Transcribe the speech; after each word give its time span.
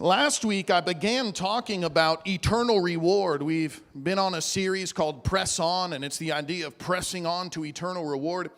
Last 0.00 0.46
week, 0.46 0.70
I 0.70 0.80
began 0.80 1.30
talking 1.30 1.84
about 1.84 2.26
eternal 2.26 2.80
reward. 2.80 3.42
We've 3.42 3.82
been 3.94 4.18
on 4.18 4.34
a 4.34 4.40
series 4.40 4.94
called 4.94 5.24
Press 5.24 5.60
On, 5.60 5.92
and 5.92 6.02
it's 6.02 6.16
the 6.16 6.32
idea 6.32 6.66
of 6.66 6.78
pressing 6.78 7.26
on 7.26 7.50
to 7.50 7.66
eternal 7.66 8.06
reward. 8.06 8.50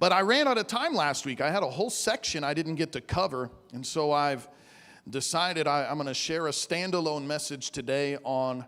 But 0.00 0.10
I 0.10 0.22
ran 0.22 0.48
out 0.48 0.58
of 0.58 0.66
time 0.66 0.92
last 0.92 1.24
week. 1.24 1.40
I 1.40 1.48
had 1.48 1.62
a 1.62 1.70
whole 1.70 1.90
section 1.90 2.42
I 2.42 2.54
didn't 2.54 2.74
get 2.74 2.90
to 2.94 3.00
cover, 3.00 3.50
and 3.72 3.86
so 3.86 4.10
I've 4.10 4.48
decided 5.08 5.68
I, 5.68 5.84
am 5.88 5.94
going 5.94 6.08
to 6.08 6.12
share 6.14 6.48
a 6.48 6.50
standalone 6.50 7.24
message 7.24 7.70
today 7.70 8.16
on 8.24 8.64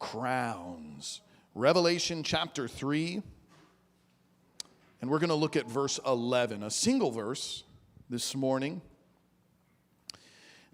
crowns. 0.00 1.20
Revelation 1.54 2.24
chapter 2.24 2.66
3, 2.66 3.22
and 5.00 5.08
we're 5.08 5.20
going 5.20 5.28
to 5.28 5.36
look 5.36 5.54
at 5.54 5.70
verse 5.70 6.00
11, 6.04 6.64
a 6.64 6.70
single 6.70 7.12
verse 7.12 7.62
this 8.10 8.34
morning. 8.34 8.82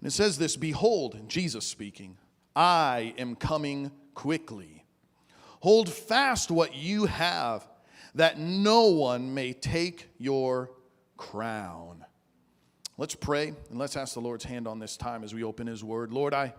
And 0.05 0.11
it 0.11 0.15
says 0.15 0.37
this 0.37 0.55
Behold, 0.55 1.19
Jesus 1.27 1.65
speaking, 1.65 2.15
I 2.55 3.15
am 3.17 3.35
coming 3.35 3.89
quickly. 4.13 4.85
Hold 5.61 5.89
fast 5.89 6.51
what 6.51 6.75
you 6.75 7.07
have, 7.07 7.67
that 8.13 8.37
no 8.37 8.83
one 8.91 9.33
may 9.33 9.51
take 9.51 10.09
your 10.19 10.69
crown. 11.17 12.05
Let's 12.99 13.15
pray 13.15 13.53
and 13.71 13.79
let's 13.79 13.97
ask 13.97 14.13
the 14.13 14.19
Lord's 14.19 14.43
hand 14.43 14.67
on 14.67 14.77
this 14.77 14.95
time 14.95 15.23
as 15.23 15.33
we 15.33 15.43
open 15.43 15.65
His 15.65 15.83
Word. 15.83 16.13
Lord, 16.13 16.35
I, 16.35 16.53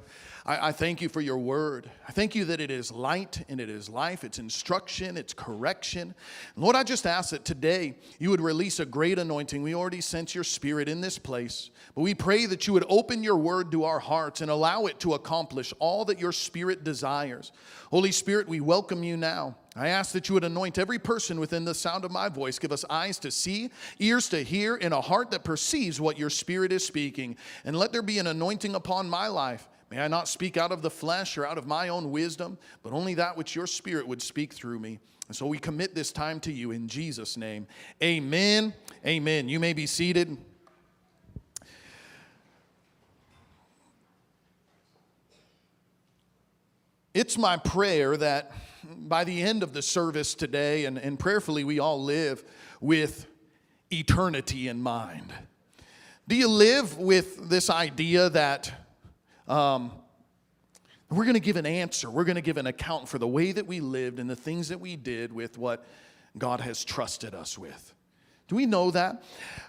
I, 0.46 0.68
I, 0.68 0.73
thank 0.73 1.02
you 1.02 1.09
for 1.09 1.20
your 1.20 1.38
Word. 1.38 1.91
I 2.09 2.12
thank 2.12 2.36
you 2.36 2.45
that 2.45 2.60
it 2.60 2.70
is 2.70 2.92
light 2.92 3.45
and 3.48 3.60
it 3.60 3.68
is 3.68 3.88
life, 3.88 4.23
it's 4.23 4.38
instruction, 4.38 5.16
it's 5.16 5.34
correction. 5.34 6.14
And 6.54 6.64
Lord, 6.64 6.77
I 6.77 6.84
just 6.84 7.04
ask 7.04 7.30
that 7.30 7.45
today 7.45 7.96
you 8.20 8.30
would 8.30 8.41
release 8.41 8.78
a 8.78 8.87
great 8.87 9.18
anointing. 9.18 9.60
We 9.60 9.74
already 9.74 10.01
sense 10.01 10.37
your 10.37 10.45
Spirit 10.45 10.88
in 10.88 11.01
this 11.01 11.18
place, 11.18 11.70
but 11.96 12.02
we 12.02 12.14
pray 12.14 12.46
that 12.46 12.66
you 12.68 12.73
would 12.74 12.87
open 12.88 13.24
your 13.24 13.37
Word 13.37 13.73
to 13.73 13.82
our 13.84 13.98
hearts 13.98 14.40
and 14.40 14.48
allow 14.48 14.87
it 14.87 15.01
to 15.01 15.14
accomplish 15.14 15.74
all 15.80 16.04
that 16.04 16.20
your 16.20 16.32
Spirit 16.32 16.84
desires. 16.84 17.51
Holy 17.90 18.12
Spirit, 18.12 18.49
we 18.49 18.60
welcome 18.60 19.02
you 19.02 19.16
now. 19.16 19.56
I 19.74 19.88
ask 19.88 20.12
that 20.12 20.28
you 20.28 20.34
would 20.34 20.45
anoint 20.45 20.78
every 20.78 21.01
person 21.01 21.40
within 21.40 21.65
the 21.65 21.74
sound 21.74 22.04
of 22.04 22.12
my 22.12 22.28
voice. 22.28 22.59
Give 22.60 22.73
us 22.73 22.84
eyes 22.88 23.18
to 23.18 23.32
see, 23.32 23.71
ears 23.99 24.28
to 24.28 24.45
hear, 24.45 24.76
and 24.76 24.95
a 24.95 25.01
heart 25.01 25.32
that 25.32 25.43
perceives 25.43 26.01
what 26.01 26.18
your 26.18 26.30
spirit 26.30 26.73
is 26.73 26.87
speaking. 26.87 27.37
And 27.65 27.76
let 27.76 27.93
there 27.93 28.01
be 28.01 28.18
an 28.18 28.28
anointing 28.28 28.76
upon 28.76 29.10
my 29.10 29.26
life. 29.26 29.68
May 29.97 30.02
I 30.02 30.09
not 30.09 30.29
speak 30.29 30.59
out 30.59 30.73
of 30.73 30.83
the 30.83 30.91
flesh 30.91 31.39
or 31.39 31.47
out 31.47 31.57
of 31.57 31.66
my 31.66 31.89
own 31.89 32.11
wisdom, 32.11 32.59
but 32.83 32.93
only 32.93 33.15
that 33.15 33.35
which 33.35 33.57
your 33.57 33.66
spirit 33.66 34.07
would 34.07 34.21
speak 34.21 34.52
through 34.52 34.79
me. 34.79 34.99
And 35.27 35.35
so 35.35 35.47
we 35.47 35.59
commit 35.59 35.95
this 35.95 36.13
time 36.13 36.39
to 36.41 36.52
you 36.52 36.71
in 36.71 36.87
Jesus' 36.87 37.39
name. 37.39 37.66
Amen. 38.02 38.74
Amen. 39.07 39.49
You 39.49 39.59
may 39.59 39.73
be 39.73 39.87
seated. 39.87 40.37
It's 47.15 47.39
my 47.39 47.57
prayer 47.57 48.19
that 48.19 48.52
by 48.85 49.24
the 49.24 49.41
end 49.41 49.63
of 49.63 49.73
the 49.73 49.80
service 49.80 50.35
today, 50.35 50.85
and, 50.85 50.99
and 50.99 51.19
prayerfully, 51.19 51.65
we 51.65 51.79
all 51.79 52.05
live 52.05 52.45
with 52.83 53.27
eternity 53.91 54.69
in 54.69 54.83
mind. 54.83 55.33
Do 56.29 56.37
you 56.37 56.49
live 56.49 56.99
with 56.99 57.49
this 57.49 57.71
idea 57.71 58.29
that 58.29 58.74
um, 59.49 59.93
we're 61.11 61.25
going 61.25 61.35
to 61.35 61.41
give 61.41 61.57
an 61.57 61.66
answer, 61.66 62.11
we're 62.11 62.25
going 62.25 62.37
to 62.37 62.43
give 62.43 62.57
an 62.57 62.66
account 62.66 63.09
for 63.09 63.19
the 63.19 63.29
way 63.29 63.52
that 63.52 63.66
we 63.66 63.80
lived 63.80 64.19
and 64.19 64.28
the 64.28 64.37
things 64.37 64.69
that 64.69 64.81
we 64.81 64.97
did 64.97 65.33
with 65.33 65.56
what 65.56 65.84
God 66.37 66.61
has 66.61 66.84
trusted 66.84 67.34
us 67.34 67.56
with? 67.56 67.94
Do 68.49 68.56
we 68.56 68.67
know 68.67 68.91
that? 68.91 69.22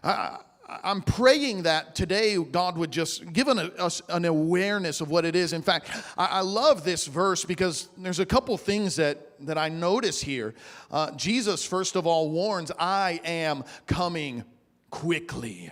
Uh, 0.03 0.37
I'm 0.83 1.01
praying 1.01 1.63
that 1.63 1.95
today 1.95 2.37
God 2.37 2.77
would 2.77 2.91
just 2.91 3.31
give 3.31 3.47
an, 3.47 3.57
us 3.57 4.01
an 4.09 4.25
awareness 4.25 4.99
of 4.99 5.09
what 5.09 5.23
it 5.23 5.35
is. 5.35 5.53
In 5.53 5.61
fact, 5.61 5.89
I, 6.17 6.25
I, 6.25 6.41
love 6.41 6.83
this 6.83 7.07
verse 7.07 7.45
because 7.45 7.87
there's 7.97 8.19
a 8.19 8.25
couple 8.25 8.57
things 8.57 8.97
that, 8.97 9.39
that 9.45 9.57
I 9.57 9.69
notice 9.69 10.21
here. 10.21 10.55
Uh, 10.91 11.11
Jesus, 11.11 11.65
first 11.65 11.95
of 11.95 12.05
all, 12.05 12.29
warns, 12.31 12.71
I 12.77 13.21
am 13.23 13.63
coming 13.85 14.43
quickly. 14.89 15.71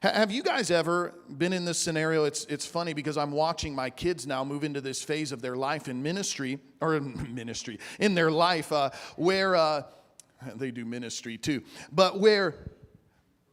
Have 0.00 0.30
you 0.30 0.44
guys 0.44 0.70
ever 0.70 1.12
been 1.38 1.52
in 1.52 1.64
this 1.64 1.76
scenario? 1.76 2.24
It's, 2.24 2.44
it's 2.44 2.64
funny 2.64 2.92
because 2.92 3.16
I'm 3.16 3.32
watching 3.32 3.74
my 3.74 3.90
kids 3.90 4.28
now 4.28 4.44
move 4.44 4.62
into 4.62 4.80
this 4.80 5.02
phase 5.02 5.32
of 5.32 5.42
their 5.42 5.56
life 5.56 5.88
in 5.88 6.00
ministry, 6.02 6.60
or 6.80 6.94
in 6.96 7.34
ministry, 7.34 7.80
in 7.98 8.14
their 8.14 8.30
life, 8.30 8.70
uh, 8.70 8.90
where 9.16 9.56
uh, 9.56 9.82
they 10.54 10.70
do 10.70 10.84
ministry 10.84 11.36
too, 11.36 11.62
but 11.90 12.20
where 12.20 12.54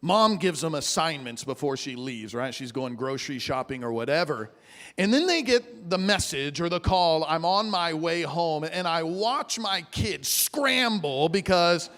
Mom 0.01 0.37
gives 0.37 0.61
them 0.61 0.75
assignments 0.75 1.43
before 1.43 1.77
she 1.77 1.95
leaves, 1.95 2.35
right? 2.35 2.53
She's 2.53 2.71
going 2.71 2.95
grocery 2.95 3.39
shopping 3.39 3.83
or 3.83 3.91
whatever. 3.91 4.51
And 4.99 5.11
then 5.11 5.25
they 5.25 5.41
get 5.41 5.89
the 5.89 5.97
message 5.97 6.61
or 6.61 6.69
the 6.69 6.79
call, 6.79 7.23
I'm 7.23 7.43
on 7.43 7.71
my 7.71 7.91
way 7.95 8.21
home, 8.21 8.65
and 8.65 8.87
I 8.87 9.01
watch 9.01 9.57
my 9.57 9.81
kids 9.89 10.27
scramble 10.27 11.27
because 11.27 11.89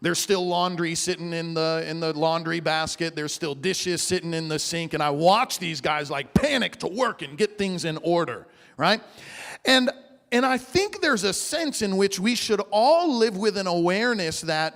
there's 0.00 0.18
still 0.18 0.46
laundry 0.46 0.94
sitting 0.94 1.32
in 1.32 1.54
the 1.54 1.84
in 1.86 2.00
the 2.00 2.16
laundry 2.16 2.60
basket, 2.60 3.14
there's 3.14 3.34
still 3.34 3.54
dishes 3.54 4.02
sitting 4.02 4.32
in 4.34 4.48
the 4.48 4.58
sink, 4.58 4.94
and 4.94 5.02
I 5.02 5.10
watch 5.10 5.58
these 5.58 5.80
guys 5.80 6.10
like 6.10 6.32
panic 6.32 6.76
to 6.76 6.88
work 6.88 7.22
and 7.22 7.36
get 7.36 7.58
things 7.58 7.84
in 7.84 7.98
order, 7.98 8.46
right? 8.76 9.00
And 9.64 9.90
and 10.32 10.46
I 10.46 10.58
think 10.58 11.00
there's 11.00 11.24
a 11.24 11.32
sense 11.32 11.82
in 11.82 11.96
which 11.96 12.20
we 12.20 12.34
should 12.34 12.60
all 12.70 13.16
live 13.16 13.36
with 13.36 13.56
an 13.56 13.66
awareness 13.66 14.42
that 14.42 14.74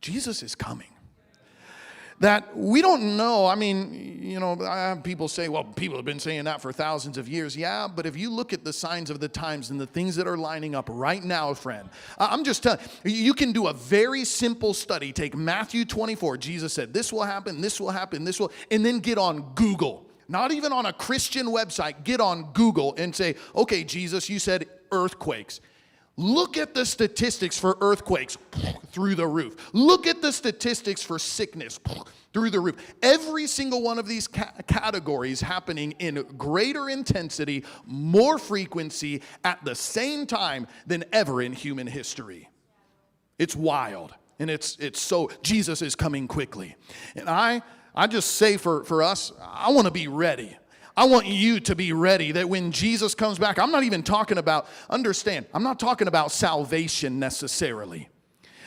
Jesus 0.00 0.42
is 0.42 0.54
coming 0.54 0.93
that 2.20 2.56
we 2.56 2.80
don't 2.80 3.16
know. 3.16 3.46
I 3.46 3.54
mean, 3.54 4.20
you 4.22 4.40
know, 4.40 4.56
I 4.62 4.76
have 4.88 5.02
people 5.02 5.28
say, 5.28 5.48
well, 5.48 5.64
people 5.64 5.96
have 5.96 6.04
been 6.04 6.20
saying 6.20 6.44
that 6.44 6.62
for 6.62 6.72
thousands 6.72 7.18
of 7.18 7.28
years. 7.28 7.56
Yeah, 7.56 7.88
but 7.88 8.06
if 8.06 8.16
you 8.16 8.30
look 8.30 8.52
at 8.52 8.64
the 8.64 8.72
signs 8.72 9.10
of 9.10 9.20
the 9.20 9.28
times 9.28 9.70
and 9.70 9.80
the 9.80 9.86
things 9.86 10.16
that 10.16 10.26
are 10.26 10.36
lining 10.36 10.74
up 10.74 10.88
right 10.90 11.22
now, 11.22 11.52
friend, 11.54 11.88
I'm 12.18 12.44
just 12.44 12.62
telling 12.62 12.80
you, 13.04 13.12
you 13.12 13.34
can 13.34 13.52
do 13.52 13.66
a 13.66 13.72
very 13.72 14.24
simple 14.24 14.74
study. 14.74 15.12
Take 15.12 15.36
Matthew 15.36 15.84
24. 15.84 16.38
Jesus 16.38 16.72
said, 16.72 16.94
this 16.94 17.12
will 17.12 17.24
happen, 17.24 17.60
this 17.60 17.80
will 17.80 17.90
happen, 17.90 18.24
this 18.24 18.38
will, 18.38 18.52
and 18.70 18.84
then 18.84 19.00
get 19.00 19.18
on 19.18 19.52
Google. 19.54 20.06
Not 20.28 20.52
even 20.52 20.72
on 20.72 20.86
a 20.86 20.92
Christian 20.92 21.46
website, 21.48 22.04
get 22.04 22.20
on 22.20 22.52
Google 22.52 22.94
and 22.96 23.14
say, 23.14 23.34
okay, 23.54 23.84
Jesus, 23.84 24.30
you 24.30 24.38
said 24.38 24.66
earthquakes. 24.90 25.60
Look 26.16 26.56
at 26.56 26.74
the 26.74 26.86
statistics 26.86 27.58
for 27.58 27.76
earthquakes 27.80 28.38
through 28.92 29.16
the 29.16 29.26
roof. 29.26 29.56
Look 29.72 30.06
at 30.06 30.22
the 30.22 30.32
statistics 30.32 31.02
for 31.02 31.18
sickness 31.18 31.80
through 32.32 32.50
the 32.50 32.60
roof. 32.60 32.76
Every 33.02 33.48
single 33.48 33.82
one 33.82 33.98
of 33.98 34.06
these 34.06 34.28
ca- 34.28 34.52
categories 34.68 35.40
happening 35.40 35.92
in 35.98 36.24
greater 36.38 36.88
intensity, 36.88 37.64
more 37.84 38.38
frequency 38.38 39.22
at 39.44 39.64
the 39.64 39.74
same 39.74 40.26
time 40.26 40.68
than 40.86 41.04
ever 41.12 41.42
in 41.42 41.52
human 41.52 41.86
history. 41.86 42.48
It's 43.38 43.56
wild. 43.56 44.14
And 44.38 44.50
it's 44.50 44.76
it's 44.78 45.00
so 45.00 45.30
Jesus 45.42 45.80
is 45.82 45.94
coming 45.94 46.28
quickly. 46.28 46.76
And 47.16 47.28
I 47.28 47.62
I 47.94 48.06
just 48.06 48.32
say 48.32 48.56
for 48.56 48.84
for 48.84 49.02
us, 49.02 49.32
I 49.40 49.70
want 49.70 49.86
to 49.86 49.92
be 49.92 50.08
ready. 50.08 50.56
I 50.96 51.06
want 51.06 51.26
you 51.26 51.58
to 51.60 51.74
be 51.74 51.92
ready 51.92 52.32
that 52.32 52.48
when 52.48 52.70
Jesus 52.70 53.14
comes 53.14 53.38
back, 53.38 53.58
I'm 53.58 53.72
not 53.72 53.82
even 53.82 54.02
talking 54.02 54.38
about, 54.38 54.68
understand, 54.88 55.46
I'm 55.52 55.64
not 55.64 55.80
talking 55.80 56.06
about 56.06 56.30
salvation 56.30 57.18
necessarily. 57.18 58.08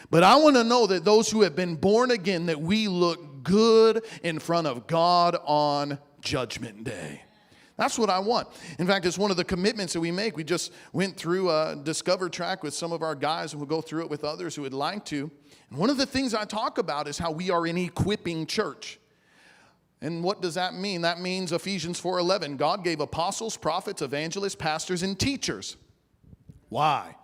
But 0.09 0.23
I 0.23 0.35
want 0.35 0.55
to 0.55 0.63
know 0.63 0.87
that 0.87 1.05
those 1.05 1.29
who 1.29 1.41
have 1.41 1.55
been 1.55 1.75
born 1.75 2.11
again, 2.11 2.47
that 2.47 2.59
we 2.59 2.87
look 2.87 3.43
good 3.43 4.03
in 4.23 4.39
front 4.39 4.67
of 4.67 4.87
God 4.87 5.37
on 5.45 5.99
Judgment 6.21 6.83
Day. 6.83 7.23
That's 7.77 7.99
what 7.99 8.09
I 8.09 8.19
want. 8.19 8.47
In 8.79 8.87
fact, 8.87 9.05
it's 9.05 9.17
one 9.17 9.31
of 9.31 9.37
the 9.37 9.43
commitments 9.43 9.93
that 9.93 9.99
we 9.99 10.11
make. 10.11 10.35
We 10.35 10.43
just 10.43 10.73
went 10.93 11.15
through 11.15 11.51
a 11.51 11.79
Discover 11.81 12.29
track 12.29 12.63
with 12.63 12.73
some 12.73 12.91
of 12.91 13.03
our 13.03 13.15
guys, 13.15 13.53
and 13.53 13.61
we'll 13.61 13.69
go 13.69 13.81
through 13.81 14.01
it 14.01 14.09
with 14.09 14.23
others 14.23 14.55
who 14.55 14.63
would 14.63 14.73
like 14.73 15.05
to. 15.05 15.29
And 15.69 15.77
one 15.77 15.89
of 15.89 15.97
the 15.97 16.05
things 16.05 16.33
I 16.33 16.45
talk 16.45 16.77
about 16.77 17.07
is 17.07 17.17
how 17.17 17.31
we 17.31 17.51
are 17.51 17.65
an 17.65 17.77
equipping 17.77 18.47
church. 18.47 18.99
And 20.01 20.23
what 20.23 20.41
does 20.41 20.53
that 20.55 20.75
mean? 20.75 21.01
That 21.01 21.19
means 21.19 21.51
Ephesians 21.51 21.99
4:11, 21.99 22.57
God 22.57 22.83
gave 22.83 22.99
apostles, 22.99 23.57
prophets, 23.57 24.01
evangelists, 24.01 24.55
pastors 24.55 25.03
and 25.03 25.17
teachers. 25.19 25.75
Why? 26.69 27.15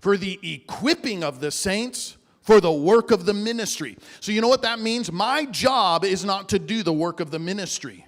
For 0.00 0.16
the 0.16 0.38
equipping 0.42 1.24
of 1.24 1.40
the 1.40 1.50
saints 1.50 2.16
for 2.42 2.60
the 2.60 2.72
work 2.72 3.10
of 3.10 3.26
the 3.26 3.34
ministry. 3.34 3.96
So 4.20 4.32
you 4.32 4.40
know 4.40 4.48
what 4.48 4.62
that 4.62 4.80
means? 4.80 5.12
My 5.12 5.44
job 5.44 6.04
is 6.04 6.24
not 6.24 6.48
to 6.50 6.58
do 6.58 6.82
the 6.82 6.92
work 6.92 7.20
of 7.20 7.30
the 7.30 7.38
ministry. 7.38 8.06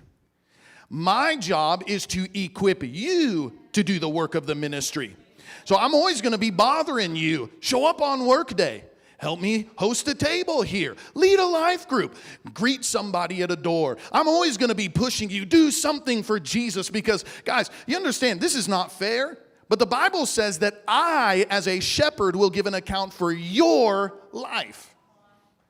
My 0.88 1.36
job 1.36 1.84
is 1.86 2.06
to 2.08 2.26
equip 2.38 2.82
you 2.82 3.58
to 3.72 3.82
do 3.82 3.98
the 3.98 4.08
work 4.08 4.34
of 4.34 4.46
the 4.46 4.54
ministry. 4.54 5.16
So 5.64 5.76
I'm 5.76 5.94
always 5.94 6.20
going 6.20 6.32
to 6.32 6.38
be 6.38 6.50
bothering 6.50 7.16
you. 7.16 7.50
Show 7.60 7.86
up 7.86 8.02
on 8.02 8.26
work 8.26 8.56
day. 8.56 8.84
Help 9.22 9.40
me 9.40 9.68
host 9.76 10.08
a 10.08 10.16
table 10.16 10.62
here. 10.62 10.96
Lead 11.14 11.38
a 11.38 11.46
life 11.46 11.86
group. 11.86 12.16
Greet 12.54 12.84
somebody 12.84 13.40
at 13.44 13.52
a 13.52 13.56
door. 13.56 13.96
I'm 14.10 14.26
always 14.26 14.56
going 14.56 14.70
to 14.70 14.74
be 14.74 14.88
pushing 14.88 15.30
you. 15.30 15.44
Do 15.44 15.70
something 15.70 16.24
for 16.24 16.40
Jesus 16.40 16.90
because, 16.90 17.24
guys, 17.44 17.70
you 17.86 17.96
understand 17.96 18.40
this 18.40 18.56
is 18.56 18.66
not 18.66 18.90
fair. 18.90 19.38
But 19.68 19.78
the 19.78 19.86
Bible 19.86 20.26
says 20.26 20.58
that 20.58 20.82
I, 20.88 21.46
as 21.50 21.68
a 21.68 21.78
shepherd, 21.78 22.34
will 22.34 22.50
give 22.50 22.66
an 22.66 22.74
account 22.74 23.12
for 23.12 23.30
your 23.30 24.18
life. 24.32 24.92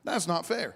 That's 0.03 0.27
not 0.27 0.47
fair. 0.47 0.75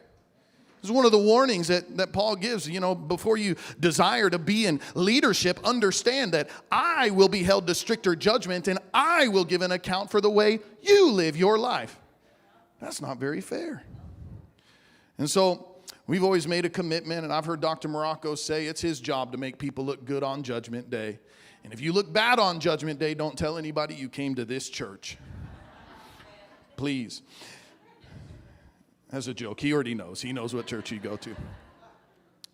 This 0.83 0.91
is 0.91 0.93
one 0.93 1.07
of 1.07 1.13
the 1.13 1.19
warnings 1.19 1.69
that, 1.69 1.97
that 1.97 2.13
Paul 2.13 2.37
gives. 2.37 2.69
You 2.69 2.81
know, 2.81 2.95
before 2.95 3.39
you 3.39 3.57
desire 3.81 4.29
to 4.29 4.39
be 4.39 4.67
in 4.67 4.83
leadership, 4.95 5.59
understand 5.65 6.33
that 6.33 6.51
I 6.71 7.09
will 7.09 7.29
be 7.29 7.43
held 7.43 7.69
to 7.69 7.75
stricter 7.75 8.15
judgment 8.15 8.69
and 8.69 8.79
I 8.93 9.29
will 9.29 9.47
give 9.47 9.63
an 9.63 9.73
account 9.73 10.11
for 10.11 10.21
the 10.21 10.29
way 10.29 10.59
you 10.83 11.11
live 11.11 11.39
your 11.39 11.59
life. 11.59 11.99
That's 12.81 13.01
not 13.01 13.19
very 13.19 13.41
fair. 13.41 13.83
And 15.19 15.29
so 15.29 15.77
we've 16.07 16.25
always 16.25 16.47
made 16.47 16.65
a 16.65 16.71
commitment, 16.71 17.25
and 17.25 17.33
I've 17.33 17.47
heard 17.47 17.61
Dr. 17.61 17.89
Morocco 17.89 18.35
say 18.35 18.67
it's 18.67 18.81
his 18.81 19.01
job 19.01 19.33
to 19.33 19.39
make 19.39 19.59
people 19.59 19.85
look 19.85 20.05
good 20.05 20.23
on 20.23 20.43
Judgment 20.43 20.91
Day. 20.91 21.19
And 21.65 21.73
if 21.73 21.81
you 21.81 21.93
look 21.93 22.13
bad 22.13 22.39
on 22.39 22.61
Judgment 22.61 22.99
Day, 22.99 23.15
don't 23.15 23.37
tell 23.37 23.59
anybody 23.59 23.95
you 23.95 24.09
came 24.09 24.35
to 24.37 24.45
this 24.45 24.69
church. 24.69 25.17
Please. 26.77 27.23
As 29.11 29.29
a 29.29 29.35
joke, 29.35 29.61
he 29.61 29.73
already 29.73 29.95
knows. 29.95 30.21
He 30.21 30.33
knows 30.33 30.55
what 30.55 30.67
church 30.67 30.93
you 30.93 30.99
go 30.99 31.17
to. 31.17 31.35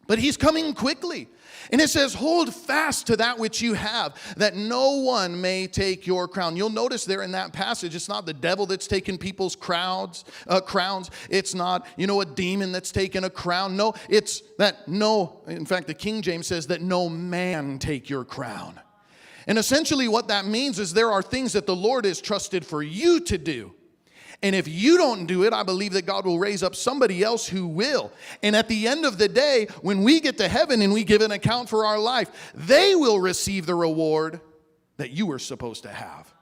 But 0.07 0.19
he's 0.19 0.37
coming 0.37 0.75
quickly. 0.75 1.29
And 1.71 1.81
it 1.81 1.89
says, 1.89 2.15
Hold 2.15 2.55
fast 2.55 3.07
to 3.07 3.17
that 3.17 3.39
which 3.39 3.63
you 3.63 3.75
have, 3.75 4.17
that 4.37 4.57
no 4.57 4.97
one 4.97 5.41
may 5.41 5.67
take 5.67 6.07
your 6.07 6.27
crown. 6.27 6.57
You'll 6.57 6.71
notice 6.71 7.05
there 7.05 7.23
in 7.23 7.33
that 7.33 7.53
passage, 7.53 7.95
it's 7.95 8.09
not 8.09 8.27
the 8.27 8.35
devil 8.35 8.67
that's 8.67 8.87
taken 8.87 9.17
people's 9.17 9.55
crowds, 9.55 10.25
uh, 10.49 10.61
crowns. 10.61 11.11
It's 11.31 11.55
not, 11.55 11.87
you 11.97 12.07
know, 12.07 12.21
a 12.21 12.27
demon 12.27 12.73
that's 12.73 12.91
taken 12.91 13.25
a 13.25 13.31
crown. 13.31 13.77
No, 13.77 13.95
it's 14.09 14.43
that 14.59 14.89
no, 14.89 15.41
in 15.47 15.65
fact, 15.65 15.87
the 15.87 15.95
King 15.95 16.21
James 16.21 16.49
says 16.49 16.67
that 16.67 16.83
no 16.83 17.09
man 17.09 17.79
take 17.79 18.11
your 18.11 18.25
crown. 18.25 18.81
And 19.47 19.59
essentially, 19.59 20.09
what 20.09 20.29
that 20.29 20.47
means 20.47 20.79
is 20.79 20.93
there 20.93 21.11
are 21.11 21.23
things 21.23 21.53
that 21.53 21.67
the 21.67 21.77
Lord 21.77 22.05
has 22.05 22.21
trusted 22.21 22.65
for 22.65 22.83
you 22.83 23.21
to 23.21 23.39
do. 23.39 23.75
And 24.43 24.57
if 24.57 24.67
you 24.67 24.99
don't 24.99 25.27
do 25.27 25.45
it, 25.45 25.53
I 25.53 25.63
believe 25.63 25.93
that 25.93 26.05
God 26.07 26.27
will 26.27 26.39
raise 26.39 26.63
up 26.65 26.75
somebody 26.75 27.23
else 27.23 27.47
who 27.47 27.67
will. 27.67 28.11
And 28.43 28.57
at 28.57 28.67
the 28.67 28.89
end 28.89 29.05
of 29.05 29.17
the 29.17 29.29
day, 29.29 29.69
when 29.83 30.03
we 30.03 30.19
get 30.19 30.37
to 30.39 30.49
heaven 30.49 30.83
and 30.83 30.93
we 30.93 31.05
give 31.05 31.23
an 31.23 31.31
account 31.31 31.69
for 31.69 31.87
our 31.87 31.99
life, 31.99 32.53
they 32.55 32.97
will 32.97 33.21
receive 33.21 33.67
the 33.67 33.75
reward 33.75 34.41
that 34.97 35.13
you 35.13 35.27
were 35.27 35.39
supposed 35.39 35.85
to 35.85 35.91
have. 35.91 36.33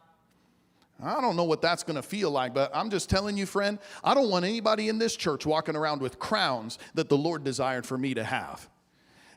I 1.03 1.21
don't 1.21 1.37
know 1.37 1.45
what 1.45 1.63
that's 1.63 1.83
going 1.83 1.97
to 1.97 2.03
feel 2.03 2.31
like, 2.31 2.55
but 2.55 2.71
I'm 2.75 2.91
just 2.91 3.11
telling 3.11 3.37
you, 3.37 3.47
friend, 3.47 3.79
I 4.03 4.15
don't 4.15 4.31
want 4.31 4.47
anybody 4.47 4.89
in 4.89 4.99
this 4.99 5.17
church 5.17 5.45
walking 5.45 5.77
around 5.77 6.01
with 6.01 6.19
crowns 6.19 6.79
that 6.95 7.09
the 7.09 7.19
Lord 7.19 7.45
desired 7.45 7.85
for 7.85 7.99
me 7.99 8.15
to 8.15 8.25
have. 8.25 8.69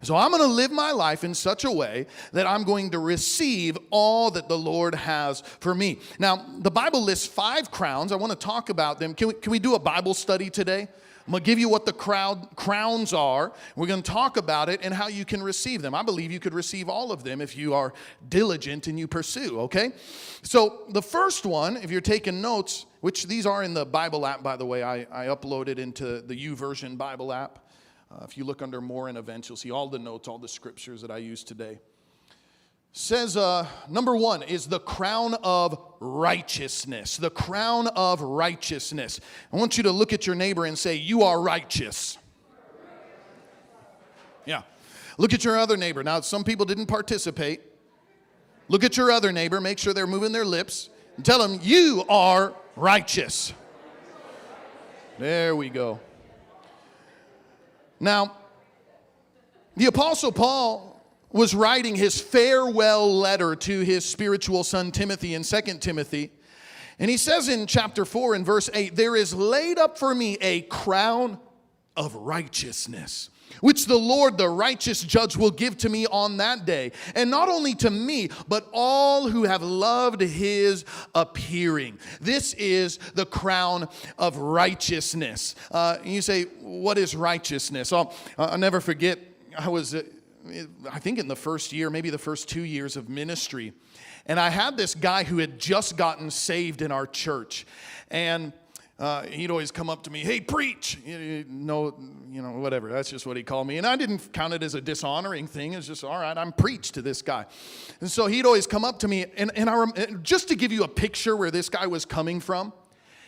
So 0.03 0.17
I'm 0.17 0.31
going 0.31 0.43
to 0.43 0.47
live 0.47 0.71
my 0.71 0.91
life 0.91 1.23
in 1.23 1.33
such 1.33 1.63
a 1.63 1.71
way 1.71 2.07
that 2.33 2.45
I'm 2.45 2.63
going 2.63 2.91
to 2.91 2.99
receive 2.99 3.77
all 3.89 4.31
that 4.31 4.49
the 4.49 4.57
Lord 4.57 4.95
has 4.95 5.41
for 5.61 5.73
me. 5.73 5.99
Now, 6.19 6.45
the 6.59 6.71
Bible 6.71 7.01
lists 7.01 7.25
five 7.25 7.71
crowns. 7.71 8.11
I 8.11 8.17
want 8.17 8.31
to 8.31 8.37
talk 8.37 8.69
about 8.69 8.99
them. 8.99 9.13
Can 9.13 9.29
we, 9.29 9.33
can 9.35 9.51
we 9.51 9.59
do 9.59 9.75
a 9.75 9.79
Bible 9.79 10.13
study 10.13 10.49
today? 10.49 10.89
I'm 11.25 11.31
to 11.33 11.39
give 11.39 11.57
you 11.57 11.69
what 11.69 11.85
the 11.85 11.93
crowd, 11.93 12.49
crowns 12.57 13.13
are. 13.13 13.53
We're 13.77 13.87
to 14.03 14.11
talk 14.11 14.35
about 14.35 14.67
it 14.67 14.81
and 14.83 14.93
how 14.93 15.07
you 15.07 15.23
can 15.23 15.41
receive 15.41 15.81
them. 15.81 15.95
I 15.95 16.03
believe 16.03 16.33
you 16.33 16.39
could 16.39 16.53
receive 16.53 16.89
all 16.89 17.13
of 17.13 17.23
them 17.23 17.39
if 17.39 17.55
you 17.55 17.73
are 17.73 17.93
diligent 18.27 18.87
and 18.87 18.99
you 18.99 19.07
pursue, 19.07 19.61
okay? 19.61 19.93
So, 20.41 20.83
the 20.89 21.01
first 21.01 21.45
one, 21.45 21.77
if 21.77 21.91
you're 21.91 22.01
taking 22.01 22.41
notes, 22.41 22.87
which 22.99 23.27
these 23.27 23.45
are 23.45 23.63
in 23.63 23.73
the 23.73 23.85
Bible 23.85 24.25
app, 24.25 24.43
by 24.43 24.57
the 24.57 24.65
way, 24.65 24.83
I, 24.83 25.07
I 25.11 25.27
uploaded 25.27 25.77
into 25.77 26.21
the 26.21 26.35
YouVersion 26.35 26.97
Bible 26.97 27.31
app. 27.31 27.62
Uh, 28.13 28.25
if 28.25 28.37
you 28.37 28.43
look 28.43 28.61
under 28.61 28.81
more 28.81 29.09
and 29.09 29.17
events, 29.17 29.49
you'll 29.49 29.55
see 29.55 29.71
all 29.71 29.87
the 29.87 29.97
notes, 29.97 30.27
all 30.27 30.37
the 30.37 30.47
scriptures 30.47 31.01
that 31.01 31.09
I 31.09 31.17
use 31.17 31.43
today. 31.43 31.79
Says 32.91 33.35
uh, 33.35 33.65
number 33.89 34.15
one 34.15 34.43
is 34.43 34.67
the 34.67 34.79
crown 34.79 35.35
of 35.43 35.79
righteousness. 35.99 37.17
The 37.17 37.31
crown 37.31 37.87
of 37.87 38.21
righteousness. 38.21 39.19
I 39.51 39.57
want 39.57 39.77
you 39.77 39.83
to 39.83 39.91
look 39.91 40.13
at 40.13 40.27
your 40.27 40.35
neighbor 40.35 40.65
and 40.65 40.77
say, 40.77 40.95
You 40.95 41.23
are 41.23 41.41
righteous. 41.41 42.19
Yeah. 44.45 44.61
Look 45.17 45.33
at 45.33 45.43
your 45.43 45.57
other 45.57 45.77
neighbor. 45.77 46.03
Now, 46.03 46.21
some 46.21 46.43
people 46.43 46.65
didn't 46.65 46.85
participate. 46.85 47.61
Look 48.67 48.83
at 48.83 48.95
your 48.95 49.11
other 49.11 49.31
neighbor, 49.31 49.59
make 49.59 49.79
sure 49.79 49.93
they're 49.93 50.05
moving 50.05 50.31
their 50.31 50.45
lips, 50.45 50.89
and 51.15 51.25
tell 51.25 51.39
them, 51.39 51.59
You 51.63 52.05
are 52.09 52.53
righteous. 52.75 53.53
There 55.17 55.55
we 55.55 55.69
go. 55.69 55.99
Now, 57.99 58.37
the 59.75 59.85
Apostle 59.85 60.31
Paul 60.31 61.01
was 61.31 61.55
writing 61.55 61.95
his 61.95 62.21
farewell 62.21 63.17
letter 63.17 63.55
to 63.55 63.81
his 63.81 64.05
spiritual 64.05 64.63
son 64.63 64.91
Timothy 64.91 65.33
in 65.33 65.43
2 65.43 65.61
Timothy. 65.79 66.31
And 66.99 67.09
he 67.09 67.17
says 67.17 67.49
in 67.49 67.65
chapter 67.65 68.05
4 68.05 68.35
and 68.35 68.45
verse 68.45 68.69
8, 68.71 68.95
There 68.95 69.15
is 69.15 69.33
laid 69.33 69.79
up 69.79 69.97
for 69.97 70.13
me 70.13 70.37
a 70.41 70.61
crown 70.61 71.39
of 71.97 72.13
righteousness 72.13 73.29
which 73.61 73.85
the 73.85 73.97
Lord, 73.97 74.37
the 74.37 74.49
righteous 74.49 75.01
judge, 75.01 75.35
will 75.35 75.51
give 75.51 75.77
to 75.77 75.89
me 75.89 76.05
on 76.07 76.37
that 76.37 76.65
day. 76.65 76.91
And 77.15 77.29
not 77.29 77.49
only 77.49 77.73
to 77.75 77.89
me, 77.89 78.29
but 78.47 78.67
all 78.71 79.27
who 79.27 79.43
have 79.43 79.61
loved 79.61 80.21
his 80.21 80.85
appearing. 81.15 81.99
This 82.21 82.53
is 82.55 82.97
the 83.15 83.25
crown 83.25 83.87
of 84.17 84.37
righteousness. 84.37 85.55
Uh, 85.71 85.97
you 86.03 86.21
say, 86.21 86.43
What 86.61 86.97
is 86.97 87.15
righteousness? 87.15 87.91
I'll, 87.91 88.13
I'll 88.37 88.57
never 88.57 88.81
forget, 88.81 89.19
I 89.57 89.69
was, 89.69 89.95
uh, 89.95 90.03
I 90.91 90.99
think, 90.99 91.19
in 91.19 91.27
the 91.27 91.35
first 91.35 91.71
year, 91.71 91.89
maybe 91.89 92.09
the 92.09 92.17
first 92.17 92.49
two 92.49 92.63
years 92.63 92.97
of 92.97 93.09
ministry. 93.09 93.73
And 94.25 94.39
I 94.39 94.49
had 94.49 94.77
this 94.77 94.95
guy 94.95 95.23
who 95.23 95.37
had 95.37 95.59
just 95.59 95.97
gotten 95.97 96.31
saved 96.31 96.81
in 96.81 96.91
our 96.91 97.05
church. 97.05 97.65
And 98.09 98.53
uh, 98.99 99.23
he'd 99.23 99.49
always 99.49 99.71
come 99.71 99.89
up 99.89 100.03
to 100.03 100.11
me, 100.11 100.19
hey, 100.19 100.39
preach. 100.39 100.99
You 101.05 101.45
know, 101.49 101.95
you 102.31 102.41
know, 102.41 102.51
whatever. 102.51 102.89
That's 102.89 103.09
just 103.09 103.25
what 103.25 103.35
he 103.35 103.43
called 103.43 103.67
me. 103.67 103.77
And 103.77 103.87
I 103.87 103.95
didn't 103.95 104.31
count 104.33 104.53
it 104.53 104.61
as 104.61 104.75
a 104.75 104.81
dishonoring 104.81 105.47
thing. 105.47 105.73
It's 105.73 105.87
just, 105.87 106.03
all 106.03 106.19
right, 106.19 106.37
I'm 106.37 106.51
preach 106.51 106.91
to 106.93 107.01
this 107.01 107.21
guy. 107.21 107.45
And 108.01 108.11
so 108.11 108.27
he'd 108.27 108.45
always 108.45 108.67
come 108.67 108.85
up 108.85 108.99
to 108.99 109.07
me. 109.07 109.25
And, 109.35 109.51
and 109.55 109.69
I 109.69 109.75
rem- 109.75 110.21
just 110.21 110.47
to 110.49 110.55
give 110.55 110.71
you 110.71 110.83
a 110.83 110.87
picture 110.87 111.35
where 111.35 111.49
this 111.49 111.69
guy 111.69 111.87
was 111.87 112.05
coming 112.05 112.39
from, 112.39 112.71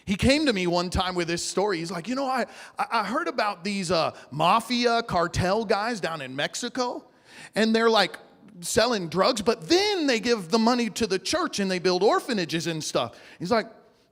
he 0.05 0.15
came 0.15 0.45
to 0.45 0.53
me 0.53 0.67
one 0.67 0.91
time 0.91 1.15
with 1.15 1.27
this 1.27 1.43
story. 1.43 1.79
He's 1.79 1.89
like, 1.89 2.07
you 2.07 2.13
know, 2.13 2.27
I, 2.27 2.45
I 2.77 3.03
heard 3.03 3.27
about 3.27 3.63
these 3.63 3.89
uh, 3.89 4.11
mafia 4.29 5.01
cartel 5.01 5.65
guys 5.65 5.99
down 5.99 6.21
in 6.21 6.35
Mexico. 6.35 7.05
And 7.55 7.75
they're 7.75 7.89
like, 7.89 8.17
selling 8.61 9.09
drugs, 9.09 9.41
but 9.41 9.67
then 9.67 10.07
they 10.07 10.17
give 10.17 10.47
the 10.49 10.57
money 10.59 10.89
to 10.89 11.05
the 11.05 11.19
church 11.19 11.59
and 11.59 11.69
they 11.69 11.77
build 11.77 12.01
orphanages 12.01 12.67
and 12.67 12.81
stuff. 12.81 13.19
He's 13.37 13.51
like, 13.51 13.67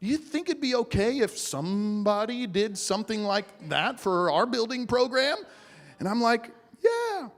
you 0.08 0.18
think 0.18 0.50
it'd 0.50 0.62
be 0.62 0.76
okay 0.76 1.20
if 1.20 1.38
somebody 1.38 2.48
did 2.48 2.78
something 2.78 3.24
like 3.24 3.70
that 3.70 4.00
for 4.00 4.32
our 4.32 4.46
building 4.46 4.88
program? 4.88 5.38
And 6.00 6.08
I'm 6.08 6.22
like, 6.22 6.52
yeah. 6.84 7.30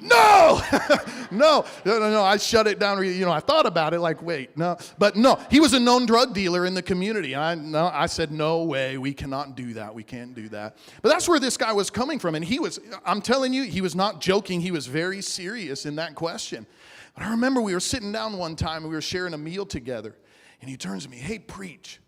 No, 0.00 0.62
no, 1.30 1.64
no, 1.84 1.98
no, 1.98 2.10
no. 2.10 2.22
I 2.22 2.36
shut 2.36 2.66
it 2.66 2.78
down. 2.78 3.02
You 3.04 3.24
know, 3.24 3.32
I 3.32 3.40
thought 3.40 3.66
about 3.66 3.94
it 3.94 4.00
like, 4.00 4.22
wait, 4.22 4.56
no. 4.56 4.76
But 4.98 5.16
no, 5.16 5.40
he 5.50 5.58
was 5.58 5.72
a 5.72 5.80
known 5.80 6.04
drug 6.06 6.34
dealer 6.34 6.66
in 6.66 6.74
the 6.74 6.82
community. 6.82 7.34
I, 7.34 7.54
no, 7.54 7.86
I 7.86 8.06
said, 8.06 8.30
no 8.30 8.64
way, 8.64 8.98
we 8.98 9.14
cannot 9.14 9.56
do 9.56 9.74
that. 9.74 9.94
We 9.94 10.02
can't 10.02 10.34
do 10.34 10.48
that. 10.50 10.76
But 11.00 11.08
that's 11.08 11.28
where 11.28 11.40
this 11.40 11.56
guy 11.56 11.72
was 11.72 11.90
coming 11.90 12.18
from. 12.18 12.34
And 12.34 12.44
he 12.44 12.58
was, 12.58 12.78
I'm 13.06 13.22
telling 13.22 13.54
you, 13.54 13.62
he 13.62 13.80
was 13.80 13.94
not 13.94 14.20
joking. 14.20 14.60
He 14.60 14.70
was 14.70 14.86
very 14.86 15.22
serious 15.22 15.86
in 15.86 15.96
that 15.96 16.14
question. 16.14 16.66
But 17.14 17.24
I 17.24 17.30
remember 17.30 17.62
we 17.62 17.72
were 17.72 17.80
sitting 17.80 18.12
down 18.12 18.36
one 18.36 18.54
time 18.54 18.82
and 18.82 18.90
we 18.90 18.94
were 18.94 19.00
sharing 19.00 19.32
a 19.32 19.38
meal 19.38 19.64
together. 19.64 20.14
And 20.60 20.68
he 20.68 20.76
turns 20.76 21.04
to 21.04 21.10
me, 21.10 21.16
hey, 21.16 21.38
preach 21.38 22.00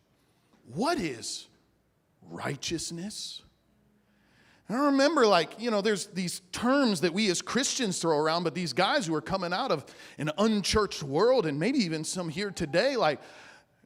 what 0.75 0.99
is 0.99 1.47
righteousness? 2.23 3.43
And 4.69 4.77
I 4.77 4.87
remember, 4.87 5.27
like, 5.27 5.59
you 5.59 5.71
know, 5.71 5.81
there's 5.81 6.09
these 6.09 6.43
terms 6.53 7.01
that 7.01 7.15
we 7.15 7.31
as 7.31 7.41
Christians 7.41 7.99
throw 8.01 8.19
around, 8.19 8.45
but 8.45 8.55
these 8.55 8.75
guys 8.75 9.07
who 9.07 9.15
are 9.15 9.23
coming 9.23 9.53
out 9.53 9.73
of 9.73 9.87
an 10.19 10.31
unchurched 10.37 11.03
world, 11.03 11.47
and 11.47 11.59
maybe 11.59 11.79
even 11.79 12.05
some 12.05 12.29
here 12.29 12.51
today, 12.51 12.97
like, 12.97 13.21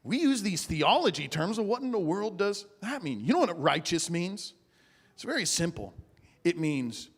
we 0.02 0.18
use 0.18 0.42
these 0.42 0.64
theology 0.64 1.28
terms 1.28 1.58
of 1.58 1.66
what 1.66 1.82
in 1.82 1.92
the 1.92 1.98
world 1.98 2.36
does 2.36 2.66
that 2.80 3.04
mean? 3.04 3.20
You 3.20 3.34
know 3.34 3.38
what 3.38 3.60
righteous 3.60 4.10
means? 4.10 4.54
It's 5.14 5.22
very 5.22 5.44
simple. 5.44 5.94
It 6.42 6.58
means 6.58 7.08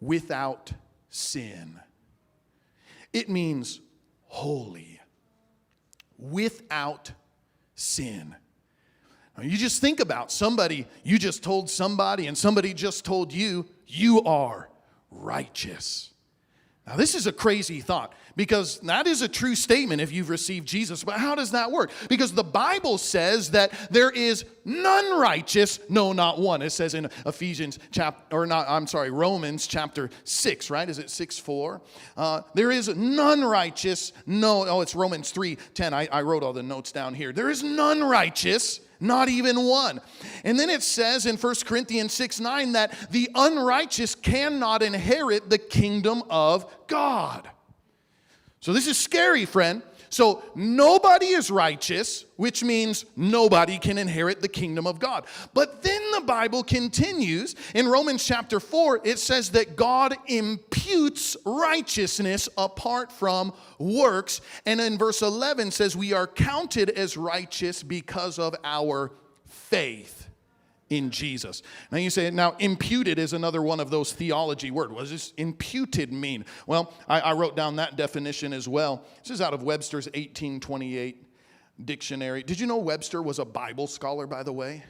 without 0.00 0.72
sin. 1.10 1.78
It 3.12 3.28
means 3.28 3.80
holy, 4.24 5.00
without 6.16 7.12
sin. 7.74 8.34
You 9.40 9.56
just 9.56 9.80
think 9.80 10.00
about 10.00 10.30
somebody, 10.30 10.86
you 11.04 11.18
just 11.18 11.42
told 11.42 11.70
somebody, 11.70 12.26
and 12.26 12.36
somebody 12.36 12.74
just 12.74 13.04
told 13.04 13.32
you, 13.32 13.66
you 13.86 14.22
are 14.24 14.68
righteous. 15.10 16.10
Now, 16.86 16.96
this 16.96 17.14
is 17.14 17.28
a 17.28 17.32
crazy 17.32 17.80
thought 17.80 18.12
because 18.34 18.80
that 18.80 19.06
is 19.06 19.22
a 19.22 19.28
true 19.28 19.54
statement 19.54 20.00
if 20.00 20.10
you've 20.10 20.28
received 20.28 20.66
Jesus. 20.66 21.04
But 21.04 21.14
how 21.14 21.36
does 21.36 21.52
that 21.52 21.70
work? 21.70 21.92
Because 22.08 22.32
the 22.32 22.42
Bible 22.42 22.98
says 22.98 23.52
that 23.52 23.72
there 23.90 24.10
is 24.10 24.44
none 24.64 25.18
righteous, 25.18 25.78
no, 25.88 26.12
not 26.12 26.40
one. 26.40 26.60
It 26.60 26.70
says 26.70 26.94
in 26.94 27.08
Ephesians 27.24 27.78
chapter, 27.92 28.36
or 28.36 28.46
not, 28.46 28.68
I'm 28.68 28.88
sorry, 28.88 29.10
Romans 29.10 29.68
chapter 29.68 30.10
6, 30.24 30.70
right? 30.70 30.88
Is 30.88 30.98
it 30.98 31.08
6 31.08 31.38
4? 31.38 31.80
Uh, 32.16 32.42
there 32.54 32.72
is 32.72 32.88
none 32.88 33.44
righteous, 33.44 34.12
no, 34.26 34.66
oh, 34.66 34.80
it's 34.80 34.96
Romans 34.96 35.30
3 35.30 35.56
10. 35.74 35.94
I, 35.94 36.08
I 36.10 36.22
wrote 36.22 36.42
all 36.42 36.52
the 36.52 36.64
notes 36.64 36.90
down 36.90 37.14
here. 37.14 37.32
There 37.32 37.50
is 37.50 37.62
none 37.62 38.02
righteous 38.02 38.80
not 39.02 39.28
even 39.28 39.64
one. 39.64 40.00
And 40.44 40.58
then 40.58 40.70
it 40.70 40.82
says 40.82 41.26
in 41.26 41.36
1 41.36 41.54
Corinthians 41.64 42.12
6 42.14 42.40
9 42.40 42.72
that 42.72 43.10
the 43.10 43.28
unrighteous 43.34 44.14
cannot 44.14 44.82
inherit 44.82 45.50
the 45.50 45.58
kingdom 45.58 46.22
of 46.30 46.66
God. 46.86 47.48
So 48.60 48.72
this 48.72 48.86
is 48.86 48.96
scary, 48.96 49.44
friend. 49.44 49.82
So 50.12 50.42
nobody 50.54 51.28
is 51.28 51.50
righteous, 51.50 52.26
which 52.36 52.62
means 52.62 53.06
nobody 53.16 53.78
can 53.78 53.96
inherit 53.96 54.42
the 54.42 54.48
kingdom 54.48 54.86
of 54.86 54.98
God. 54.98 55.24
But 55.54 55.82
then 55.82 56.02
the 56.12 56.20
Bible 56.20 56.62
continues 56.62 57.54
in 57.74 57.88
Romans 57.88 58.22
chapter 58.22 58.60
4, 58.60 59.00
it 59.04 59.18
says 59.18 59.52
that 59.52 59.74
God 59.74 60.14
imputes 60.26 61.34
righteousness 61.46 62.46
apart 62.58 63.10
from 63.10 63.54
works. 63.78 64.42
And 64.66 64.82
in 64.82 64.98
verse 64.98 65.22
11 65.22 65.70
says, 65.70 65.96
We 65.96 66.12
are 66.12 66.26
counted 66.26 66.90
as 66.90 67.16
righteous 67.16 67.82
because 67.82 68.38
of 68.38 68.54
our 68.64 69.12
faith 69.46 70.28
in 70.92 71.10
Jesus. 71.10 71.62
Now 71.90 71.96
you 71.96 72.10
say, 72.10 72.30
now 72.30 72.54
imputed 72.58 73.18
is 73.18 73.32
another 73.32 73.62
one 73.62 73.80
of 73.80 73.88
those 73.88 74.12
theology 74.12 74.70
words. 74.70 74.92
What 74.92 75.08
does 75.08 75.32
imputed 75.38 76.12
mean? 76.12 76.44
Well, 76.66 76.92
I, 77.08 77.20
I 77.20 77.32
wrote 77.32 77.56
down 77.56 77.76
that 77.76 77.96
definition 77.96 78.52
as 78.52 78.68
well. 78.68 79.06
This 79.22 79.30
is 79.30 79.40
out 79.40 79.54
of 79.54 79.62
Webster's 79.62 80.04
1828 80.08 81.24
dictionary. 81.86 82.42
Did 82.42 82.60
you 82.60 82.66
know 82.66 82.76
Webster 82.76 83.22
was 83.22 83.38
a 83.38 83.44
Bible 83.46 83.86
scholar, 83.86 84.26
by 84.26 84.42
the 84.42 84.52
way? 84.52 84.84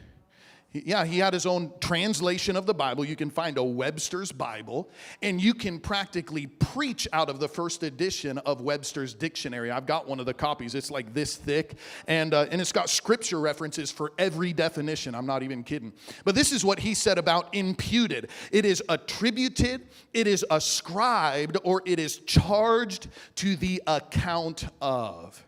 Yeah, 0.74 1.04
he 1.04 1.18
had 1.18 1.34
his 1.34 1.44
own 1.44 1.70
translation 1.80 2.56
of 2.56 2.64
the 2.64 2.72
Bible. 2.72 3.04
You 3.04 3.14
can 3.14 3.28
find 3.28 3.58
a 3.58 3.62
Webster's 3.62 4.32
Bible, 4.32 4.88
and 5.20 5.38
you 5.38 5.52
can 5.52 5.78
practically 5.78 6.46
preach 6.46 7.06
out 7.12 7.28
of 7.28 7.40
the 7.40 7.48
first 7.48 7.82
edition 7.82 8.38
of 8.38 8.62
Webster's 8.62 9.12
dictionary. 9.12 9.70
I've 9.70 9.84
got 9.84 10.08
one 10.08 10.18
of 10.18 10.24
the 10.24 10.32
copies. 10.32 10.74
It's 10.74 10.90
like 10.90 11.12
this 11.12 11.36
thick, 11.36 11.76
and, 12.08 12.32
uh, 12.32 12.46
and 12.50 12.58
it's 12.58 12.72
got 12.72 12.88
scripture 12.88 13.38
references 13.38 13.90
for 13.90 14.12
every 14.18 14.54
definition. 14.54 15.14
I'm 15.14 15.26
not 15.26 15.42
even 15.42 15.62
kidding. 15.62 15.92
But 16.24 16.34
this 16.34 16.52
is 16.52 16.64
what 16.64 16.78
he 16.78 16.94
said 16.94 17.18
about 17.18 17.54
imputed 17.54 18.30
it 18.50 18.64
is 18.64 18.82
attributed, 18.88 19.88
it 20.14 20.26
is 20.26 20.44
ascribed, 20.50 21.58
or 21.64 21.82
it 21.84 21.98
is 21.98 22.18
charged 22.18 23.08
to 23.36 23.56
the 23.56 23.82
account 23.86 24.64
of. 24.80 25.44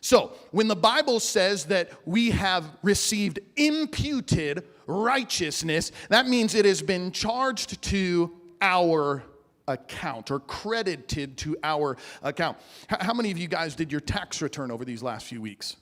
So, 0.00 0.32
when 0.50 0.66
the 0.66 0.76
Bible 0.76 1.20
says 1.20 1.66
that 1.66 1.90
we 2.06 2.30
have 2.30 2.64
received 2.82 3.38
imputed 3.56 4.64
righteousness, 4.86 5.92
that 6.08 6.26
means 6.26 6.54
it 6.54 6.64
has 6.64 6.80
been 6.80 7.12
charged 7.12 7.82
to 7.82 8.32
our 8.62 9.22
account 9.68 10.30
or 10.30 10.40
credited 10.40 11.36
to 11.38 11.56
our 11.62 11.96
account. 12.22 12.58
How 12.88 13.12
many 13.12 13.30
of 13.30 13.38
you 13.38 13.46
guys 13.46 13.74
did 13.74 13.92
your 13.92 14.00
tax 14.00 14.40
return 14.42 14.70
over 14.70 14.84
these 14.84 15.02
last 15.02 15.26
few 15.26 15.40
weeks? 15.40 15.76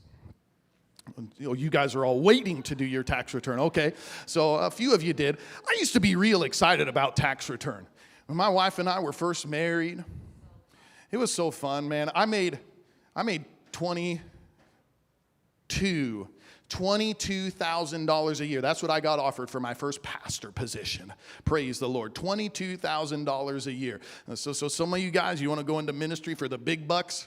You 1.38 1.70
guys 1.70 1.94
are 1.94 2.04
all 2.04 2.20
waiting 2.20 2.62
to 2.64 2.74
do 2.74 2.84
your 2.84 3.02
tax 3.02 3.32
return. 3.32 3.60
Okay, 3.60 3.94
so 4.26 4.56
a 4.56 4.70
few 4.70 4.94
of 4.94 5.02
you 5.02 5.14
did. 5.14 5.38
I 5.66 5.76
used 5.78 5.94
to 5.94 6.00
be 6.00 6.16
real 6.16 6.42
excited 6.42 6.86
about 6.86 7.16
tax 7.16 7.48
return. 7.48 7.86
When 8.26 8.36
my 8.36 8.48
wife 8.48 8.78
and 8.78 8.88
I 8.88 9.00
were 9.00 9.12
first 9.12 9.46
married, 9.46 10.04
it 11.10 11.16
was 11.16 11.32
so 11.32 11.50
fun, 11.50 11.88
man. 11.88 12.10
I 12.14 12.26
made, 12.26 12.58
I 13.16 13.22
made 13.22 13.46
22 13.78 16.28
$22,000 16.68 18.40
a 18.40 18.46
year. 18.46 18.60
That's 18.60 18.82
what 18.82 18.90
I 18.90 19.00
got 19.00 19.18
offered 19.18 19.48
for 19.48 19.58
my 19.58 19.72
first 19.72 20.02
pastor 20.02 20.52
position. 20.52 21.12
Praise 21.44 21.78
the 21.78 21.88
Lord. 21.88 22.14
$22,000 22.14 23.66
a 23.66 23.72
year. 23.72 24.00
So, 24.34 24.52
so 24.52 24.68
some 24.68 24.92
of 24.92 25.00
you 25.00 25.10
guys, 25.10 25.40
you 25.40 25.48
want 25.48 25.60
to 25.60 25.64
go 25.64 25.78
into 25.78 25.94
ministry 25.94 26.34
for 26.34 26.46
the 26.46 26.58
big 26.58 26.86
bucks? 26.86 27.26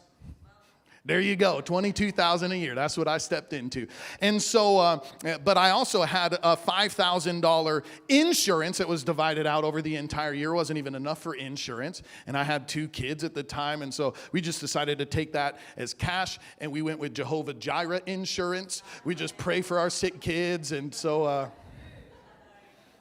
There 1.04 1.20
you 1.20 1.36
go, 1.36 1.62
22,000 1.62 2.52
a 2.52 2.56
year. 2.56 2.76
That's 2.76 2.96
what 2.96 3.08
I 3.08 3.18
stepped 3.18 3.54
into. 3.54 3.88
And 4.20 4.40
so, 4.40 4.78
uh, 4.78 5.00
but 5.44 5.58
I 5.58 5.72
also 5.72 6.04
had 6.04 6.34
a 6.34 6.56
$5,000 6.56 7.84
insurance 8.08 8.78
that 8.78 8.88
was 8.88 9.04
divided 9.04 9.48
out 9.48 9.64
over 9.64 9.82
the 9.82 9.96
entire 9.96 10.32
year. 10.32 10.52
It 10.52 10.56
wasn't 10.56 10.78
even 10.78 10.94
enough 10.94 11.20
for 11.20 11.34
insurance. 11.34 12.04
And 12.28 12.38
I 12.38 12.44
had 12.44 12.68
two 12.68 12.88
kids 12.88 13.24
at 13.24 13.34
the 13.34 13.42
time. 13.42 13.82
And 13.82 13.92
so 13.92 14.14
we 14.32 14.42
just 14.42 14.60
decided 14.60 15.00
to 15.00 15.06
take 15.06 15.34
that 15.34 15.58
as 15.76 15.96
cash 15.96 16.38
and 16.60 16.72
we 16.72 16.84
went 16.84 17.00
with 17.00 17.16
Jehovah 17.16 17.56
Jireh 17.56 18.02
insurance. 18.06 18.84
We 19.04 19.16
just 19.16 19.36
pray 19.38 19.62
for 19.64 19.80
our 19.80 19.90
sick 19.90 20.22
kids. 20.22 20.72
And 20.72 20.94
so, 20.94 21.24
uh, 21.24 21.50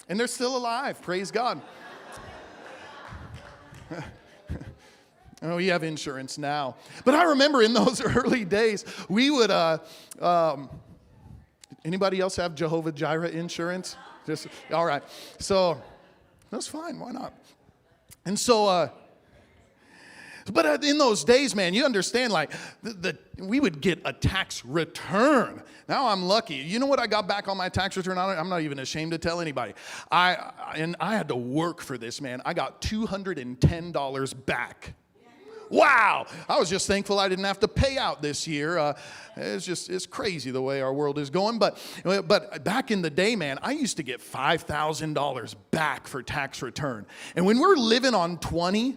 and 0.09 0.19
they're 0.19 0.26
still 0.26 0.57
alive. 0.57 1.02
Praise 1.02 1.30
God. 1.30 1.61
Oh, 5.42 5.59
have 5.59 5.82
insurance 5.82 6.37
now. 6.37 6.76
But 7.04 7.14
I 7.14 7.25
remember 7.25 7.62
in 7.62 7.73
those 7.75 8.00
early 8.00 8.44
days, 8.44 8.85
we 9.09 9.30
would, 9.30 9.50
uh, 9.50 9.78
um, 10.20 10.68
anybody 11.85 12.20
else 12.20 12.37
have 12.37 12.54
Jehovah 12.54 12.92
Jireh 12.92 13.28
insurance? 13.28 13.97
Just, 14.26 14.49
all 14.73 14.85
right. 14.85 15.02
So 15.38 15.80
that's 16.50 16.66
fine. 16.66 16.99
Why 16.99 17.12
not? 17.12 17.32
And 18.26 18.38
so, 18.38 18.66
uh, 18.66 18.88
but 20.52 20.85
in 20.85 20.99
those 20.99 21.25
days, 21.25 21.54
man, 21.54 21.75
you 21.75 21.85
understand, 21.85 22.32
like, 22.32 22.50
the, 22.82 22.92
the, 22.92 23.18
we 23.38 23.61
would 23.61 23.80
get 23.80 24.00
a 24.04 24.12
tax 24.12 24.64
return. 24.64 25.62
Now 25.88 26.09
I'm 26.09 26.23
lucky. 26.23 26.56
You 26.56 26.78
know 26.78 26.87
what 26.87 26.99
I 26.99 27.06
got 27.06 27.28
back 27.28 27.49
on 27.49 27.56
my 27.56 27.68
tax 27.68 27.97
return? 27.97 28.18
I'm 28.18 28.49
not 28.49 28.61
even 28.61 28.78
ashamed 28.78 29.12
to 29.12 29.18
tell 29.18 29.40
anybody. 29.40 29.75
I, 30.11 30.52
and 30.75 30.97
I 31.00 31.16
had 31.16 31.28
to 31.28 31.37
work 31.37 31.80
for 31.80 31.97
this, 31.97 32.20
man. 32.20 32.42
I 32.44 32.54
got 32.54 32.82
$210 32.82 34.47
back 34.47 34.94
wow, 35.70 36.26
I 36.48 36.58
was 36.58 36.68
just 36.68 36.86
thankful 36.86 37.18
I 37.18 37.28
didn't 37.28 37.44
have 37.44 37.60
to 37.60 37.68
pay 37.68 37.96
out 37.96 38.20
this 38.20 38.46
year. 38.46 38.76
Uh, 38.76 38.98
it's 39.36 39.64
just, 39.64 39.88
it's 39.88 40.06
crazy 40.06 40.50
the 40.50 40.60
way 40.60 40.82
our 40.82 40.92
world 40.92 41.18
is 41.18 41.30
going. 41.30 41.58
But, 41.58 41.78
but 42.04 42.64
back 42.64 42.90
in 42.90 43.00
the 43.00 43.10
day, 43.10 43.36
man, 43.36 43.58
I 43.62 43.72
used 43.72 43.96
to 43.96 44.02
get 44.02 44.20
$5,000 44.20 45.54
back 45.70 46.06
for 46.06 46.22
tax 46.22 46.60
return. 46.60 47.06
And 47.36 47.46
when 47.46 47.58
we're 47.58 47.76
living 47.76 48.14
on 48.14 48.38
20, 48.38 48.96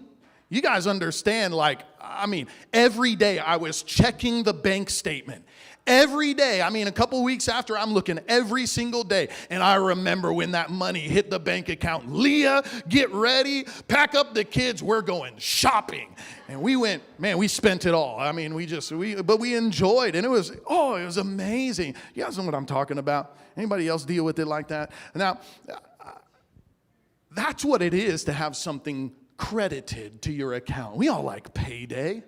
you 0.50 0.62
guys 0.62 0.86
understand, 0.88 1.53
like, 1.53 1.82
I 2.01 2.25
mean, 2.25 2.48
every 2.74 3.15
day 3.15 3.39
I 3.39 3.56
was 3.56 3.84
checking 3.84 4.44
the 4.44 4.53
bank 4.53 4.89
statement 4.89 5.46
Every 5.86 6.34
day, 6.34 6.62
I 6.62 6.70
mean, 6.70 6.88
a 6.88 6.94
couple 6.94 7.22
weeks 7.24 7.50
after, 7.50 7.78
I'm 7.78 7.92
looking 7.92 8.18
every 8.30 8.66
single 8.68 9.04
day. 9.04 9.28
And 9.50 9.62
I 9.62 9.75
remember 9.75 10.32
when 10.32 10.52
that 10.52 10.70
money 10.70 11.02
hit 11.02 11.30
the 11.30 11.40
bank 11.40 11.68
account. 11.68 12.10
Leah, 12.10 12.63
get 12.88 13.12
ready, 13.12 13.66
pack 13.90 14.16
up 14.16 14.34
the 14.34 14.46
kids, 14.46 14.82
we're 14.82 15.02
going 15.02 15.34
shopping. 15.38 16.16
And 16.48 16.62
we 16.62 16.78
went, 16.78 17.04
man, 17.20 17.38
we 17.38 17.50
spent 17.50 17.86
it 17.86 17.94
all. 17.94 18.18
I 18.18 18.32
mean, 18.32 18.54
we 18.54 18.66
just, 18.66 18.94
we, 18.94 19.16
but 19.16 19.42
we 19.42 19.56
enjoyed, 19.56 20.16
and 20.16 20.25
it 20.25 20.30
was, 20.30 20.54
oh, 20.68 20.96
it 20.96 21.06
was 21.06 21.18
amazing. 21.18 21.96
You 22.13 22.24
guys 22.24 22.38
know 22.38 22.46
what 22.46 22.56
I'm 22.56 22.66
talking 22.66 22.98
about? 22.98 23.36
Anybody 23.58 23.90
else 23.90 24.06
deal 24.06 24.24
with 24.24 24.40
it 24.40 24.48
like 24.48 24.70
that? 24.70 24.92
Now, 25.13 25.42
that's 27.32 27.66
what 27.66 27.82
it 27.82 27.94
is 27.94 28.24
to 28.25 28.32
have 28.32 28.56
something 28.56 29.12
credited 29.36 30.22
to 30.22 30.32
your 30.32 30.54
account. 30.54 30.96
We 30.96 31.10
all 31.10 31.24
like 31.24 31.54
payday. 31.54 32.24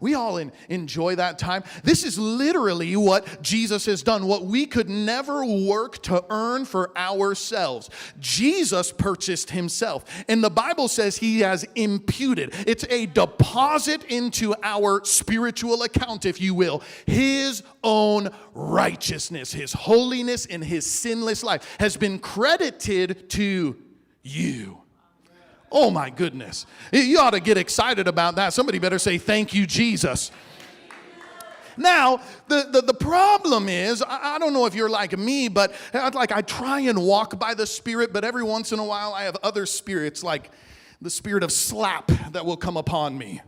We 0.00 0.14
all 0.14 0.38
in, 0.38 0.52
enjoy 0.68 1.16
that 1.16 1.38
time. 1.38 1.64
This 1.82 2.04
is 2.04 2.18
literally 2.18 2.94
what 2.96 3.42
Jesus 3.42 3.86
has 3.86 4.02
done, 4.02 4.26
what 4.26 4.44
we 4.44 4.66
could 4.66 4.88
never 4.88 5.44
work 5.44 6.02
to 6.04 6.24
earn 6.30 6.64
for 6.64 6.96
ourselves. 6.96 7.90
Jesus 8.18 8.92
purchased 8.92 9.50
himself. 9.50 10.04
And 10.28 10.42
the 10.42 10.50
Bible 10.50 10.88
says 10.88 11.16
he 11.16 11.40
has 11.40 11.64
imputed, 11.74 12.54
it's 12.66 12.84
a 12.90 13.06
deposit 13.06 14.04
into 14.04 14.54
our 14.62 15.04
spiritual 15.04 15.82
account, 15.82 16.24
if 16.24 16.40
you 16.40 16.54
will, 16.54 16.82
his 17.06 17.62
own 17.82 18.30
righteousness, 18.54 19.52
his 19.52 19.72
holiness, 19.72 20.46
and 20.46 20.62
his 20.62 20.86
sinless 20.86 21.42
life 21.42 21.76
has 21.80 21.96
been 21.96 22.18
credited 22.18 23.30
to 23.30 23.76
you. 24.22 24.82
Oh 25.70 25.90
my 25.90 26.10
goodness. 26.10 26.66
You 26.92 27.18
ought 27.18 27.30
to 27.30 27.40
get 27.40 27.58
excited 27.58 28.08
about 28.08 28.36
that. 28.36 28.52
Somebody 28.52 28.78
better 28.78 28.98
say, 28.98 29.18
Thank 29.18 29.52
you, 29.52 29.66
Jesus. 29.66 30.30
Now, 31.76 32.20
the, 32.48 32.68
the, 32.72 32.82
the, 32.82 32.94
problem 32.94 33.68
is, 33.68 34.02
I, 34.02 34.34
I 34.34 34.38
don't 34.40 34.52
know 34.52 34.66
if 34.66 34.74
you're 34.74 34.88
like 34.88 35.16
me, 35.16 35.46
but 35.46 35.72
I'd 35.94 36.14
like 36.14 36.32
I 36.32 36.42
try 36.42 36.80
and 36.80 37.00
walk 37.00 37.38
by 37.38 37.54
the 37.54 37.66
Spirit, 37.66 38.12
but 38.12 38.24
every 38.24 38.42
once 38.42 38.72
in 38.72 38.80
a 38.80 38.84
while 38.84 39.14
I 39.14 39.22
have 39.22 39.36
other 39.44 39.64
spirits, 39.64 40.24
like 40.24 40.50
the 41.00 41.10
spirit 41.10 41.44
of 41.44 41.52
slap 41.52 42.10
that 42.32 42.44
will 42.44 42.56
come 42.56 42.76
upon 42.76 43.16
me. 43.16 43.40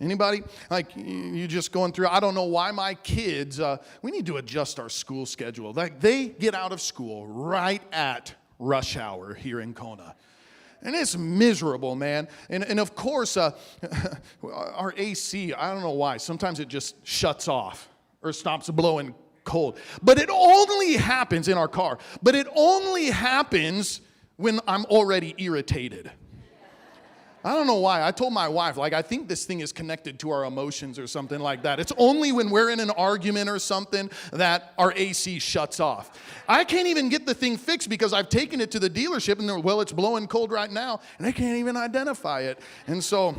Anybody? 0.00 0.42
Like 0.70 0.96
you 0.96 1.46
just 1.46 1.72
going 1.72 1.92
through, 1.92 2.08
I 2.08 2.20
don't 2.20 2.34
know 2.34 2.44
why 2.44 2.70
my 2.70 2.94
kids, 2.94 3.60
uh, 3.60 3.76
we 4.02 4.10
need 4.10 4.26
to 4.26 4.38
adjust 4.38 4.80
our 4.80 4.88
school 4.88 5.26
schedule. 5.26 5.72
Like 5.72 6.00
they 6.00 6.28
get 6.28 6.54
out 6.54 6.72
of 6.72 6.80
school 6.80 7.26
right 7.26 7.82
at 7.92 8.34
rush 8.58 8.96
hour 8.96 9.34
here 9.34 9.60
in 9.60 9.74
Kona. 9.74 10.16
And 10.82 10.94
it's 10.94 11.16
miserable, 11.16 11.94
man. 11.94 12.28
And, 12.48 12.64
and 12.64 12.80
of 12.80 12.94
course, 12.94 13.36
uh, 13.36 13.52
our 14.42 14.94
AC, 14.96 15.52
I 15.52 15.72
don't 15.72 15.82
know 15.82 15.90
why, 15.90 16.16
sometimes 16.16 16.60
it 16.60 16.68
just 16.68 16.94
shuts 17.06 17.48
off 17.48 17.88
or 18.22 18.32
stops 18.32 18.70
blowing 18.70 19.14
cold. 19.44 19.78
But 20.02 20.18
it 20.18 20.30
only 20.32 20.94
happens 20.94 21.48
in 21.48 21.58
our 21.58 21.68
car, 21.68 21.98
but 22.22 22.34
it 22.34 22.46
only 22.54 23.06
happens 23.06 24.00
when 24.36 24.60
I'm 24.66 24.84
already 24.86 25.34
irritated. 25.38 26.10
I 27.42 27.54
don't 27.54 27.66
know 27.66 27.76
why. 27.76 28.06
I 28.06 28.10
told 28.10 28.34
my 28.34 28.48
wife, 28.48 28.76
like, 28.76 28.92
I 28.92 29.00
think 29.00 29.26
this 29.26 29.46
thing 29.46 29.60
is 29.60 29.72
connected 29.72 30.18
to 30.20 30.30
our 30.30 30.44
emotions 30.44 30.98
or 30.98 31.06
something 31.06 31.40
like 31.40 31.62
that. 31.62 31.80
It's 31.80 31.92
only 31.96 32.32
when 32.32 32.50
we're 32.50 32.68
in 32.68 32.80
an 32.80 32.90
argument 32.90 33.48
or 33.48 33.58
something 33.58 34.10
that 34.32 34.74
our 34.76 34.92
AC 34.94 35.38
shuts 35.38 35.80
off. 35.80 36.18
I 36.46 36.64
can't 36.64 36.86
even 36.86 37.08
get 37.08 37.24
the 37.24 37.32
thing 37.32 37.56
fixed 37.56 37.88
because 37.88 38.12
I've 38.12 38.28
taken 38.28 38.60
it 38.60 38.70
to 38.72 38.78
the 38.78 38.90
dealership 38.90 39.38
and 39.38 39.48
they're, 39.48 39.58
well, 39.58 39.80
it's 39.80 39.92
blowing 39.92 40.26
cold 40.26 40.52
right 40.52 40.70
now, 40.70 41.00
and 41.16 41.26
they 41.26 41.32
can't 41.32 41.56
even 41.56 41.76
identify 41.76 42.40
it. 42.40 42.58
And 42.86 43.02
so, 43.02 43.34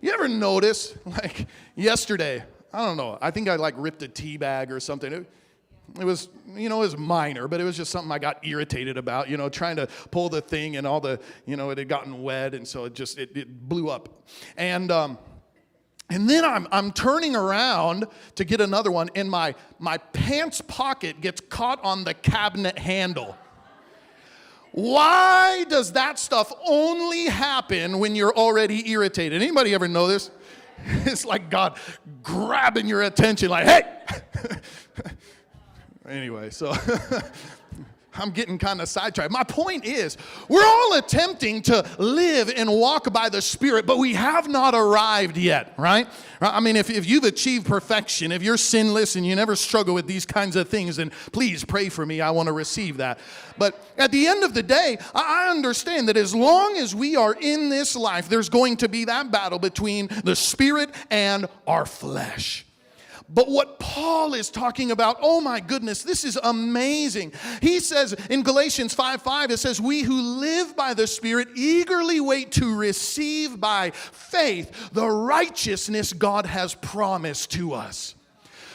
you 0.00 0.12
ever 0.12 0.28
notice, 0.28 0.94
like, 1.04 1.48
yesterday, 1.74 2.44
I 2.72 2.86
don't 2.86 2.96
know, 2.96 3.18
I 3.20 3.32
think 3.32 3.48
I 3.48 3.56
like 3.56 3.74
ripped 3.76 4.02
a 4.02 4.08
tea 4.08 4.36
bag 4.36 4.70
or 4.70 4.78
something. 4.78 5.12
It, 5.12 5.26
it 5.98 6.04
was, 6.04 6.28
you 6.54 6.68
know, 6.68 6.78
it 6.78 6.86
was 6.86 6.96
minor, 6.96 7.48
but 7.48 7.60
it 7.60 7.64
was 7.64 7.76
just 7.76 7.90
something 7.90 8.10
I 8.10 8.18
got 8.18 8.46
irritated 8.46 8.96
about, 8.96 9.28
you 9.28 9.36
know, 9.36 9.48
trying 9.48 9.76
to 9.76 9.86
pull 10.10 10.28
the 10.28 10.40
thing 10.40 10.76
and 10.76 10.86
all 10.86 11.00
the, 11.00 11.20
you 11.46 11.56
know, 11.56 11.70
it 11.70 11.78
had 11.78 11.88
gotten 11.88 12.22
wet 12.22 12.54
and 12.54 12.66
so 12.66 12.86
it 12.86 12.94
just, 12.94 13.18
it, 13.18 13.36
it 13.36 13.68
blew 13.68 13.90
up. 13.90 14.08
And, 14.56 14.90
um, 14.90 15.18
and 16.08 16.28
then 16.28 16.44
I'm, 16.44 16.66
I'm 16.72 16.92
turning 16.92 17.36
around 17.36 18.06
to 18.36 18.44
get 18.44 18.60
another 18.60 18.90
one 18.90 19.10
and 19.14 19.30
my, 19.30 19.54
my 19.78 19.98
pants 19.98 20.60
pocket 20.60 21.20
gets 21.20 21.40
caught 21.40 21.82
on 21.84 22.04
the 22.04 22.14
cabinet 22.14 22.78
handle. 22.78 23.36
Why 24.72 25.64
does 25.68 25.92
that 25.92 26.18
stuff 26.18 26.52
only 26.66 27.26
happen 27.26 27.98
when 27.98 28.16
you're 28.16 28.34
already 28.34 28.90
irritated? 28.90 29.42
Anybody 29.42 29.74
ever 29.74 29.88
know 29.88 30.06
this? 30.06 30.30
It's 30.84 31.24
like 31.24 31.48
God 31.48 31.78
grabbing 32.24 32.88
your 32.88 33.02
attention, 33.02 33.50
like, 33.50 33.66
hey! 33.66 33.82
Anyway, 36.12 36.50
so 36.50 36.74
I'm 38.14 38.32
getting 38.32 38.58
kind 38.58 38.82
of 38.82 38.88
sidetracked. 38.90 39.32
My 39.32 39.44
point 39.44 39.86
is, 39.86 40.18
we're 40.46 40.62
all 40.62 40.98
attempting 40.98 41.62
to 41.62 41.88
live 41.98 42.52
and 42.54 42.70
walk 42.70 43.10
by 43.14 43.30
the 43.30 43.40
Spirit, 43.40 43.86
but 43.86 43.96
we 43.96 44.12
have 44.12 44.46
not 44.46 44.74
arrived 44.74 45.38
yet, 45.38 45.72
right? 45.78 46.06
I 46.42 46.60
mean, 46.60 46.76
if, 46.76 46.90
if 46.90 47.08
you've 47.08 47.24
achieved 47.24 47.66
perfection, 47.66 48.30
if 48.30 48.42
you're 48.42 48.58
sinless 48.58 49.16
and 49.16 49.24
you 49.24 49.34
never 49.34 49.56
struggle 49.56 49.94
with 49.94 50.06
these 50.06 50.26
kinds 50.26 50.54
of 50.54 50.68
things, 50.68 50.96
then 50.96 51.12
please 51.32 51.64
pray 51.64 51.88
for 51.88 52.04
me. 52.04 52.20
I 52.20 52.30
want 52.30 52.48
to 52.48 52.52
receive 52.52 52.98
that. 52.98 53.18
But 53.56 53.82
at 53.96 54.12
the 54.12 54.26
end 54.26 54.44
of 54.44 54.52
the 54.52 54.62
day, 54.62 54.98
I 55.14 55.48
understand 55.48 56.10
that 56.10 56.18
as 56.18 56.34
long 56.34 56.76
as 56.76 56.94
we 56.94 57.16
are 57.16 57.34
in 57.40 57.70
this 57.70 57.96
life, 57.96 58.28
there's 58.28 58.50
going 58.50 58.76
to 58.78 58.88
be 58.90 59.06
that 59.06 59.30
battle 59.30 59.58
between 59.58 60.08
the 60.24 60.36
Spirit 60.36 60.90
and 61.10 61.46
our 61.66 61.86
flesh. 61.86 62.66
But 63.34 63.48
what 63.48 63.78
Paul 63.78 64.34
is 64.34 64.50
talking 64.50 64.90
about, 64.90 65.16
oh 65.22 65.40
my 65.40 65.60
goodness, 65.60 66.02
this 66.02 66.22
is 66.22 66.38
amazing. 66.42 67.32
He 67.62 67.80
says 67.80 68.12
in 68.28 68.42
Galatians 68.42 68.92
5 68.94 69.22
5, 69.22 69.50
it 69.50 69.58
says, 69.58 69.80
We 69.80 70.02
who 70.02 70.20
live 70.20 70.76
by 70.76 70.92
the 70.92 71.06
Spirit 71.06 71.48
eagerly 71.54 72.20
wait 72.20 72.52
to 72.52 72.76
receive 72.76 73.58
by 73.58 73.90
faith 73.90 74.90
the 74.92 75.08
righteousness 75.08 76.12
God 76.12 76.44
has 76.44 76.74
promised 76.74 77.52
to 77.52 77.72
us. 77.72 78.14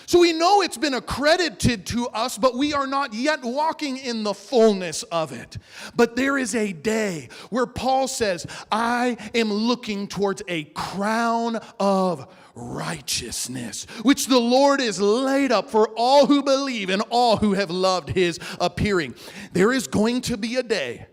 So 0.08 0.20
we 0.20 0.32
know 0.32 0.62
it's 0.62 0.78
been 0.78 0.94
accredited 0.94 1.86
to 1.88 2.08
us, 2.08 2.38
but 2.38 2.56
we 2.56 2.74
are 2.74 2.88
not 2.88 3.14
yet 3.14 3.44
walking 3.44 3.98
in 3.98 4.24
the 4.24 4.34
fullness 4.34 5.04
of 5.04 5.34
it. 5.34 5.58
But 5.98 6.16
there 6.16 6.38
is 6.38 6.56
a 6.56 6.72
day 6.72 7.28
where 7.50 7.66
Paul 7.66 8.08
says, 8.08 8.48
I 8.72 9.18
am 9.36 9.52
looking 9.52 10.08
towards 10.08 10.42
a 10.48 10.64
crown 10.64 11.58
of 11.78 12.34
righteousness, 12.58 13.86
which 14.04 14.28
the 14.28 14.40
Lord 14.40 14.82
is 14.82 15.00
laid 15.00 15.52
up 15.52 15.70
for 15.70 15.90
all 15.96 16.26
who 16.26 16.44
believe 16.44 16.90
and 16.90 17.04
all 17.10 17.38
who 17.38 17.54
have 17.54 17.70
loved 17.70 18.10
his 18.10 18.40
appearing. 18.60 19.16
There 19.54 19.72
is 19.72 19.88
going 19.88 20.22
to 20.22 20.38
be 20.38 20.56
a 20.56 20.64
day 20.64 21.08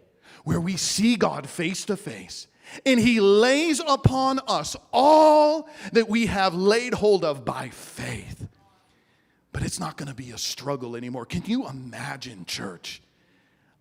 where 0.45 0.61
we 0.61 0.77
see 0.77 1.17
God 1.17 1.49
face 1.49 1.85
to 1.87 1.97
face 1.97 2.47
and 2.85 2.99
he 2.99 3.21
lays 3.21 3.81
upon 3.87 4.41
us 4.49 4.75
all 4.93 5.69
that 5.93 6.09
we 6.09 6.27
have 6.27 6.55
laid 6.55 6.95
hold 6.95 7.25
of 7.25 7.45
by 7.45 7.69
faith 7.69 8.49
but 9.55 9.63
it's 9.63 9.79
not 9.79 9.97
going 9.97 10.09
to 10.09 10.15
be 10.15 10.33
a 10.33 10.37
struggle 10.37 10.97
anymore. 10.97 11.25
Can 11.25 11.45
you 11.47 11.69
imagine, 11.69 12.45
church? 12.45 13.01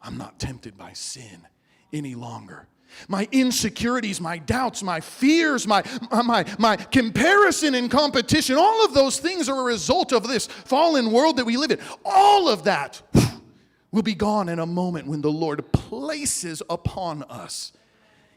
I'm 0.03 0.19
not 0.19 0.37
tempted 0.37 0.77
by 0.77 0.93
sin 0.93 1.47
any 1.91 2.13
longer. 2.13 2.67
My 3.07 3.27
insecurities, 3.31 4.21
my 4.21 4.37
doubts, 4.37 4.83
my 4.83 4.99
fears, 4.99 5.67
my, 5.67 5.83
my, 6.11 6.45
my 6.59 6.75
comparison 6.77 7.75
and 7.75 7.89
competition, 7.89 8.55
all 8.55 8.85
of 8.85 8.93
those 8.93 9.19
things 9.19 9.49
are 9.49 9.59
a 9.59 9.63
result 9.63 10.11
of 10.11 10.27
this 10.27 10.47
fallen 10.47 11.11
world 11.11 11.37
that 11.37 11.45
we 11.45 11.57
live 11.57 11.71
in. 11.71 11.79
All 12.05 12.49
of 12.49 12.63
that 12.65 13.01
will 13.91 14.03
be 14.03 14.15
gone 14.15 14.49
in 14.49 14.59
a 14.59 14.65
moment 14.65 15.07
when 15.07 15.21
the 15.21 15.31
Lord 15.31 15.71
places 15.71 16.61
upon 16.69 17.23
us 17.23 17.73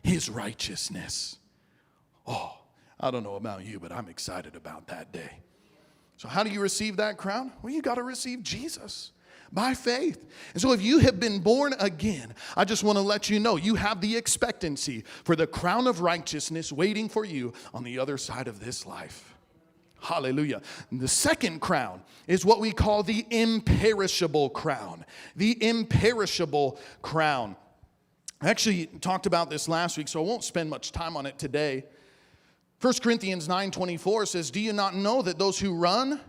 his 0.02 0.28
righteousness. 0.28 1.38
Oh, 2.26 2.56
I 2.98 3.10
don't 3.10 3.22
know 3.22 3.36
about 3.36 3.64
you, 3.64 3.78
but 3.78 3.92
I'm 3.92 4.08
excited 4.08 4.56
about 4.56 4.88
that 4.88 5.12
day. 5.12 5.40
So, 6.16 6.28
how 6.28 6.42
do 6.42 6.50
you 6.50 6.60
receive 6.60 6.96
that 6.96 7.18
crown? 7.18 7.52
Well, 7.62 7.72
you 7.72 7.82
got 7.82 7.96
to 7.96 8.02
receive 8.02 8.42
Jesus 8.42 9.12
by 9.56 9.72
faith. 9.74 10.22
And 10.52 10.62
so, 10.62 10.72
if 10.72 10.82
you 10.82 10.98
have 11.00 11.18
been 11.18 11.40
born 11.40 11.74
again, 11.80 12.34
I 12.56 12.64
just 12.64 12.84
want 12.84 12.98
to 12.98 13.02
let 13.02 13.28
you 13.28 13.40
know 13.40 13.56
you 13.56 13.74
have 13.74 14.00
the 14.00 14.16
expectancy 14.16 15.02
for 15.24 15.34
the 15.34 15.46
crown 15.46 15.88
of 15.88 16.02
righteousness 16.02 16.70
waiting 16.70 17.08
for 17.08 17.24
you 17.24 17.54
on 17.74 17.82
the 17.82 17.98
other 17.98 18.18
side 18.18 18.46
of 18.46 18.60
this 18.60 18.86
life. 18.86 19.34
Hallelujah. 20.00 20.60
And 20.90 21.00
the 21.00 21.08
second 21.08 21.60
crown 21.60 22.02
is 22.28 22.44
what 22.44 22.60
we 22.60 22.70
call 22.70 23.02
the 23.02 23.26
imperishable 23.30 24.50
crown. 24.50 25.04
The 25.34 25.56
imperishable 25.66 26.78
crown. 27.00 27.56
I 28.42 28.50
actually 28.50 28.86
talked 29.00 29.24
about 29.24 29.48
this 29.48 29.68
last 29.68 29.96
week, 29.96 30.08
so 30.08 30.22
I 30.22 30.26
won't 30.26 30.44
spend 30.44 30.68
much 30.68 30.92
time 30.92 31.16
on 31.16 31.24
it 31.24 31.38
today. 31.38 31.86
1 32.82 33.00
Corinthians 33.02 33.48
9:24 33.48 34.26
says, 34.26 34.50
"Do 34.50 34.60
you 34.60 34.74
not 34.74 34.94
know 34.94 35.22
that 35.22 35.38
those 35.38 35.58
who 35.58 35.74
run 35.74 36.20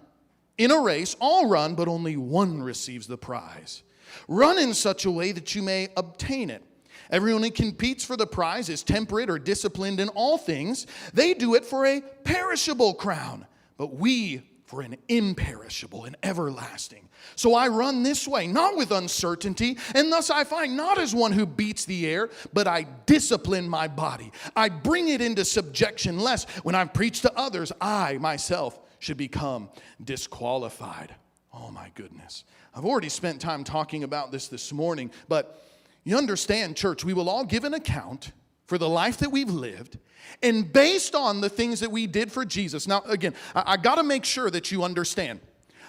in 0.57 0.71
a 0.71 0.79
race 0.79 1.15
all 1.19 1.47
run, 1.47 1.75
but 1.75 1.87
only 1.87 2.17
one 2.17 2.61
receives 2.61 3.07
the 3.07 3.17
prize? 3.17 3.83
Run 4.27 4.57
in 4.57 4.73
such 4.73 5.05
a 5.05 5.11
way 5.11 5.31
that 5.31 5.53
you 5.55 5.61
may 5.61 5.89
obtain 5.95 6.49
it." 6.49 6.63
Everyone 7.09 7.43
who 7.43 7.51
competes 7.51 8.03
for 8.03 8.17
the 8.17 8.27
prize 8.27 8.67
is 8.67 8.83
temperate 8.83 9.29
or 9.29 9.39
disciplined 9.39 9.99
in 9.99 10.09
all 10.09 10.37
things. 10.37 10.85
They 11.13 11.33
do 11.33 11.55
it 11.55 11.65
for 11.65 11.85
a 11.85 12.01
perishable 12.23 12.93
crown, 12.95 13.45
but 13.77 13.95
we 13.95 14.41
for 14.65 14.81
an 14.81 14.97
imperishable 15.07 16.03
and 16.03 16.17
everlasting. 16.21 17.07
So 17.37 17.55
I 17.55 17.69
run 17.69 18.03
this 18.03 18.27
way, 18.27 18.47
not 18.47 18.75
with 18.75 18.91
uncertainty, 18.91 19.77
and 19.95 20.11
thus 20.11 20.29
I 20.29 20.43
find 20.43 20.75
not 20.75 20.97
as 20.97 21.15
one 21.15 21.31
who 21.31 21.45
beats 21.45 21.85
the 21.85 22.05
air, 22.05 22.29
but 22.51 22.67
I 22.67 22.85
discipline 23.05 23.69
my 23.69 23.87
body. 23.87 24.33
I 24.57 24.67
bring 24.67 25.07
it 25.07 25.21
into 25.21 25.45
subjection, 25.45 26.19
lest 26.19 26.49
when 26.65 26.75
I 26.75 26.83
preach 26.83 27.21
to 27.21 27.33
others, 27.37 27.71
I 27.79 28.17
myself 28.17 28.77
should 28.99 29.17
become 29.17 29.69
disqualified. 30.03 31.13
Oh 31.53 31.71
my 31.71 31.91
goodness. 31.95 32.43
I've 32.75 32.85
already 32.85 33.09
spent 33.09 33.41
time 33.41 33.63
talking 33.63 34.03
about 34.03 34.31
this 34.31 34.47
this 34.47 34.71
morning, 34.71 35.11
but 35.27 35.63
you 36.03 36.17
understand, 36.17 36.77
church, 36.77 37.03
we 37.03 37.13
will 37.13 37.29
all 37.29 37.43
give 37.43 37.63
an 37.63 37.73
account 37.73 38.31
for 38.65 38.77
the 38.77 38.87
life 38.87 39.17
that 39.17 39.31
we've 39.31 39.49
lived 39.49 39.97
and 40.43 40.71
based 40.71 41.15
on 41.15 41.41
the 41.41 41.49
things 41.49 41.79
that 41.79 41.91
we 41.91 42.05
did 42.05 42.31
for 42.31 42.45
Jesus. 42.45 42.87
Now, 42.87 43.01
again, 43.07 43.33
I, 43.55 43.63
I 43.73 43.77
got 43.77 43.95
to 43.95 44.03
make 44.03 44.25
sure 44.25 44.49
that 44.51 44.71
you 44.71 44.83
understand. 44.83 45.39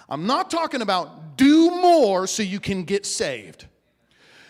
I'm 0.08 0.26
not 0.26 0.50
talking 0.50 0.80
about 0.80 1.36
do 1.36 1.70
more 1.70 2.26
so 2.26 2.42
you 2.42 2.60
can 2.60 2.84
get 2.84 3.04
saved. 3.04 3.66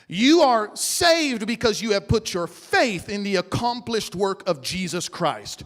You 0.06 0.40
are 0.40 0.74
saved 0.74 1.46
because 1.46 1.82
you 1.82 1.92
have 1.92 2.08
put 2.08 2.32
your 2.32 2.46
faith 2.46 3.08
in 3.08 3.24
the 3.24 3.36
accomplished 3.36 4.14
work 4.14 4.48
of 4.48 4.62
Jesus 4.62 5.08
Christ. 5.08 5.64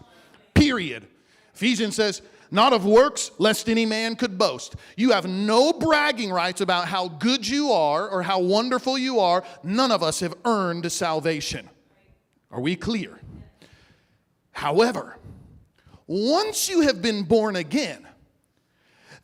Period. 0.54 1.06
Ephesians 1.54 1.94
says, 1.94 2.22
not 2.52 2.74
of 2.74 2.84
works, 2.84 3.30
lest 3.38 3.68
any 3.68 3.86
man 3.86 4.14
could 4.14 4.36
boast. 4.36 4.76
You 4.96 5.12
have 5.12 5.26
no 5.26 5.72
bragging 5.72 6.30
rights 6.30 6.60
about 6.60 6.86
how 6.86 7.08
good 7.08 7.48
you 7.48 7.72
are 7.72 8.08
or 8.08 8.22
how 8.22 8.40
wonderful 8.40 8.98
you 8.98 9.20
are. 9.20 9.42
None 9.64 9.90
of 9.90 10.02
us 10.02 10.20
have 10.20 10.34
earned 10.44 10.92
salvation. 10.92 11.68
Are 12.50 12.60
we 12.60 12.76
clear? 12.76 13.18
However, 14.52 15.16
once 16.06 16.68
you 16.68 16.82
have 16.82 17.00
been 17.00 17.22
born 17.22 17.56
again, 17.56 18.06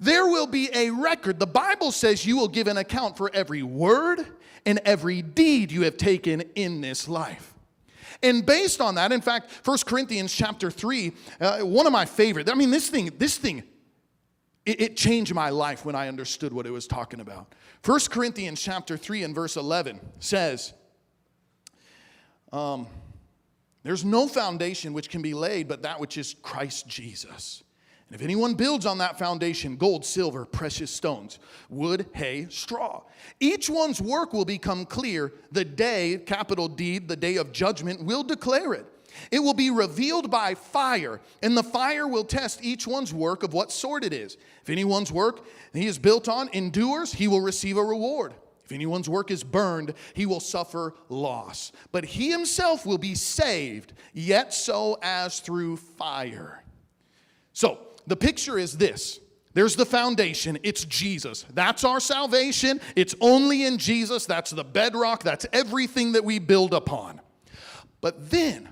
there 0.01 0.27
will 0.27 0.47
be 0.47 0.71
a 0.73 0.91
record. 0.91 1.38
The 1.38 1.47
Bible 1.47 1.93
says 1.93 2.25
you 2.25 2.38
will 2.38 2.49
give 2.49 2.67
an 2.67 2.79
account 2.79 3.19
for 3.19 3.31
every 3.35 3.62
word 3.62 4.27
and 4.64 4.81
every 4.87 5.21
deed 5.21 5.71
you 5.71 5.83
have 5.83 5.99
taken 5.99 6.41
in 6.55 6.81
this 6.81 7.09
life. 7.09 7.55
And 8.22 8.44
based 8.44 8.81
on 8.81 8.96
that, 8.96 9.12
in 9.12 9.20
fact, 9.20 9.50
1 9.64 9.78
Corinthians 9.87 10.33
chapter 10.33 10.70
3, 10.70 11.12
uh, 11.40 11.59
one 11.61 11.87
of 11.87 11.92
my 11.92 12.04
favorite, 12.04 12.50
I 12.50 12.54
mean, 12.54 12.70
this 12.70 12.88
thing, 12.88 13.11
this 13.18 13.38
thing, 13.38 13.62
it, 14.66 14.81
it 14.81 14.96
changed 14.96 15.35
my 15.35 15.50
life 15.50 15.85
when 15.85 15.94
I 15.94 16.09
understood 16.09 16.52
what 16.52 16.66
it 16.66 16.72
was 16.72 16.87
talking 16.87 17.20
about. 17.20 17.54
1 17.85 18.00
Corinthians 18.11 18.61
chapter 18.61 18.96
3 18.96 19.22
and 19.22 19.35
verse 19.35 19.57
11 19.57 20.00
says, 20.18 20.74
um, 22.52 22.88
there's 23.85 24.04
no 24.04 24.26
foundation 24.26 24.92
which 24.92 25.11
can 25.11 25.22
be 25.22 25.35
laid 25.35 25.68
but 25.68 25.83
that 25.83 26.00
which 26.00 26.18
is 26.18 26.35
Christ 26.42 26.88
Jesus. 26.88 27.62
And 28.09 28.16
if 28.16 28.23
anyone 28.23 28.55
builds 28.55 28.87
on 28.87 28.99
that 28.99 29.18
foundation 29.18 29.77
gold, 29.77 30.05
silver, 30.05 30.47
precious 30.47 30.90
stones, 30.90 31.38
wood, 31.68 32.07
hay, 32.14 32.47
straw, 32.49 33.03
each 33.38 33.68
one's 33.68 34.01
work 34.01 34.33
will 34.33 34.47
become 34.47 34.87
clear. 34.87 35.33
The 35.53 35.64
day, 35.64 36.18
capital 36.25 36.68
D, 36.68 36.99
the 36.99 37.16
day 37.16 37.37
of 37.37 37.53
judgment, 37.53 38.03
will 38.03 38.23
declare 38.23 38.73
it. 38.73 38.87
It 39.31 39.40
will 39.40 39.55
be 39.55 39.71
revealed 39.71 40.31
by 40.31 40.55
fire, 40.55 41.21
and 41.42 41.57
the 41.57 41.62
fire 41.62 42.07
will 42.07 42.25
test 42.25 42.62
each 42.62 42.87
one's 42.87 43.12
work 43.12 43.42
of 43.42 43.53
what 43.53 43.73
sort 43.73 44.05
it 44.05 44.12
is. 44.12 44.37
If 44.62 44.71
anyone's 44.71 45.12
work 45.12 45.44
he 45.75 45.87
is 45.87 45.99
built 45.99 46.29
on 46.29 46.49
endures, 46.53 47.12
he 47.12 47.29
will 47.29 47.40
receive 47.40 47.77
a 47.77 47.85
reward. 47.85 48.35
If 48.64 48.73
anyone's 48.73 49.09
work 49.09 49.31
is 49.31 49.42
burned, 49.42 49.94
he 50.14 50.27
will 50.27 50.40
suffer 50.40 50.94
loss. 51.09 51.73
But 51.90 52.05
he 52.05 52.31
himself 52.31 52.85
will 52.85 52.99
be 52.99 53.14
saved, 53.14 53.94
yet 54.12 54.53
so 54.53 54.99
as 55.03 55.40
through 55.40 55.79
fire. 55.79 56.62
So, 57.55 57.88
the 58.09 58.16
picture 58.16 58.59
is 58.59 58.77
this 58.77 59.21
there's 59.55 59.77
the 59.77 59.87
foundation, 59.87 60.59
it's 60.62 60.85
Jesus. 60.85 61.44
That's 61.53 61.83
our 61.83 62.01
salvation. 62.01 62.81
It's 62.94 63.14
only 63.21 63.64
in 63.64 63.79
Jesus. 63.79 64.27
That's 64.27 64.51
the 64.51 64.64
bedrock. 64.64 65.23
That's 65.23 65.47
everything 65.53 66.12
that 66.12 66.25
we 66.25 66.38
build 66.38 66.75
upon. 66.75 67.21
But 68.01 68.31
then, 68.31 68.68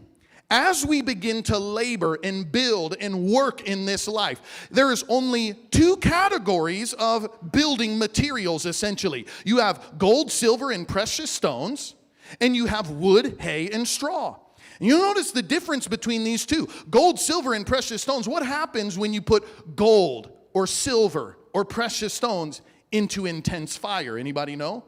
as 0.49 0.87
we 0.87 1.03
begin 1.03 1.43
to 1.45 1.59
labor 1.59 2.19
and 2.23 2.53
build 2.53 2.97
and 3.01 3.27
work 3.27 3.63
in 3.63 3.85
this 3.85 4.07
life, 4.07 4.69
there 4.71 4.93
is 4.93 5.03
only 5.09 5.55
two 5.73 5.97
categories 5.97 6.93
of 6.93 7.51
building 7.51 7.99
materials 7.99 8.65
essentially. 8.65 9.27
You 9.45 9.59
have 9.59 9.99
gold, 9.99 10.31
silver, 10.31 10.71
and 10.71 10.87
precious 10.87 11.31
stones, 11.31 11.95
and 12.41 12.55
you 12.55 12.67
have 12.67 12.91
wood, 12.91 13.39
hay, 13.41 13.71
and 13.71 13.89
straw. 13.89 14.37
You 14.81 14.99
notice 14.99 15.31
the 15.31 15.43
difference 15.43 15.89
between 15.89 16.25
these 16.25 16.45
two 16.45 16.69
gold, 16.91 17.19
silver, 17.19 17.55
and 17.55 17.67
precious 17.67 18.03
stones. 18.03 18.29
What 18.29 18.45
happens 18.45 18.99
when 18.99 19.13
you 19.13 19.23
put 19.23 19.77
gold 19.77 20.31
or 20.53 20.67
silver 20.67 21.39
or 21.53 21.65
precious 21.65 22.15
stones 22.15 22.61
into 22.93 23.27
intense 23.27 23.77
fire? 23.77 24.19
Anybody 24.19 24.57
know? 24.57 24.85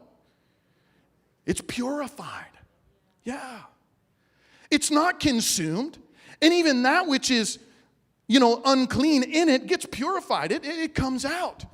It's 1.45 1.61
purified. 1.61 2.45
Yeah. 3.23 3.61
It's 4.69 4.91
not 4.91 5.19
consumed. 5.19 5.97
And 6.41 6.53
even 6.53 6.83
that 6.83 7.07
which 7.07 7.31
is, 7.31 7.59
you 8.27 8.39
know, 8.39 8.61
unclean 8.65 9.23
in 9.23 9.49
it 9.49 9.65
gets 9.67 9.85
purified. 9.85 10.51
It, 10.51 10.63
it 10.63 10.93
comes 10.93 11.25
out. 11.25 11.65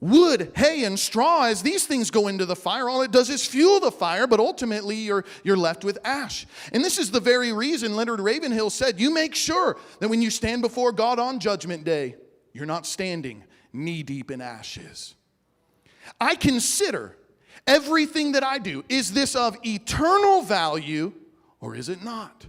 Wood, 0.00 0.52
hay, 0.56 0.84
and 0.84 0.98
straw, 0.98 1.44
as 1.44 1.60
these 1.62 1.86
things 1.86 2.10
go 2.10 2.28
into 2.28 2.46
the 2.46 2.56
fire, 2.56 2.88
all 2.88 3.02
it 3.02 3.10
does 3.10 3.28
is 3.28 3.46
fuel 3.46 3.80
the 3.80 3.92
fire, 3.92 4.26
but 4.26 4.40
ultimately 4.40 4.96
you're, 4.96 5.26
you're 5.44 5.58
left 5.58 5.84
with 5.84 5.98
ash. 6.04 6.46
And 6.72 6.82
this 6.82 6.98
is 6.98 7.10
the 7.10 7.20
very 7.20 7.52
reason 7.52 7.94
Leonard 7.94 8.20
Ravenhill 8.20 8.70
said, 8.70 8.98
You 8.98 9.12
make 9.12 9.34
sure 9.34 9.76
that 9.98 10.08
when 10.08 10.22
you 10.22 10.30
stand 10.30 10.62
before 10.62 10.92
God 10.92 11.18
on 11.18 11.38
Judgment 11.38 11.84
Day, 11.84 12.16
you're 12.54 12.64
not 12.64 12.86
standing 12.86 13.44
knee 13.74 14.02
deep 14.02 14.30
in 14.30 14.40
ashes. 14.40 15.14
I 16.18 16.34
consider 16.34 17.16
everything 17.66 18.32
that 18.32 18.42
I 18.42 18.58
do 18.58 18.84
is 18.88 19.12
this 19.12 19.36
of 19.36 19.58
eternal 19.64 20.42
value 20.42 21.12
or 21.60 21.76
is 21.76 21.90
it 21.90 22.02
not? 22.02 22.46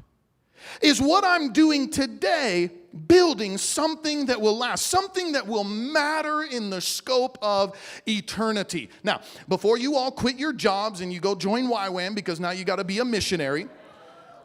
Is 0.81 1.01
what 1.01 1.25
I'm 1.25 1.51
doing 1.51 1.89
today 1.89 2.71
building 3.08 3.58
something 3.58 4.25
that 4.25 4.39
will 4.39 4.58
last, 4.58 4.88
something 4.88 5.32
that 5.34 5.47
will 5.47 5.63
matter 5.63 6.43
in 6.43 6.69
the 6.69 6.82
scope 6.82 7.38
of 7.41 7.77
eternity? 8.08 8.89
Now, 9.04 9.21
before 9.47 9.77
you 9.77 9.95
all 9.95 10.12
quit 10.12 10.38
your 10.38 10.54
jobs 10.54 11.01
and 11.01 11.12
you 11.12 11.19
go 11.19 11.36
join 11.36 11.67
YWAM 11.67 12.15
because 12.15 12.39
now 12.39 12.51
you 12.51 12.65
got 12.65 12.77
to 12.77 12.84
be 12.84 12.99
a 12.99 13.06
missionary. 13.06 13.67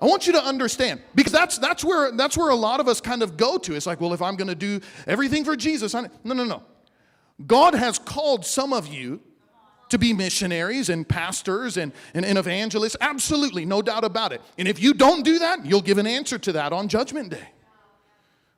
I 0.01 0.07
want 0.07 0.27
you 0.27 0.33
to 0.35 0.43
understand 0.43 1.01
because 1.15 1.33
that's 1.33 1.59
that's 1.59 1.83
where 1.83 2.13
that's 2.13 2.37
where 2.37 2.51
a 2.51 2.55
lot 2.55 2.81
of 2.81 2.89
us 2.89 3.01
kind 3.01 3.23
of 3.23 3.37
go 3.37 3.57
to. 3.59 3.75
It's 3.75 3.87
like, 3.87 4.01
well, 4.01 4.13
if 4.13 4.21
I'm 4.21 4.37
going 4.37 4.49
to 4.49 4.55
do 4.55 4.81
everything 5.07 5.45
for 5.45 5.57
Jesus, 5.57 5.95
I, 5.95 6.03
no, 6.23 6.35
no, 6.35 6.45
no. 6.45 6.63
God 7.47 7.75
has 7.75 7.99
called 7.99 8.45
some 8.45 8.73
of 8.73 8.87
you 8.87 9.21
to 9.89 9.99
be 9.99 10.13
missionaries 10.13 10.89
and 10.89 11.09
pastors 11.09 11.77
and, 11.77 11.93
and, 12.15 12.25
and, 12.25 12.39
evangelists. 12.39 12.97
Absolutely, 13.01 13.65
no 13.65 13.83
doubt 13.83 14.05
about 14.05 14.33
it. 14.33 14.41
And 14.59 14.67
if 14.67 14.83
you 14.83 14.95
don't 14.95 15.23
do 15.23 15.39
that, 15.39 15.65
you'll 15.65 15.83
give 15.83 15.99
an 15.99 16.07
answer 16.07 16.39
to 16.39 16.53
that 16.53 16.73
on 16.73 16.89
Judgment 16.89 17.31
Day. 17.31 17.49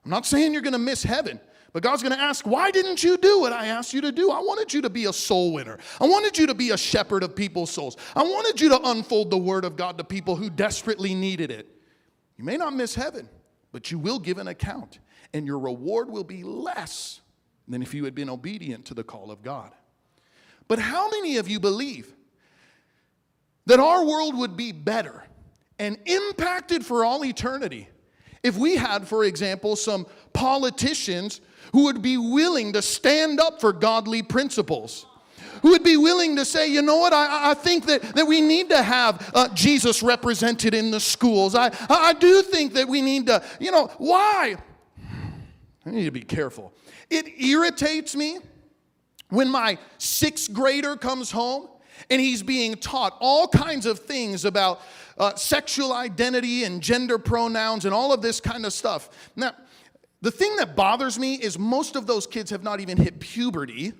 I'm 0.08 0.10
not 0.12 0.24
saying 0.24 0.54
you're 0.54 0.62
going 0.62 0.72
to 0.72 0.78
miss 0.78 1.02
heaven, 1.02 1.38
but 1.74 1.82
God's 1.82 2.02
going 2.02 2.16
to 2.16 2.18
ask, 2.18 2.46
why 2.46 2.70
didn't 2.70 3.04
you 3.04 3.18
do 3.18 3.40
what 3.40 3.52
I 3.52 3.66
asked 3.66 3.92
you 3.92 4.00
to 4.00 4.10
do? 4.10 4.30
I 4.30 4.38
wanted 4.38 4.72
you 4.72 4.80
to 4.80 4.88
be 4.88 5.04
a 5.04 5.12
soul 5.12 5.52
winner. 5.52 5.76
I 6.00 6.06
wanted 6.06 6.38
you 6.38 6.46
to 6.46 6.54
be 6.54 6.70
a 6.70 6.78
shepherd 6.78 7.22
of 7.22 7.36
people's 7.36 7.70
souls. 7.70 7.98
I 8.16 8.22
wanted 8.22 8.58
you 8.58 8.70
to 8.70 8.80
unfold 8.84 9.28
the 9.28 9.36
word 9.36 9.66
of 9.66 9.76
God 9.76 9.98
to 9.98 10.04
people 10.04 10.34
who 10.34 10.48
desperately 10.48 11.14
needed 11.14 11.50
it. 11.50 11.68
You 12.38 12.44
may 12.44 12.56
not 12.56 12.72
miss 12.72 12.94
heaven, 12.94 13.28
but 13.70 13.90
you 13.90 13.98
will 13.98 14.18
give 14.18 14.38
an 14.38 14.48
account, 14.48 14.98
and 15.34 15.44
your 15.44 15.58
reward 15.58 16.08
will 16.08 16.24
be 16.24 16.42
less 16.42 17.20
than 17.68 17.82
if 17.82 17.92
you 17.92 18.06
had 18.06 18.14
been 18.14 18.30
obedient 18.30 18.86
to 18.86 18.94
the 18.94 19.04
call 19.04 19.30
of 19.30 19.42
God. 19.42 19.72
But 20.68 20.78
how 20.78 21.10
many 21.10 21.36
of 21.36 21.48
you 21.48 21.60
believe 21.60 22.14
that 23.66 23.78
our 23.78 24.06
world 24.06 24.38
would 24.38 24.56
be 24.56 24.72
better 24.72 25.22
and 25.78 25.98
impacted 26.06 26.86
for 26.86 27.04
all 27.04 27.26
eternity 27.26 27.90
if 28.42 28.56
we 28.56 28.76
had, 28.76 29.06
for 29.06 29.24
example, 29.24 29.76
some 29.76 30.06
politicians 30.32 31.40
who 31.72 31.84
would 31.84 32.02
be 32.02 32.16
willing 32.16 32.72
to 32.72 32.82
stand 32.82 33.40
up 33.40 33.60
for 33.60 33.72
godly 33.72 34.22
principles? 34.22 35.06
Who 35.62 35.70
would 35.70 35.82
be 35.82 35.96
willing 35.96 36.36
to 36.36 36.44
say, 36.44 36.68
you 36.68 36.82
know 36.82 36.98
what, 36.98 37.12
I, 37.12 37.50
I 37.50 37.54
think 37.54 37.86
that, 37.86 38.02
that 38.14 38.26
we 38.26 38.40
need 38.40 38.68
to 38.68 38.80
have 38.80 39.30
uh, 39.34 39.48
Jesus 39.54 40.02
represented 40.02 40.72
in 40.72 40.90
the 40.90 41.00
schools. 41.00 41.54
I, 41.56 41.72
I 41.90 42.12
do 42.12 42.42
think 42.42 42.74
that 42.74 42.88
we 42.88 43.02
need 43.02 43.26
to, 43.26 43.42
you 43.58 43.72
know, 43.72 43.88
why? 43.98 44.56
I 45.84 45.90
need 45.90 46.04
to 46.04 46.10
be 46.12 46.22
careful. 46.22 46.72
It 47.10 47.42
irritates 47.42 48.14
me 48.14 48.38
when 49.30 49.50
my 49.50 49.78
sixth 49.98 50.52
grader 50.52 50.96
comes 50.96 51.30
home 51.30 51.68
and 52.10 52.20
he's 52.20 52.42
being 52.42 52.74
taught 52.74 53.16
all 53.20 53.48
kinds 53.48 53.86
of 53.86 53.98
things 54.00 54.44
about 54.44 54.80
uh, 55.18 55.34
sexual 55.34 55.92
identity 55.92 56.64
and 56.64 56.80
gender 56.80 57.18
pronouns 57.18 57.84
and 57.84 57.94
all 57.94 58.12
of 58.12 58.22
this 58.22 58.40
kind 58.40 58.64
of 58.64 58.72
stuff. 58.72 59.30
Now, 59.36 59.52
the 60.20 60.30
thing 60.30 60.56
that 60.56 60.74
bothers 60.74 61.18
me 61.18 61.34
is 61.34 61.58
most 61.58 61.96
of 61.96 62.06
those 62.06 62.26
kids 62.26 62.50
have 62.50 62.62
not 62.62 62.80
even 62.80 62.96
hit 62.96 63.20
puberty. 63.20 63.92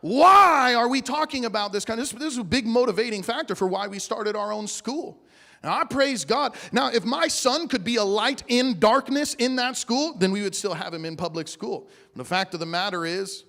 Why 0.00 0.74
are 0.74 0.88
we 0.88 1.00
talking 1.00 1.44
about 1.44 1.72
this 1.72 1.84
kind 1.84 1.98
of 1.98 2.08
this, 2.08 2.18
this 2.18 2.32
is 2.32 2.38
a 2.38 2.44
big 2.44 2.66
motivating 2.66 3.22
factor 3.22 3.54
for 3.54 3.66
why 3.66 3.88
we 3.88 3.98
started 3.98 4.36
our 4.36 4.52
own 4.52 4.66
school. 4.66 5.18
Now, 5.62 5.80
I 5.80 5.84
praise 5.84 6.24
God. 6.24 6.54
Now, 6.70 6.90
if 6.90 7.04
my 7.04 7.26
son 7.26 7.66
could 7.66 7.82
be 7.82 7.96
a 7.96 8.04
light 8.04 8.44
in 8.46 8.78
darkness 8.78 9.34
in 9.34 9.56
that 9.56 9.76
school, 9.76 10.14
then 10.16 10.30
we 10.30 10.42
would 10.42 10.54
still 10.54 10.74
have 10.74 10.94
him 10.94 11.04
in 11.04 11.16
public 11.16 11.48
school. 11.48 11.88
the 12.14 12.24
fact 12.24 12.54
of 12.54 12.60
the 12.60 12.66
matter 12.66 13.04
is, 13.04 13.44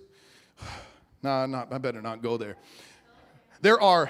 no, 1.23 1.45
not, 1.45 1.71
I 1.71 1.77
better 1.77 2.01
not 2.01 2.23
go 2.23 2.37
there. 2.37 2.55
There 3.61 3.81
are 3.81 4.09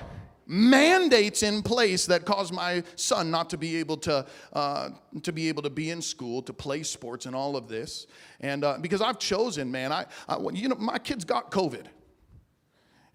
mandates 0.49 1.43
in 1.43 1.61
place 1.61 2.07
that 2.07 2.25
cause 2.25 2.51
my 2.51 2.83
son 2.95 3.29
not 3.29 3.51
to 3.51 3.57
be 3.57 3.75
able 3.75 3.95
to 3.95 4.25
uh, 4.51 4.89
to 5.21 5.31
be 5.31 5.47
able 5.47 5.61
to 5.61 5.69
be 5.69 5.91
in 5.91 6.01
school 6.01 6.41
to 6.41 6.51
play 6.51 6.81
sports 6.81 7.27
and 7.27 7.35
all 7.35 7.55
of 7.55 7.67
this. 7.67 8.07
And 8.39 8.63
uh, 8.63 8.79
because 8.81 8.99
i've 8.99 9.19
chosen 9.19 9.71
man 9.71 9.91
I, 9.91 10.07
I, 10.27 10.39
you 10.53 10.67
know 10.67 10.75
my 10.75 10.97
kids 10.97 11.23
got 11.23 11.51
covid. 11.51 11.85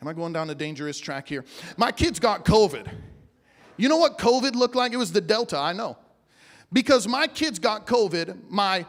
Am 0.00 0.06
i 0.06 0.12
going 0.12 0.32
down 0.32 0.48
a 0.50 0.54
dangerous 0.54 1.00
track 1.00 1.28
here? 1.28 1.44
My 1.76 1.90
kids 1.90 2.20
got 2.20 2.44
covid. 2.44 2.86
You 3.76 3.88
know 3.88 3.98
what 3.98 4.16
covid 4.16 4.54
looked 4.54 4.76
like? 4.76 4.92
It 4.92 4.98
was 4.98 5.10
the 5.10 5.20
delta 5.20 5.58
i 5.58 5.72
know. 5.72 5.98
Because 6.72 7.08
my 7.08 7.26
kids 7.26 7.58
got 7.58 7.84
covid 7.84 8.48
my 8.48 8.86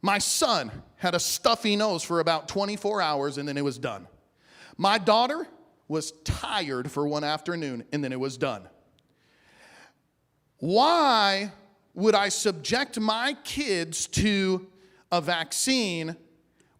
my 0.00 0.16
son 0.16 0.72
had 0.96 1.14
a 1.14 1.20
stuffy 1.20 1.76
nose 1.76 2.02
for 2.02 2.20
about 2.20 2.48
24 2.48 3.02
hours 3.02 3.36
and 3.36 3.46
then 3.46 3.58
it 3.58 3.64
was 3.64 3.76
done. 3.76 4.06
My 4.78 4.96
daughter 4.96 5.46
was 5.88 6.12
tired 6.24 6.90
for 6.90 7.06
one 7.06 7.24
afternoon 7.24 7.84
and 7.92 8.02
then 8.02 8.12
it 8.12 8.20
was 8.20 8.36
done. 8.36 8.68
Why 10.58 11.52
would 11.94 12.14
I 12.14 12.28
subject 12.28 12.98
my 12.98 13.36
kids 13.44 14.06
to 14.08 14.66
a 15.12 15.20
vaccine 15.20 16.16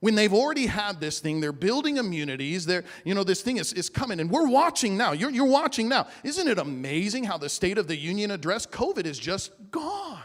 when 0.01 0.15
they've 0.15 0.33
already 0.33 0.67
had 0.67 1.01
this 1.01 1.21
thing? 1.21 1.41
They're 1.41 1.53
building 1.53 1.99
immunities. 1.99 2.67
They're, 2.67 2.85
you 3.05 3.15
know, 3.15 3.25
this 3.25 3.43
thing 3.43 3.59
is, 3.59 3.73
is 3.73 3.89
coming 3.89 4.19
and 4.21 4.31
we're 4.31 4.49
watching 4.49 4.97
now. 4.97 5.13
You're, 5.13 5.31
you're 5.31 5.47
watching 5.47 5.89
now. 5.89 6.09
Isn't 6.25 6.49
it 6.49 6.59
amazing 6.59 7.25
how 7.25 7.39
the 7.39 7.49
State 7.49 7.79
of 7.79 7.87
the 7.87 7.97
Union 7.97 8.31
address 8.31 8.67
COVID 8.67 9.05
is 9.05 9.19
just 9.19 9.53
gone? 9.71 10.21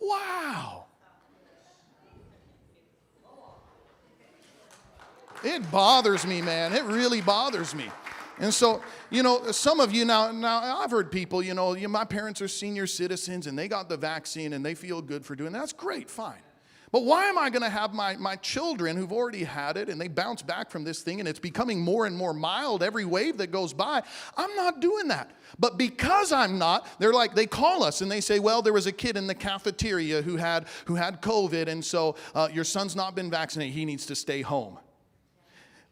Wow. 0.00 0.83
It 5.44 5.70
bothers 5.70 6.26
me, 6.26 6.40
man. 6.40 6.72
It 6.72 6.84
really 6.84 7.20
bothers 7.20 7.74
me. 7.74 7.90
And 8.38 8.52
so, 8.52 8.82
you 9.10 9.22
know, 9.22 9.52
some 9.52 9.78
of 9.78 9.92
you 9.92 10.04
now, 10.04 10.32
now 10.32 10.78
I've 10.80 10.90
heard 10.90 11.12
people, 11.12 11.42
you 11.42 11.54
know, 11.54 11.76
my 11.88 12.04
parents 12.04 12.40
are 12.40 12.48
senior 12.48 12.86
citizens 12.86 13.46
and 13.46 13.56
they 13.56 13.68
got 13.68 13.88
the 13.88 13.96
vaccine 13.96 14.54
and 14.54 14.64
they 14.64 14.74
feel 14.74 15.00
good 15.00 15.24
for 15.24 15.36
doing 15.36 15.52
that. 15.52 15.60
That's 15.60 15.72
great, 15.72 16.10
fine. 16.10 16.40
But 16.90 17.04
why 17.04 17.24
am 17.24 17.38
I 17.38 17.50
going 17.50 17.62
to 17.62 17.68
have 17.68 17.92
my, 17.92 18.16
my 18.16 18.36
children 18.36 18.96
who've 18.96 19.12
already 19.12 19.42
had 19.42 19.76
it 19.76 19.88
and 19.88 20.00
they 20.00 20.06
bounce 20.06 20.42
back 20.42 20.70
from 20.70 20.84
this 20.84 21.02
thing 21.02 21.18
and 21.18 21.28
it's 21.28 21.40
becoming 21.40 21.80
more 21.80 22.06
and 22.06 22.16
more 22.16 22.32
mild 22.32 22.84
every 22.84 23.04
wave 23.04 23.36
that 23.38 23.48
goes 23.48 23.72
by? 23.72 24.02
I'm 24.36 24.54
not 24.54 24.80
doing 24.80 25.08
that. 25.08 25.32
But 25.58 25.76
because 25.76 26.30
I'm 26.30 26.56
not, 26.56 26.86
they're 27.00 27.12
like, 27.12 27.34
they 27.34 27.46
call 27.46 27.82
us 27.82 28.00
and 28.00 28.10
they 28.10 28.20
say, 28.20 28.38
well, 28.38 28.62
there 28.62 28.72
was 28.72 28.86
a 28.86 28.92
kid 28.92 29.16
in 29.16 29.26
the 29.26 29.34
cafeteria 29.34 30.22
who 30.22 30.36
had, 30.36 30.66
who 30.84 30.94
had 30.94 31.20
COVID 31.20 31.66
and 31.66 31.84
so 31.84 32.14
uh, 32.34 32.48
your 32.52 32.64
son's 32.64 32.94
not 32.94 33.16
been 33.16 33.28
vaccinated. 33.28 33.74
He 33.74 33.84
needs 33.84 34.06
to 34.06 34.14
stay 34.14 34.42
home 34.42 34.78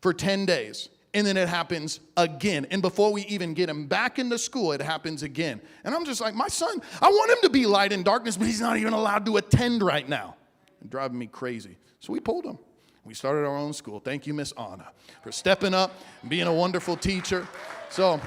for 0.03 0.13
10 0.13 0.45
days 0.45 0.91
and 1.15 1.27
then 1.27 1.37
it 1.37 1.49
happens 1.49 2.01
again. 2.17 2.67
And 2.71 2.83
before 2.83 3.13
we 3.13 3.23
even 3.27 3.55
get 3.55 3.69
him 3.69 3.87
back 3.87 4.19
into 4.19 4.39
school, 4.39 4.73
it 4.73 4.81
happens 4.81 5.23
again. 5.23 5.61
And 5.85 5.95
I'm 5.95 6.05
just 6.05 6.21
like, 6.21 6.35
my 6.35 6.49
son, 6.49 6.81
I 7.01 7.09
want 7.09 7.31
him 7.31 7.39
to 7.43 7.51
be 7.51 7.67
light 7.67 7.93
in 7.93 8.03
darkness, 8.03 8.37
but 8.37 8.47
he's 8.47 8.61
not 8.61 8.77
even 8.77 8.93
allowed 8.93 9.27
to 9.27 9.37
attend 9.37 9.83
right 9.83 10.09
now. 10.09 10.37
It's 10.81 10.91
driving 10.91 11.19
me 11.19 11.27
crazy. 11.27 11.77
So 12.01 12.13
we 12.13 12.21
pulled 12.21 12.45
him. 12.45 12.59
We 13.05 13.15
started 13.15 13.41
our 13.41 13.57
own 13.57 13.73
school. 13.73 14.01
Thank 14.01 14.27
you, 14.27 14.35
Miss 14.35 14.53
Anna, 14.53 14.89
for 15.23 15.33
stepping 15.33 15.75
up 15.75 15.93
and 16.23 16.31
being 16.31 16.47
a 16.47 16.55
wonderful 16.55 16.97
teacher. 16.97 17.47
So 17.91 18.21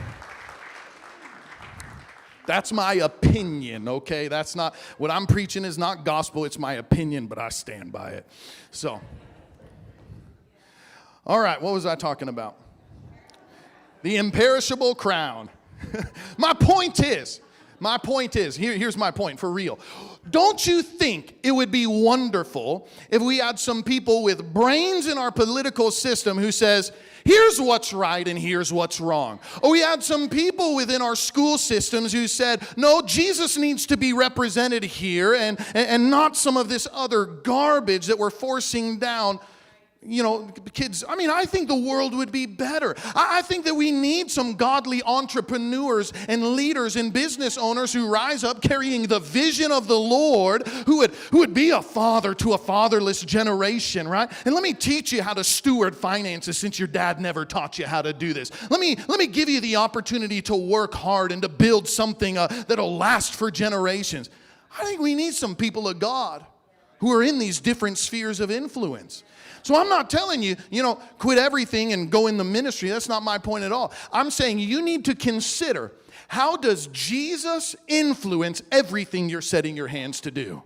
that's 2.46 2.72
my 2.72 2.96
opinion, 2.96 3.88
okay? 3.88 4.28
That's 4.28 4.56
not 4.56 4.76
what 4.98 5.12
I'm 5.12 5.28
preaching 5.28 5.66
is 5.66 5.78
not 5.78 6.06
gospel, 6.06 6.46
it's 6.46 6.60
my 6.60 6.74
opinion, 6.74 7.28
but 7.28 7.40
I 7.40 7.50
stand 7.50 7.92
by 7.92 8.12
it. 8.12 8.28
So, 8.72 9.02
all 11.26 11.40
right, 11.40 11.62
what 11.62 11.74
was 11.74 11.86
I 11.86 11.96
talking 11.96 12.30
about? 12.30 12.58
the 14.06 14.18
imperishable 14.18 14.94
crown. 14.94 15.50
my 16.38 16.54
point 16.54 17.00
is, 17.00 17.42
my 17.80 17.98
point 17.98 18.36
is, 18.36 18.56
here, 18.56 18.78
here's 18.78 18.96
my 18.96 19.10
point 19.10 19.40
for 19.40 19.52
real. 19.52 19.80
Don't 20.30 20.66
you 20.68 20.84
think 20.84 21.36
it 21.42 21.52
would 21.52 21.72
be 21.72 21.88
wonderful 21.88 22.88
if 23.10 23.20
we 23.20 23.40
had 23.40 23.58
some 23.58 23.82
people 23.82 24.22
with 24.22 24.54
brains 24.54 25.08
in 25.08 25.18
our 25.18 25.32
political 25.32 25.90
system 25.90 26.38
who 26.38 26.52
says, 26.52 26.92
here's 27.24 27.60
what's 27.60 27.94
right 27.94 28.28
and 28.28 28.38
here's 28.38 28.72
what's 28.72 29.02
wrong. 29.02 29.40
Or 29.64 29.72
we 29.72 29.80
had 29.80 30.04
some 30.04 30.30
people 30.30 30.76
within 30.76 31.02
our 31.02 31.16
school 31.16 31.58
systems 31.58 32.14
who 32.14 32.28
said, 32.28 32.62
no, 32.78 33.02
Jesus 33.02 33.58
needs 33.58 33.88
to 33.88 33.98
be 33.98 34.14
represented 34.14 34.84
here 34.84 35.34
and, 35.34 35.58
and 35.74 36.12
not 36.12 36.38
some 36.38 36.58
of 36.58 36.70
this 36.70 36.88
other 36.94 37.26
garbage 37.26 38.06
that 38.06 38.20
we're 38.20 38.30
forcing 38.30 39.00
down 39.00 39.40
you 40.08 40.24
know, 40.24 40.50
kids, 40.74 41.04
I 41.08 41.16
mean, 41.16 41.30
I 41.30 41.46
think 41.46 41.68
the 41.68 41.76
world 41.76 42.16
would 42.16 42.32
be 42.32 42.46
better. 42.46 42.96
I, 43.16 43.42
think 43.42 43.66
that 43.66 43.76
we 43.76 43.92
need 43.92 44.32
some 44.32 44.56
godly 44.56 45.02
entrepreneurs 45.04 46.14
and 46.28 46.56
leaders 46.56 46.96
and 46.96 47.12
business 47.12 47.58
owners 47.58 47.94
who 47.94 48.08
rise 48.08 48.44
up 48.44 48.62
carrying 48.62 49.08
the 49.08 49.20
vision 49.20 49.72
of 49.72 49.88
the 49.88 49.98
Lord, 49.98 50.68
who 50.86 50.98
would, 50.98 51.12
who 51.32 51.40
would 51.40 51.54
be 51.54 51.72
a 51.72 51.82
father 51.82 52.34
to 52.36 52.54
a 52.54 52.58
fatherless 52.58 53.22
generation, 53.22 54.08
right? 54.08 54.32
And 54.46 54.54
let 54.54 54.64
me 54.64 54.74
teach 54.74 55.12
you 55.12 55.22
how 55.22 55.34
to 55.34 55.44
steward 55.44 55.96
finances 55.96 56.58
since 56.58 56.80
your 56.80 56.88
dad 56.88 57.20
never 57.20 57.46
taught 57.46 57.80
you 57.80 57.86
how 57.86 58.02
to 58.02 58.14
do 58.14 58.34
this. 58.34 58.52
Let 58.70 58.80
me, 58.80 58.98
let 59.08 59.20
me 59.20 59.28
give 59.28 59.50
you 59.50 59.62
the 59.62 59.78
opportunity 59.78 60.42
to 60.44 60.56
work 60.56 60.94
hard 60.94 61.32
and 61.32 61.42
to 61.42 61.50
build 61.50 61.88
something 61.88 62.38
uh, 62.38 62.48
that'll 62.68 62.98
last 62.98 63.36
for 63.36 63.52
generations. 63.52 64.30
I 64.78 64.84
think 64.84 65.02
we 65.02 65.16
need 65.16 65.34
some 65.34 65.56
people 65.56 65.88
of 65.88 66.00
God 66.00 66.46
who 67.00 67.12
are 67.12 67.24
in 67.24 67.40
these 67.40 67.60
different 67.60 67.98
spheres 67.98 68.40
of 68.40 68.52
influence. 68.52 69.24
So 69.66 69.76
I'm 69.76 69.90
not 69.90 70.12
telling 70.12 70.44
you, 70.44 70.58
you 70.70 70.84
know, 70.84 70.98
quit 71.18 71.40
everything 71.40 71.92
and 71.92 72.12
go 72.12 72.28
in 72.28 72.38
the 72.38 72.44
ministry. 72.44 72.88
That's 72.90 73.10
not 73.10 73.24
my 73.24 73.40
point 73.40 73.64
at 73.64 73.72
all. 73.72 73.92
I'm 74.14 74.30
saying 74.30 74.60
you 74.60 74.80
need 74.84 75.06
to 75.06 75.16
consider 75.16 75.92
how 76.28 76.56
does 76.56 76.86
Jesus 76.94 77.76
influence 77.88 78.62
everything 78.72 79.28
you're 79.28 79.42
setting 79.42 79.76
your 79.76 79.88
hands 79.88 80.22
to 80.22 80.30
do? 80.30 80.62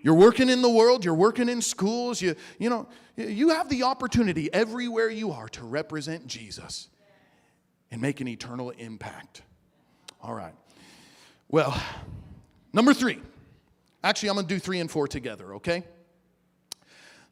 You're 0.00 0.14
working 0.14 0.48
in 0.48 0.62
the 0.62 0.70
world, 0.70 1.04
you're 1.04 1.12
working 1.12 1.50
in 1.50 1.60
schools, 1.60 2.22
you, 2.22 2.36
you 2.58 2.70
know, 2.70 2.88
you 3.18 3.50
have 3.50 3.68
the 3.68 3.82
opportunity 3.82 4.50
everywhere 4.50 5.10
you 5.10 5.30
are 5.32 5.50
to 5.50 5.62
represent 5.62 6.26
Jesus 6.26 6.88
and 7.90 8.00
make 8.00 8.22
an 8.22 8.28
eternal 8.28 8.70
impact. 8.70 9.42
All 10.22 10.32
right. 10.32 10.54
Well, 11.50 11.78
number 12.72 12.94
three. 12.94 13.20
Actually, 14.02 14.30
I'm 14.30 14.36
going 14.36 14.46
to 14.46 14.54
do 14.54 14.58
three 14.58 14.80
and 14.80 14.90
four 14.90 15.06
together, 15.06 15.56
okay? 15.56 15.84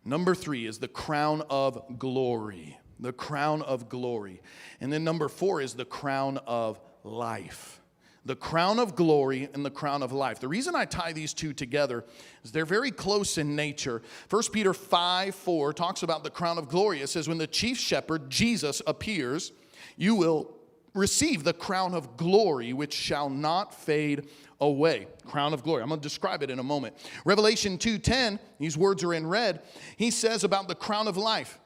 Number 0.05 0.35
three 0.35 0.67
is 0.67 0.79
the 0.79 0.89
crown 0.89 1.43
of 1.51 1.99
glory. 1.99 2.79
The 2.99 3.13
crown 3.13 3.63
of 3.63 3.89
glory. 3.89 4.43
And 4.81 4.93
then 4.93 5.05
number 5.05 5.29
four 5.29 5.61
is 5.61 5.75
the 5.75 5.85
crown 5.85 6.39
of 6.47 6.81
life. 7.05 7.81
The 8.27 8.37
crown 8.37 8.79
of 8.79 8.97
glory 8.97 9.49
and 9.55 9.65
the 9.65 9.71
crown 9.71 10.03
of 10.03 10.13
life. 10.13 10.41
The 10.41 10.49
reason 10.49 10.75
I 10.75 10.85
tie 10.85 11.13
these 11.13 11.33
two 11.33 11.55
together 11.55 12.05
is 12.45 12.53
they're 12.53 12.67
very 12.67 12.91
close 12.91 13.39
in 13.39 13.57
nature. 13.57 14.03
1 14.29 14.43
Peter 14.53 14.75
5 14.75 15.35
4 15.35 15.73
talks 15.73 16.03
about 16.03 16.23
the 16.23 16.31
crown 16.31 16.59
of 16.59 16.69
glory. 16.69 17.01
It 17.01 17.09
says, 17.09 17.29
When 17.29 17.39
the 17.39 17.47
chief 17.47 17.79
shepherd, 17.79 18.29
Jesus, 18.29 18.83
appears, 18.87 19.53
you 19.97 20.15
will 20.15 20.55
receive 20.93 21.45
the 21.45 21.53
crown 21.53 21.95
of 21.95 22.17
glory 22.17 22.73
which 22.73 22.93
shall 22.93 23.31
not 23.31 23.75
fade 23.75 24.29
away 24.61 25.07
crown 25.27 25.55
of 25.55 25.63
glory. 25.63 25.83
I'm 25.83 25.89
going 25.89 26.01
to 26.01 26.09
describe 26.09 26.43
it 26.43 26.51
in 26.51 26.59
a 26.59 26.63
moment. 26.63 26.95
Revelation 27.25 27.79
2.10 27.79 28.39
these 28.59 28.77
words 28.77 29.03
are 29.05 29.15
in 29.15 29.27
red. 29.27 29.63
He 29.97 30.11
says 30.11 30.45
about 30.45 30.69
the 30.69 30.75
crown 30.75 31.09
of 31.09 31.17
life 31.17 31.59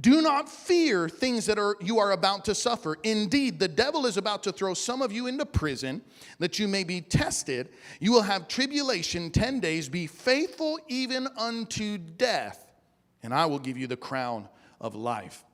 do 0.00 0.22
not 0.22 0.48
fear 0.48 1.08
things 1.08 1.46
that 1.46 1.58
are 1.58 1.76
you 1.80 1.98
are 1.98 2.12
about 2.12 2.44
to 2.44 2.54
suffer. 2.54 2.96
Indeed 3.02 3.58
the 3.58 3.66
devil 3.68 4.06
is 4.06 4.16
about 4.16 4.44
to 4.44 4.52
throw 4.52 4.72
some 4.72 5.02
of 5.02 5.10
you 5.10 5.26
into 5.26 5.44
prison 5.44 6.00
that 6.38 6.60
you 6.60 6.68
may 6.68 6.84
be 6.84 7.00
tested. 7.00 7.70
You 7.98 8.12
will 8.12 8.22
have 8.22 8.46
tribulation 8.46 9.30
10 9.30 9.58
days. 9.58 9.88
Be 9.88 10.06
faithful 10.06 10.78
even 10.88 11.26
unto 11.36 11.98
death 11.98 12.70
and 13.22 13.34
i 13.34 13.46
will 13.46 13.58
give 13.58 13.76
you 13.76 13.86
the 13.86 13.96
crown 13.96 14.48
of 14.80 14.94
life 14.94 15.44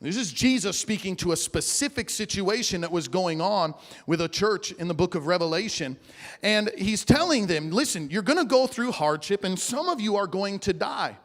this 0.00 0.16
is 0.16 0.30
Jesus 0.30 0.78
speaking 0.78 1.16
to 1.16 1.32
a 1.32 1.36
specific 1.36 2.10
situation 2.10 2.82
that 2.82 2.92
was 2.92 3.08
going 3.08 3.40
on 3.40 3.74
with 4.06 4.20
a 4.20 4.28
church 4.28 4.72
in 4.72 4.88
the 4.88 4.94
book 4.94 5.14
of 5.14 5.26
Revelation. 5.26 5.96
And 6.42 6.70
he's 6.76 7.04
telling 7.04 7.46
them, 7.46 7.70
listen, 7.70 8.10
you're 8.10 8.22
going 8.22 8.38
to 8.38 8.44
go 8.44 8.66
through 8.66 8.92
hardship, 8.92 9.42
and 9.42 9.58
some 9.58 9.88
of 9.88 10.00
you 10.00 10.16
are 10.16 10.26
going 10.26 10.58
to 10.60 10.74
die. 10.74 11.16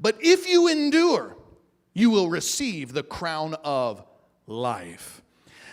But 0.00 0.16
if 0.20 0.48
you 0.48 0.66
endure, 0.66 1.36
you 1.94 2.10
will 2.10 2.28
receive 2.28 2.92
the 2.92 3.04
crown 3.04 3.54
of 3.62 4.04
life. 4.46 5.22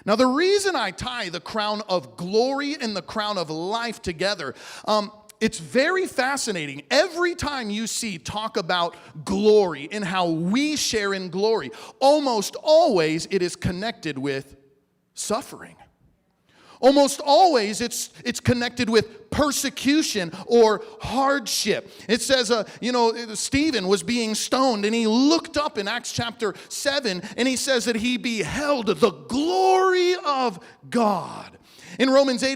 Now, 0.05 0.15
the 0.15 0.27
reason 0.27 0.75
I 0.75 0.91
tie 0.91 1.29
the 1.29 1.39
crown 1.39 1.81
of 1.89 2.15
glory 2.15 2.75
and 2.79 2.95
the 2.95 3.01
crown 3.01 3.39
of 3.39 3.49
life 3.49 4.03
together, 4.03 4.53
um, 4.85 5.11
it's 5.45 5.59
very 5.59 6.07
fascinating. 6.07 6.81
Every 6.89 7.35
time 7.35 7.69
you 7.69 7.85
see 7.85 8.17
talk 8.17 8.57
about 8.57 8.95
glory 9.23 9.87
and 9.91 10.03
how 10.03 10.27
we 10.27 10.75
share 10.75 11.13
in 11.13 11.29
glory, 11.29 11.69
almost 11.99 12.55
always 12.63 13.27
it 13.29 13.43
is 13.43 13.55
connected 13.55 14.17
with 14.17 14.55
suffering. 15.13 15.75
Almost 16.79 17.21
always 17.23 17.79
it's, 17.79 18.09
it's 18.25 18.39
connected 18.39 18.89
with 18.89 19.29
persecution 19.29 20.31
or 20.47 20.83
hardship. 20.99 21.91
It 22.09 22.23
says, 22.23 22.49
uh, 22.49 22.67
you 22.81 22.91
know, 22.91 23.13
Stephen 23.35 23.87
was 23.87 24.01
being 24.01 24.33
stoned 24.33 24.83
and 24.83 24.95
he 24.95 25.05
looked 25.05 25.57
up 25.57 25.77
in 25.77 25.87
Acts 25.87 26.11
chapter 26.11 26.55
7 26.69 27.21
and 27.37 27.47
he 27.47 27.55
says 27.55 27.85
that 27.85 27.97
he 27.97 28.17
beheld 28.17 28.87
the 28.87 29.11
glory 29.11 30.15
of 30.25 30.59
God. 30.89 31.54
In 31.99 32.09
Romans 32.09 32.43
8 32.43 32.55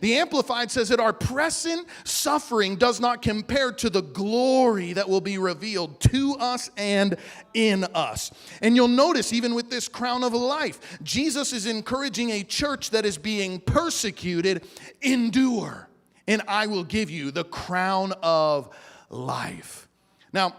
the 0.00 0.14
Amplified 0.14 0.70
says 0.70 0.88
that 0.88 1.00
our 1.00 1.12
present 1.12 1.86
suffering 2.04 2.76
does 2.76 3.00
not 3.00 3.22
compare 3.22 3.72
to 3.72 3.90
the 3.90 4.02
glory 4.02 4.92
that 4.92 5.08
will 5.08 5.20
be 5.20 5.38
revealed 5.38 6.00
to 6.00 6.36
us 6.38 6.70
and 6.76 7.16
in 7.54 7.84
us. 7.94 8.30
And 8.60 8.76
you'll 8.76 8.88
notice, 8.88 9.32
even 9.32 9.54
with 9.54 9.70
this 9.70 9.88
crown 9.88 10.24
of 10.24 10.32
life, 10.32 10.98
Jesus 11.02 11.52
is 11.52 11.66
encouraging 11.66 12.30
a 12.30 12.42
church 12.42 12.90
that 12.90 13.04
is 13.04 13.18
being 13.18 13.60
persecuted, 13.60 14.66
endure, 15.00 15.88
and 16.26 16.42
I 16.48 16.66
will 16.66 16.84
give 16.84 17.10
you 17.10 17.30
the 17.30 17.44
crown 17.44 18.12
of 18.22 18.74
life. 19.10 19.88
Now, 20.32 20.56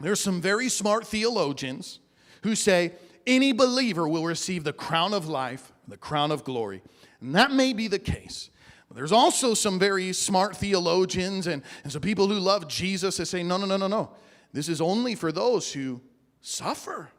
there's 0.00 0.20
some 0.20 0.40
very 0.40 0.68
smart 0.68 1.06
theologians 1.06 1.98
who 2.42 2.54
say 2.54 2.92
any 3.26 3.52
believer 3.52 4.08
will 4.08 4.24
receive 4.24 4.64
the 4.64 4.72
crown 4.72 5.12
of 5.12 5.28
life, 5.28 5.72
the 5.86 5.96
crown 5.96 6.30
of 6.30 6.44
glory. 6.44 6.82
And 7.20 7.34
that 7.34 7.50
may 7.50 7.72
be 7.72 7.88
the 7.88 7.98
case. 7.98 8.50
But 8.88 8.96
there's 8.96 9.12
also 9.12 9.54
some 9.54 9.78
very 9.78 10.12
smart 10.12 10.56
theologians 10.56 11.46
and, 11.46 11.62
and 11.82 11.92
some 11.92 12.00
people 12.00 12.28
who 12.28 12.38
love 12.38 12.68
Jesus 12.68 13.18
that 13.18 13.26
say, 13.26 13.42
no, 13.42 13.56
no, 13.56 13.66
no, 13.66 13.76
no, 13.76 13.86
no. 13.86 14.10
This 14.52 14.68
is 14.68 14.80
only 14.80 15.14
for 15.14 15.30
those 15.30 15.72
who 15.72 16.00
suffer 16.40 17.10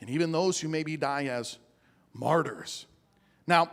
and 0.00 0.08
even 0.08 0.32
those 0.32 0.58
who 0.58 0.68
maybe 0.68 0.96
die 0.96 1.24
as 1.24 1.58
martyrs. 2.14 2.86
Now, 3.46 3.70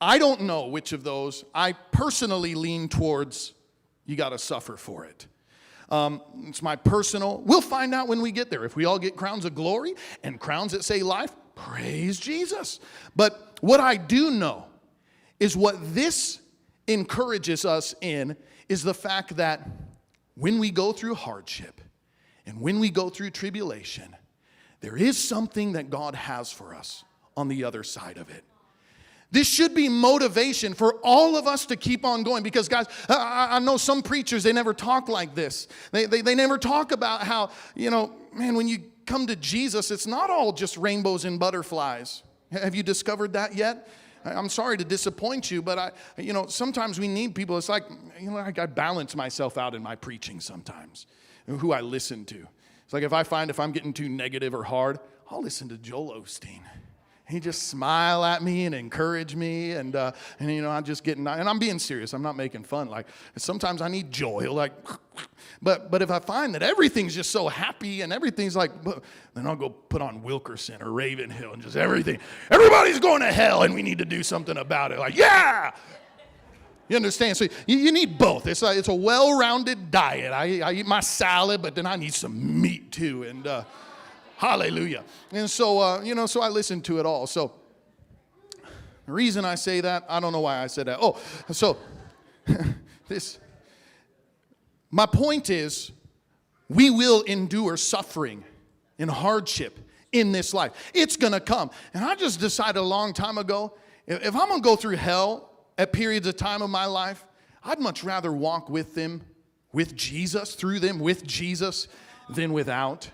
I 0.00 0.18
don't 0.18 0.42
know 0.42 0.66
which 0.66 0.92
of 0.92 1.02
those. 1.02 1.44
I 1.54 1.72
personally 1.72 2.54
lean 2.54 2.88
towards 2.88 3.54
you 4.04 4.14
got 4.14 4.28
to 4.30 4.38
suffer 4.38 4.76
for 4.76 5.04
it. 5.04 5.26
Um, 5.88 6.20
it's 6.44 6.62
my 6.62 6.76
personal. 6.76 7.42
We'll 7.44 7.60
find 7.60 7.94
out 7.94 8.08
when 8.08 8.20
we 8.20 8.32
get 8.32 8.50
there. 8.50 8.64
If 8.64 8.76
we 8.76 8.84
all 8.84 8.98
get 8.98 9.16
crowns 9.16 9.44
of 9.44 9.54
glory 9.54 9.94
and 10.22 10.38
crowns 10.38 10.72
that 10.72 10.84
say 10.84 11.02
life, 11.02 11.32
praise 11.54 12.18
Jesus. 12.18 12.80
But 13.14 13.58
what 13.60 13.80
I 13.80 13.96
do 13.96 14.30
know 14.30 14.66
is 15.40 15.56
what 15.56 15.76
this 15.94 16.40
encourages 16.86 17.64
us 17.64 17.94
in 18.00 18.36
is 18.68 18.82
the 18.82 18.94
fact 18.94 19.36
that 19.36 19.68
when 20.34 20.58
we 20.58 20.70
go 20.70 20.92
through 20.92 21.14
hardship 21.14 21.80
and 22.46 22.60
when 22.60 22.78
we 22.78 22.90
go 22.90 23.08
through 23.08 23.30
tribulation, 23.30 24.14
there 24.80 24.96
is 24.96 25.16
something 25.16 25.72
that 25.72 25.90
God 25.90 26.14
has 26.14 26.52
for 26.52 26.74
us 26.74 27.04
on 27.36 27.48
the 27.48 27.64
other 27.64 27.82
side 27.82 28.18
of 28.18 28.30
it. 28.30 28.44
This 29.32 29.48
should 29.48 29.74
be 29.74 29.88
motivation 29.88 30.72
for 30.72 30.94
all 31.02 31.36
of 31.36 31.46
us 31.46 31.66
to 31.66 31.76
keep 31.76 32.04
on 32.04 32.22
going 32.22 32.42
because, 32.42 32.68
guys, 32.68 32.86
I, 33.08 33.48
I 33.52 33.58
know 33.58 33.76
some 33.76 34.02
preachers, 34.02 34.44
they 34.44 34.52
never 34.52 34.72
talk 34.72 35.08
like 35.08 35.34
this. 35.34 35.66
They, 35.90 36.06
they, 36.06 36.20
they 36.20 36.34
never 36.34 36.58
talk 36.58 36.92
about 36.92 37.22
how, 37.22 37.50
you 37.74 37.90
know, 37.90 38.12
man, 38.32 38.54
when 38.54 38.68
you 38.68 38.78
come 39.04 39.26
to 39.26 39.36
Jesus, 39.36 39.90
it's 39.90 40.06
not 40.06 40.30
all 40.30 40.52
just 40.52 40.76
rainbows 40.76 41.24
and 41.24 41.40
butterflies. 41.40 42.22
Have 42.52 42.74
you 42.76 42.84
discovered 42.84 43.32
that 43.32 43.56
yet? 43.56 43.88
I'm 44.34 44.48
sorry 44.48 44.76
to 44.76 44.84
disappoint 44.84 45.50
you, 45.50 45.62
but 45.62 45.78
I, 45.78 45.92
you 46.18 46.32
know, 46.32 46.46
sometimes 46.46 46.98
we 46.98 47.08
need 47.08 47.34
people. 47.34 47.56
It's 47.58 47.68
like, 47.68 47.84
you 48.18 48.30
know, 48.30 48.36
like 48.36 48.58
I 48.58 48.66
balance 48.66 49.14
myself 49.14 49.56
out 49.58 49.74
in 49.74 49.82
my 49.82 49.96
preaching 49.96 50.40
sometimes, 50.40 51.06
who 51.46 51.72
I 51.72 51.80
listen 51.80 52.24
to. 52.26 52.46
It's 52.84 52.92
like 52.92 53.02
if 53.02 53.12
I 53.12 53.22
find 53.22 53.50
if 53.50 53.60
I'm 53.60 53.72
getting 53.72 53.92
too 53.92 54.08
negative 54.08 54.54
or 54.54 54.64
hard, 54.64 54.98
I'll 55.30 55.42
listen 55.42 55.68
to 55.70 55.78
Joel 55.78 56.20
Osteen 56.20 56.60
he 57.28 57.40
just 57.40 57.64
smile 57.64 58.24
at 58.24 58.42
me 58.42 58.66
and 58.66 58.74
encourage 58.74 59.34
me 59.34 59.72
and 59.72 59.96
uh, 59.96 60.12
and 60.38 60.50
you 60.50 60.62
know 60.62 60.70
i'm 60.70 60.84
just 60.84 61.04
getting 61.04 61.26
and 61.26 61.48
i'm 61.48 61.58
being 61.58 61.78
serious 61.78 62.12
i'm 62.12 62.22
not 62.22 62.36
making 62.36 62.62
fun 62.62 62.88
like 62.88 63.06
sometimes 63.36 63.82
i 63.82 63.88
need 63.88 64.10
joy 64.10 64.50
like 64.52 64.72
but 65.62 65.90
but 65.90 66.02
if 66.02 66.10
i 66.10 66.18
find 66.18 66.54
that 66.54 66.62
everything's 66.62 67.14
just 67.14 67.30
so 67.30 67.48
happy 67.48 68.02
and 68.02 68.12
everything's 68.12 68.56
like 68.56 68.70
then 69.34 69.46
i'll 69.46 69.56
go 69.56 69.70
put 69.70 70.00
on 70.00 70.22
wilkerson 70.22 70.80
or 70.82 70.92
ravenhill 70.92 71.52
and 71.52 71.62
just 71.62 71.76
everything 71.76 72.18
everybody's 72.50 73.00
going 73.00 73.20
to 73.20 73.32
hell 73.32 73.62
and 73.62 73.74
we 73.74 73.82
need 73.82 73.98
to 73.98 74.04
do 74.04 74.22
something 74.22 74.56
about 74.56 74.92
it 74.92 74.98
like 74.98 75.16
yeah 75.16 75.72
you 76.88 76.94
understand? 76.94 77.36
So 77.36 77.46
you, 77.66 77.78
you 77.78 77.90
need 77.90 78.16
both. 78.16 78.46
It's 78.46 78.62
a, 78.62 78.78
it's 78.78 78.86
a 78.86 78.94
well-rounded 78.94 79.90
diet. 79.90 80.32
I, 80.32 80.60
I 80.60 80.72
eat 80.72 80.86
my 80.86 81.00
salad, 81.00 81.60
but 81.60 81.74
then 81.74 81.84
I 81.84 81.96
need 81.96 82.14
some 82.14 82.60
meat 82.60 82.92
too. 82.92 83.24
And 83.24 83.44
uh, 83.44 83.64
Hallelujah. 84.36 85.02
And 85.32 85.48
so, 85.50 85.80
uh, 85.80 86.02
you 86.02 86.14
know, 86.14 86.26
so 86.26 86.42
I 86.42 86.48
listened 86.48 86.84
to 86.86 86.98
it 86.98 87.06
all. 87.06 87.26
So, 87.26 87.52
the 89.06 89.12
reason 89.12 89.44
I 89.44 89.54
say 89.54 89.80
that, 89.80 90.04
I 90.08 90.20
don't 90.20 90.32
know 90.32 90.40
why 90.40 90.62
I 90.62 90.66
said 90.66 90.86
that. 90.86 90.98
Oh, 91.00 91.18
so 91.52 91.78
this, 93.08 93.38
my 94.90 95.06
point 95.06 95.48
is, 95.48 95.92
we 96.68 96.90
will 96.90 97.22
endure 97.22 97.76
suffering 97.76 98.44
and 98.98 99.10
hardship 99.10 99.78
in 100.12 100.32
this 100.32 100.52
life. 100.52 100.72
It's 100.92 101.16
gonna 101.16 101.40
come. 101.40 101.70
And 101.94 102.04
I 102.04 102.14
just 102.14 102.40
decided 102.40 102.78
a 102.78 102.82
long 102.82 103.12
time 103.12 103.38
ago 103.38 103.74
if 104.06 104.34
I'm 104.34 104.48
gonna 104.48 104.60
go 104.60 104.76
through 104.76 104.96
hell 104.96 105.50
at 105.78 105.92
periods 105.92 106.26
of 106.26 106.36
time 106.36 106.62
of 106.62 106.70
my 106.70 106.86
life, 106.86 107.24
I'd 107.64 107.80
much 107.80 108.04
rather 108.04 108.32
walk 108.32 108.68
with 108.68 108.94
them, 108.94 109.22
with 109.72 109.96
Jesus, 109.96 110.54
through 110.54 110.80
them, 110.80 110.98
with 110.98 111.26
Jesus, 111.26 111.88
than 112.28 112.52
without. 112.52 113.10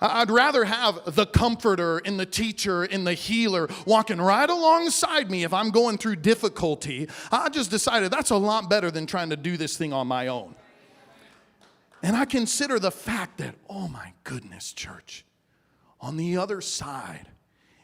I'd 0.00 0.30
rather 0.30 0.64
have 0.64 1.14
the 1.14 1.26
comforter 1.26 1.98
and 1.98 2.18
the 2.18 2.26
teacher 2.26 2.82
and 2.82 3.06
the 3.06 3.14
healer 3.14 3.68
walking 3.86 4.20
right 4.20 4.48
alongside 4.48 5.30
me 5.30 5.44
if 5.44 5.52
I'm 5.52 5.70
going 5.70 5.98
through 5.98 6.16
difficulty. 6.16 7.08
I 7.30 7.48
just 7.48 7.70
decided 7.70 8.10
that's 8.10 8.30
a 8.30 8.36
lot 8.36 8.68
better 8.68 8.90
than 8.90 9.06
trying 9.06 9.30
to 9.30 9.36
do 9.36 9.56
this 9.56 9.76
thing 9.76 9.92
on 9.92 10.06
my 10.06 10.28
own. 10.28 10.54
And 12.02 12.16
I 12.16 12.26
consider 12.26 12.78
the 12.78 12.90
fact 12.90 13.38
that, 13.38 13.54
oh 13.70 13.88
my 13.88 14.12
goodness, 14.24 14.72
church, 14.72 15.24
on 16.00 16.18
the 16.18 16.36
other 16.36 16.60
side, 16.60 17.28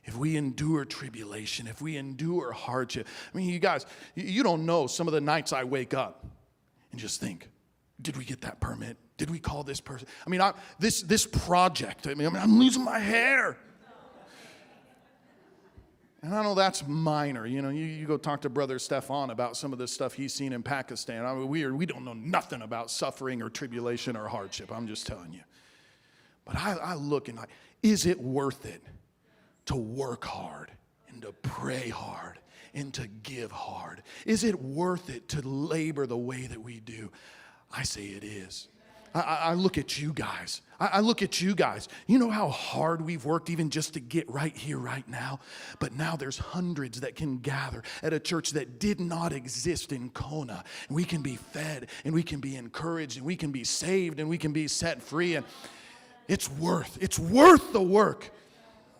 if 0.04 0.16
we 0.16 0.36
endure 0.36 0.84
tribulation, 0.84 1.66
if 1.66 1.80
we 1.80 1.96
endure 1.96 2.52
hardship, 2.52 3.06
I 3.32 3.36
mean, 3.38 3.48
you 3.48 3.58
guys, 3.58 3.86
you 4.14 4.42
don't 4.42 4.66
know 4.66 4.86
some 4.86 5.06
of 5.06 5.14
the 5.14 5.20
nights 5.20 5.52
I 5.52 5.64
wake 5.64 5.94
up 5.94 6.26
and 6.90 7.00
just 7.00 7.20
think, 7.20 7.48
did 8.02 8.16
we 8.16 8.24
get 8.24 8.42
that 8.42 8.60
permit? 8.60 8.96
Did 9.20 9.28
we 9.28 9.38
call 9.38 9.64
this 9.64 9.82
person? 9.82 10.08
I 10.26 10.30
mean, 10.30 10.40
I, 10.40 10.54
this, 10.78 11.02
this 11.02 11.26
project, 11.26 12.06
I 12.06 12.14
mean, 12.14 12.34
I 12.34 12.40
I'm 12.40 12.58
losing 12.58 12.82
my 12.82 12.98
hair. 12.98 13.58
And 16.22 16.34
I 16.34 16.42
know 16.42 16.54
that's 16.54 16.88
minor. 16.88 17.44
You 17.44 17.60
know, 17.60 17.68
you, 17.68 17.84
you 17.84 18.06
go 18.06 18.16
talk 18.16 18.40
to 18.40 18.48
Brother 18.48 18.78
Stefan 18.78 19.28
about 19.28 19.58
some 19.58 19.74
of 19.74 19.78
the 19.78 19.86
stuff 19.86 20.14
he's 20.14 20.32
seen 20.32 20.54
in 20.54 20.62
Pakistan. 20.62 21.26
I 21.26 21.34
mean, 21.34 21.48
we, 21.48 21.64
are, 21.64 21.74
we 21.74 21.84
don't 21.84 22.02
know 22.02 22.14
nothing 22.14 22.62
about 22.62 22.90
suffering 22.90 23.42
or 23.42 23.50
tribulation 23.50 24.16
or 24.16 24.26
hardship. 24.26 24.72
I'm 24.72 24.86
just 24.86 25.06
telling 25.06 25.34
you. 25.34 25.42
But 26.46 26.56
I, 26.56 26.76
I 26.76 26.94
look 26.94 27.28
and 27.28 27.36
like, 27.36 27.50
is 27.82 28.06
it 28.06 28.18
worth 28.18 28.64
it 28.64 28.82
to 29.66 29.76
work 29.76 30.24
hard 30.24 30.70
and 31.10 31.20
to 31.20 31.32
pray 31.42 31.90
hard 31.90 32.38
and 32.72 32.94
to 32.94 33.06
give 33.06 33.52
hard? 33.52 34.02
Is 34.24 34.44
it 34.44 34.58
worth 34.62 35.10
it 35.10 35.28
to 35.28 35.46
labor 35.46 36.06
the 36.06 36.16
way 36.16 36.46
that 36.46 36.62
we 36.62 36.80
do? 36.80 37.10
I 37.70 37.82
say 37.82 38.04
it 38.04 38.24
is. 38.24 38.68
I, 39.14 39.20
I 39.20 39.54
look 39.54 39.78
at 39.78 40.00
you 40.00 40.12
guys. 40.12 40.62
I, 40.78 40.86
I 40.94 41.00
look 41.00 41.22
at 41.22 41.40
you 41.40 41.54
guys. 41.54 41.88
You 42.06 42.18
know 42.18 42.30
how 42.30 42.48
hard 42.48 43.02
we've 43.02 43.24
worked 43.24 43.50
even 43.50 43.70
just 43.70 43.94
to 43.94 44.00
get 44.00 44.28
right 44.30 44.56
here, 44.56 44.78
right 44.78 45.06
now? 45.08 45.40
But 45.78 45.94
now 45.94 46.16
there's 46.16 46.38
hundreds 46.38 47.00
that 47.00 47.16
can 47.16 47.38
gather 47.38 47.82
at 48.02 48.12
a 48.12 48.20
church 48.20 48.50
that 48.52 48.78
did 48.78 49.00
not 49.00 49.32
exist 49.32 49.92
in 49.92 50.10
Kona. 50.10 50.64
And 50.88 50.96
we 50.96 51.04
can 51.04 51.22
be 51.22 51.36
fed 51.36 51.88
and 52.04 52.14
we 52.14 52.22
can 52.22 52.40
be 52.40 52.56
encouraged 52.56 53.16
and 53.16 53.26
we 53.26 53.36
can 53.36 53.50
be 53.52 53.64
saved 53.64 54.20
and 54.20 54.28
we 54.28 54.38
can 54.38 54.52
be 54.52 54.68
set 54.68 55.02
free. 55.02 55.34
And 55.34 55.46
it's 56.28 56.48
worth, 56.48 56.98
it's 57.00 57.18
worth 57.18 57.72
the 57.72 57.82
work. 57.82 58.30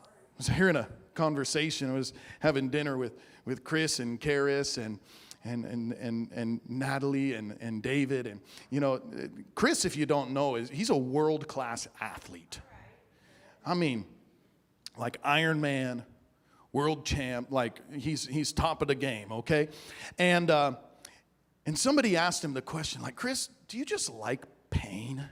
I 0.05 0.09
was 0.38 0.49
hearing 0.49 0.77
a 0.77 0.88
conversation. 1.14 1.90
I 1.90 1.94
was 1.94 2.12
having 2.40 2.70
dinner 2.70 2.96
with, 2.96 3.12
with 3.44 3.62
Chris 3.62 4.01
and 4.01 4.20
Karis 4.20 4.79
and 4.85 4.99
and, 5.44 5.64
and, 5.64 5.92
and, 5.94 6.31
and 6.33 6.61
Natalie 6.68 7.35
and, 7.35 7.57
and 7.61 7.83
David. 7.83 8.26
And, 8.26 8.40
you 8.70 8.81
know, 8.81 9.00
Chris, 9.55 9.85
if 9.85 9.96
you 9.96 10.07
don't 10.07 10.31
know, 10.33 10.57
is 10.57 10.68
he's 10.70 10.90
a 10.90 10.96
world 10.96 11.48
class 11.48 11.88
athlete. 12.00 12.61
I 13.64 13.74
mean, 13.74 14.05
like 14.96 15.22
Ironman, 15.22 16.05
world 16.72 17.05
champ, 17.05 17.48
like 17.50 17.81
he's, 17.94 18.26
he's 18.26 18.53
top 18.53 18.83
of 18.83 18.88
the 18.88 18.94
game, 18.94 19.33
okay? 19.33 19.68
And, 20.18 20.50
uh, 20.50 20.72
and 21.66 21.79
somebody 21.79 22.16
asked 22.16 22.44
him 22.44 22.55
the 22.55 22.62
question, 22.62 23.03
like, 23.03 23.16
Chris, 23.16 23.48
do 23.68 23.79
you 23.79 23.85
just 23.85 24.11
like 24.11 24.44
pain? 24.70 25.29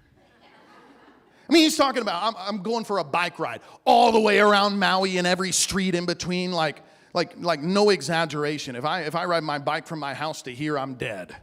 I 1.48 1.52
mean, 1.52 1.62
he's 1.62 1.76
talking 1.76 2.02
about, 2.02 2.22
I'm, 2.22 2.34
I'm 2.38 2.62
going 2.62 2.84
for 2.84 2.98
a 2.98 3.04
bike 3.04 3.38
ride 3.38 3.60
all 3.84 4.12
the 4.12 4.20
way 4.20 4.38
around 4.38 4.78
Maui 4.78 5.16
and 5.16 5.26
every 5.26 5.52
street 5.52 5.94
in 5.94 6.04
between, 6.04 6.52
like, 6.52 6.82
like, 7.18 7.34
like 7.40 7.60
no 7.60 7.90
exaggeration. 7.90 8.76
If 8.76 8.84
I, 8.84 9.02
if 9.02 9.16
I 9.16 9.24
ride 9.24 9.42
my 9.42 9.58
bike 9.58 9.88
from 9.88 9.98
my 9.98 10.14
house 10.14 10.42
to 10.42 10.54
here, 10.54 10.78
I'm 10.78 10.94
dead. 10.94 11.34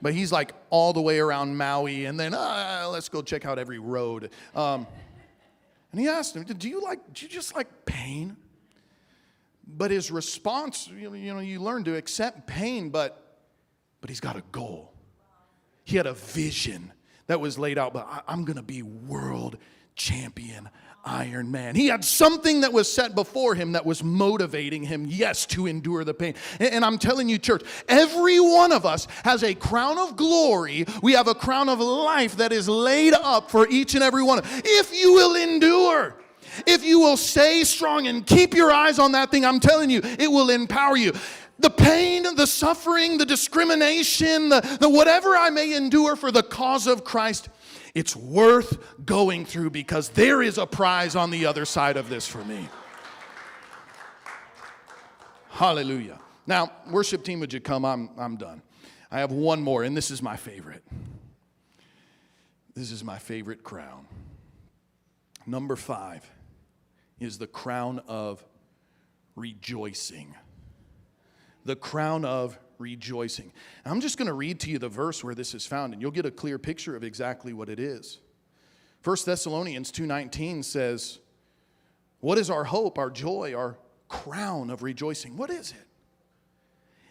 But 0.00 0.14
he's 0.14 0.30
like 0.30 0.52
all 0.70 0.92
the 0.92 1.00
way 1.00 1.18
around 1.18 1.56
Maui, 1.56 2.04
and 2.04 2.18
then 2.18 2.32
uh, 2.32 2.88
let's 2.92 3.08
go 3.08 3.20
check 3.20 3.44
out 3.44 3.58
every 3.58 3.80
road. 3.80 4.30
Um, 4.54 4.86
and 5.90 6.00
he 6.00 6.06
asked 6.06 6.36
him, 6.36 6.44
"Do 6.44 6.68
you 6.68 6.80
like? 6.80 7.12
Do 7.12 7.26
you 7.26 7.28
just 7.28 7.56
like 7.56 7.66
pain?" 7.84 8.36
But 9.66 9.90
his 9.90 10.12
response, 10.12 10.88
you 10.88 11.10
know, 11.10 11.40
you 11.40 11.60
learn 11.60 11.82
to 11.84 11.96
accept 11.96 12.46
pain, 12.46 12.90
but 12.90 13.40
but 14.00 14.08
he's 14.08 14.20
got 14.20 14.36
a 14.36 14.42
goal. 14.52 14.92
He 15.82 15.96
had 15.96 16.06
a 16.06 16.14
vision 16.14 16.92
that 17.26 17.40
was 17.40 17.58
laid 17.58 17.76
out. 17.76 17.92
But 17.92 18.06
I, 18.08 18.20
I'm 18.28 18.44
going 18.44 18.56
to 18.56 18.62
be 18.62 18.82
world 18.82 19.58
champion 19.98 20.70
Ironman. 21.08 21.74
He 21.74 21.86
had 21.86 22.04
something 22.04 22.60
that 22.60 22.72
was 22.72 22.92
set 22.92 23.14
before 23.14 23.54
him 23.54 23.72
that 23.72 23.86
was 23.86 24.04
motivating 24.04 24.82
him, 24.82 25.06
yes, 25.08 25.46
to 25.46 25.66
endure 25.66 26.04
the 26.04 26.12
pain. 26.12 26.34
And 26.60 26.84
I'm 26.84 26.98
telling 26.98 27.28
you, 27.28 27.38
church, 27.38 27.62
every 27.88 28.38
one 28.40 28.72
of 28.72 28.84
us 28.84 29.06
has 29.24 29.42
a 29.42 29.54
crown 29.54 29.98
of 29.98 30.16
glory. 30.16 30.84
We 31.02 31.12
have 31.12 31.28
a 31.28 31.34
crown 31.34 31.68
of 31.68 31.80
life 31.80 32.36
that 32.36 32.52
is 32.52 32.68
laid 32.68 33.14
up 33.14 33.50
for 33.50 33.66
each 33.68 33.94
and 33.94 34.04
every 34.04 34.22
one. 34.22 34.40
Of 34.40 34.44
us. 34.44 34.62
If 34.64 34.94
you 34.94 35.14
will 35.14 35.34
endure, 35.34 36.16
if 36.66 36.84
you 36.84 37.00
will 37.00 37.16
stay 37.16 37.64
strong 37.64 38.06
and 38.06 38.26
keep 38.26 38.54
your 38.54 38.70
eyes 38.70 38.98
on 38.98 39.12
that 39.12 39.30
thing, 39.30 39.44
I'm 39.46 39.60
telling 39.60 39.88
you, 39.90 40.00
it 40.02 40.30
will 40.30 40.50
empower 40.50 40.96
you 40.96 41.12
the 41.60 41.70
pain, 41.70 42.22
the 42.36 42.46
suffering, 42.46 43.18
the 43.18 43.26
discrimination, 43.26 44.48
the, 44.48 44.60
the, 44.80 44.88
whatever 44.88 45.36
I 45.36 45.50
may 45.50 45.74
endure 45.74 46.14
for 46.14 46.30
the 46.30 46.42
cause 46.42 46.86
of 46.86 47.02
Christ, 47.02 47.48
it's 47.94 48.14
worth 48.14 49.04
going 49.04 49.44
through 49.44 49.70
because 49.70 50.10
there 50.10 50.42
is 50.42 50.58
a 50.58 50.66
prize 50.66 51.16
on 51.16 51.30
the 51.30 51.46
other 51.46 51.64
side 51.64 51.96
of 51.96 52.08
this 52.08 52.26
for 52.26 52.44
me. 52.44 52.68
Hallelujah. 55.50 56.20
Now, 56.46 56.70
worship 56.90 57.24
team, 57.24 57.40
would 57.40 57.52
you 57.52 57.60
come? 57.60 57.84
I'm, 57.84 58.10
I'm 58.16 58.36
done. 58.36 58.62
I 59.10 59.20
have 59.20 59.32
one 59.32 59.60
more, 59.60 59.82
and 59.82 59.96
this 59.96 60.10
is 60.10 60.22
my 60.22 60.36
favorite. 60.36 60.84
This 62.74 62.92
is 62.92 63.02
my 63.02 63.18
favorite 63.18 63.62
crown. 63.62 64.06
Number 65.46 65.76
five 65.76 66.30
is 67.18 67.38
the 67.38 67.46
crown 67.46 68.00
of 68.06 68.44
rejoicing. 69.34 70.34
The 71.64 71.74
crown 71.74 72.24
of 72.24 72.58
rejoicing. 72.78 73.52
I'm 73.84 74.00
just 74.00 74.18
going 74.18 74.28
to 74.28 74.34
read 74.34 74.60
to 74.60 74.70
you 74.70 74.78
the 74.78 74.88
verse 74.88 75.22
where 75.24 75.34
this 75.34 75.54
is 75.54 75.66
found 75.66 75.92
and 75.92 76.02
you'll 76.02 76.10
get 76.10 76.26
a 76.26 76.30
clear 76.30 76.58
picture 76.58 76.96
of 76.96 77.04
exactly 77.04 77.52
what 77.52 77.68
it 77.68 77.78
is. 77.78 78.18
1 79.02 79.16
Thessalonians 79.24 79.92
2:19 79.92 80.62
says, 80.62 81.18
"What 82.20 82.38
is 82.38 82.50
our 82.50 82.64
hope, 82.64 82.98
our 82.98 83.10
joy, 83.10 83.54
our 83.54 83.78
crown 84.08 84.70
of 84.70 84.82
rejoicing? 84.82 85.36
What 85.36 85.50
is 85.50 85.72
it? 85.72 85.86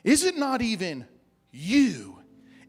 Is 0.03 0.23
it 0.23 0.37
not 0.37 0.61
even 0.61 1.07
you 1.51 2.17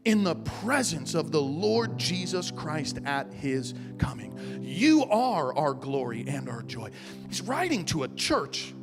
in 0.05 0.23
the 0.23 0.35
presence 0.35 1.13
of 1.13 1.31
the 1.31 1.41
Lord 1.41 1.97
Jesus 1.97 2.51
Christ 2.51 2.99
at 3.05 3.31
his 3.33 3.73
coming. 3.97 4.37
You 4.61 5.03
are 5.05 5.55
our 5.55 5.73
glory 5.73 6.25
and 6.27 6.49
our 6.49 6.61
joy. 6.63 6.89
He's 7.27 7.41
writing 7.41 7.85
to 7.85 8.03
a 8.03 8.07
church 8.09 8.73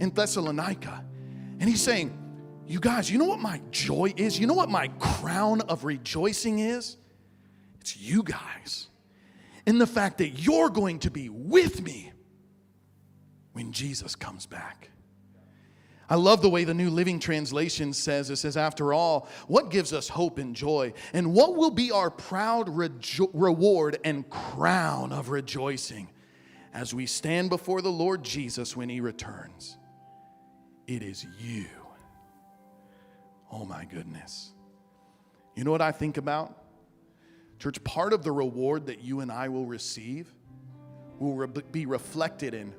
in 0.00 0.10
Thessalonica, 0.10 1.04
and 1.58 1.68
he's 1.68 1.80
saying, 1.80 2.16
You 2.66 2.80
guys, 2.80 3.10
you 3.10 3.18
know 3.18 3.26
what 3.26 3.38
my 3.38 3.60
joy 3.70 4.12
is? 4.16 4.38
You 4.38 4.46
know 4.46 4.54
what 4.54 4.68
my 4.68 4.88
crown 4.98 5.60
of 5.62 5.84
rejoicing 5.84 6.58
is? 6.58 6.96
It's 7.80 7.96
you 7.96 8.22
guys. 8.22 8.88
In 9.66 9.78
the 9.78 9.86
fact 9.86 10.18
that 10.18 10.30
you're 10.30 10.70
going 10.70 11.00
to 11.00 11.10
be 11.10 11.28
with 11.28 11.82
me 11.82 12.12
when 13.52 13.72
Jesus 13.72 14.14
comes 14.16 14.46
back. 14.46 14.90
I 16.08 16.14
love 16.14 16.40
the 16.40 16.50
way 16.50 16.64
the 16.64 16.74
New 16.74 16.90
Living 16.90 17.18
Translation 17.18 17.92
says 17.92 18.30
it 18.30 18.36
says, 18.36 18.56
After 18.56 18.92
all, 18.92 19.28
what 19.48 19.70
gives 19.70 19.92
us 19.92 20.08
hope 20.08 20.38
and 20.38 20.54
joy? 20.54 20.92
And 21.12 21.32
what 21.32 21.56
will 21.56 21.70
be 21.70 21.90
our 21.90 22.10
proud 22.10 22.68
rejo- 22.68 23.30
reward 23.32 23.98
and 24.04 24.28
crown 24.30 25.12
of 25.12 25.30
rejoicing 25.30 26.08
as 26.72 26.94
we 26.94 27.06
stand 27.06 27.50
before 27.50 27.82
the 27.82 27.90
Lord 27.90 28.22
Jesus 28.22 28.76
when 28.76 28.88
he 28.88 29.00
returns? 29.00 29.78
It 30.86 31.02
is 31.02 31.26
you. 31.40 31.66
Oh 33.58 33.64
my 33.64 33.86
goodness. 33.86 34.50
You 35.54 35.64
know 35.64 35.70
what 35.70 35.80
I 35.80 35.90
think 35.90 36.18
about? 36.18 36.54
Church, 37.58 37.82
part 37.84 38.12
of 38.12 38.22
the 38.22 38.30
reward 38.30 38.86
that 38.86 39.00
you 39.00 39.20
and 39.20 39.32
I 39.32 39.48
will 39.48 39.64
receive 39.64 40.30
will 41.18 41.34
re- 41.34 41.62
be 41.72 41.86
reflected 41.86 42.52
in 42.52 42.74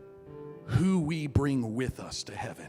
who 0.66 1.00
we 1.00 1.26
bring 1.26 1.74
with 1.74 2.00
us 2.00 2.22
to 2.24 2.36
heaven. 2.36 2.68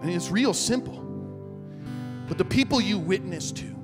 And 0.00 0.10
it's 0.10 0.30
real 0.30 0.54
simple. 0.54 1.02
But 2.26 2.38
the 2.38 2.44
people 2.46 2.80
you 2.80 2.98
witness 2.98 3.52
to, 3.52 3.76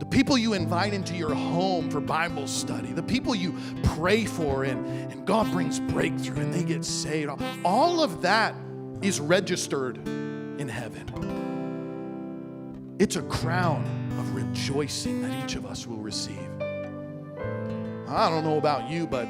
the 0.00 0.06
people 0.06 0.36
you 0.36 0.54
invite 0.54 0.94
into 0.94 1.14
your 1.14 1.32
home 1.32 1.88
for 1.90 2.00
Bible 2.00 2.48
study, 2.48 2.92
the 2.92 3.04
people 3.04 3.36
you 3.36 3.54
pray 3.84 4.24
for 4.24 4.64
and, 4.64 4.84
and 5.12 5.24
God 5.24 5.52
brings 5.52 5.78
breakthrough 5.78 6.42
and 6.42 6.52
they 6.52 6.64
get 6.64 6.84
saved, 6.84 7.30
all 7.64 8.02
of 8.02 8.22
that 8.22 8.56
is 9.04 9.20
registered 9.20 9.98
in 10.08 10.66
heaven. 10.66 11.04
It's 12.98 13.16
a 13.16 13.22
crown 13.22 13.84
of 14.18 14.34
rejoicing 14.34 15.20
that 15.22 15.44
each 15.44 15.56
of 15.56 15.66
us 15.66 15.86
will 15.86 15.98
receive. 15.98 16.38
I 18.08 18.30
don't 18.30 18.44
know 18.44 18.56
about 18.56 18.88
you, 18.88 19.06
but 19.06 19.28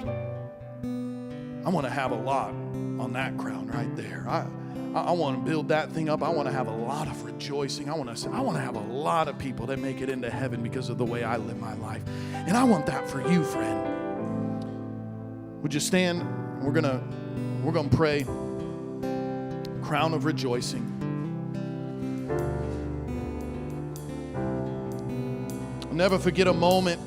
I 1.64 1.70
want 1.70 1.86
to 1.86 1.90
have 1.90 2.12
a 2.12 2.16
lot 2.16 2.50
on 2.50 3.14
that 3.14 3.36
crown 3.36 3.66
right 3.66 3.96
there. 3.96 4.24
I, 4.28 4.46
I, 4.94 5.10
want 5.10 5.38
to 5.38 5.50
build 5.50 5.68
that 5.70 5.90
thing 5.90 6.08
up. 6.08 6.22
I 6.22 6.28
want 6.28 6.46
to 6.46 6.52
have 6.52 6.68
a 6.68 6.76
lot 6.76 7.08
of 7.08 7.24
rejoicing. 7.24 7.90
I 7.90 7.94
want 7.94 8.10
to 8.10 8.16
say 8.16 8.28
I 8.30 8.40
want 8.40 8.56
to 8.56 8.62
have 8.62 8.76
a 8.76 8.80
lot 8.80 9.26
of 9.26 9.38
people 9.38 9.66
that 9.66 9.80
make 9.80 10.00
it 10.00 10.08
into 10.08 10.30
heaven 10.30 10.62
because 10.62 10.88
of 10.88 10.98
the 10.98 11.04
way 11.04 11.24
I 11.24 11.36
live 11.36 11.58
my 11.58 11.74
life. 11.74 12.02
And 12.32 12.56
I 12.56 12.62
want 12.62 12.86
that 12.86 13.10
for 13.10 13.28
you, 13.28 13.42
friend. 13.42 13.90
Would 15.62 15.74
you 15.74 15.80
stand? 15.80 16.24
We're 16.62 16.80
to 16.80 17.02
we're 17.64 17.72
to 17.72 17.88
pray 17.88 18.24
crown 19.84 20.14
of 20.14 20.24
rejoicing. 20.24 20.82
I'll 25.84 25.94
never 25.94 26.18
forget 26.18 26.48
a 26.48 26.52
moment 26.52 27.00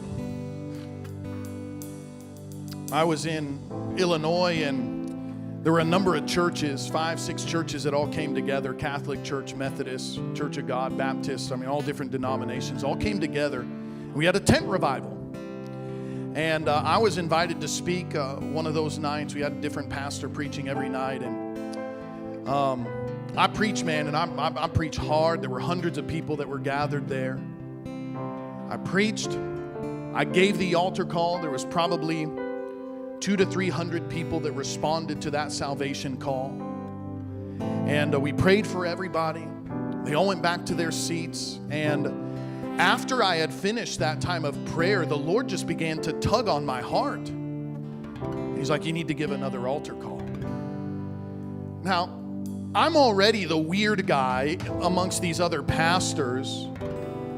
I 2.91 3.03
was 3.03 3.25
in 3.25 3.59
Illinois 3.97 4.63
and 4.63 5.63
there 5.63 5.73
were 5.73 5.79
a 5.79 5.83
number 5.83 6.15
of 6.15 6.25
churches, 6.25 6.87
five, 6.87 7.19
six 7.19 7.43
churches 7.43 7.83
that 7.83 7.93
all 7.93 8.07
came 8.07 8.33
together 8.33 8.73
Catholic 8.73 9.23
Church, 9.23 9.53
Methodist, 9.55 10.21
Church 10.33 10.55
of 10.57 10.67
God, 10.67 10.97
Baptist, 10.97 11.51
I 11.51 11.57
mean, 11.57 11.67
all 11.67 11.81
different 11.81 12.11
denominations, 12.11 12.85
all 12.85 12.95
came 12.95 13.19
together. 13.19 13.65
We 14.13 14.23
had 14.23 14.37
a 14.37 14.39
tent 14.39 14.65
revival. 14.65 15.13
And 16.35 16.69
uh, 16.69 16.83
I 16.85 16.97
was 16.99 17.17
invited 17.17 17.59
to 17.61 17.67
speak 17.67 18.15
uh, 18.15 18.35
one 18.35 18.67
of 18.67 18.73
those 18.73 18.99
nights. 18.99 19.33
We 19.33 19.41
had 19.41 19.51
a 19.51 19.55
different 19.55 19.89
pastor 19.89 20.29
preaching 20.29 20.69
every 20.69 20.87
night. 20.87 21.23
And 21.23 21.36
um, 22.47 22.87
I 23.35 23.47
preach, 23.47 23.83
man, 23.83 24.07
and 24.07 24.15
I, 24.15 24.25
I, 24.25 24.63
I 24.63 24.67
preach 24.67 24.97
hard. 24.97 25.41
There 25.41 25.49
were 25.49 25.59
hundreds 25.59 25.97
of 25.97 26.07
people 26.07 26.37
that 26.37 26.47
were 26.47 26.59
gathered 26.59 27.07
there. 27.07 27.39
I 28.69 28.77
preached. 28.77 29.37
I 30.13 30.23
gave 30.23 30.57
the 30.57 30.75
altar 30.75 31.05
call. 31.05 31.39
There 31.39 31.51
was 31.51 31.65
probably 31.65 32.27
two 33.19 33.35
to 33.35 33.45
three 33.45 33.69
hundred 33.69 34.09
people 34.09 34.39
that 34.41 34.53
responded 34.53 35.21
to 35.23 35.31
that 35.31 35.51
salvation 35.51 36.17
call. 36.17 36.49
And 37.87 38.15
uh, 38.15 38.19
we 38.19 38.33
prayed 38.33 38.65
for 38.65 38.85
everybody. 38.85 39.47
They 40.03 40.13
all 40.13 40.27
went 40.27 40.41
back 40.41 40.65
to 40.67 40.73
their 40.73 40.91
seats. 40.91 41.59
And 41.69 42.07
after 42.79 43.23
I 43.23 43.35
had 43.37 43.53
finished 43.53 43.99
that 43.99 44.21
time 44.21 44.45
of 44.45 44.63
prayer, 44.65 45.05
the 45.05 45.17
Lord 45.17 45.47
just 45.47 45.67
began 45.67 45.99
to 46.01 46.13
tug 46.13 46.47
on 46.47 46.65
my 46.65 46.81
heart. 46.81 47.31
He's 48.57 48.69
like, 48.69 48.85
You 48.85 48.93
need 48.93 49.07
to 49.09 49.13
give 49.13 49.31
another 49.31 49.67
altar 49.67 49.93
call. 49.93 50.21
Now, 51.83 52.16
I'm 52.77 52.95
already 52.95 53.45
the 53.45 53.57
weird 53.57 54.05
guy 54.07 54.57
amongst 54.81 55.21
these 55.21 55.39
other 55.39 55.63
pastors 55.63 56.67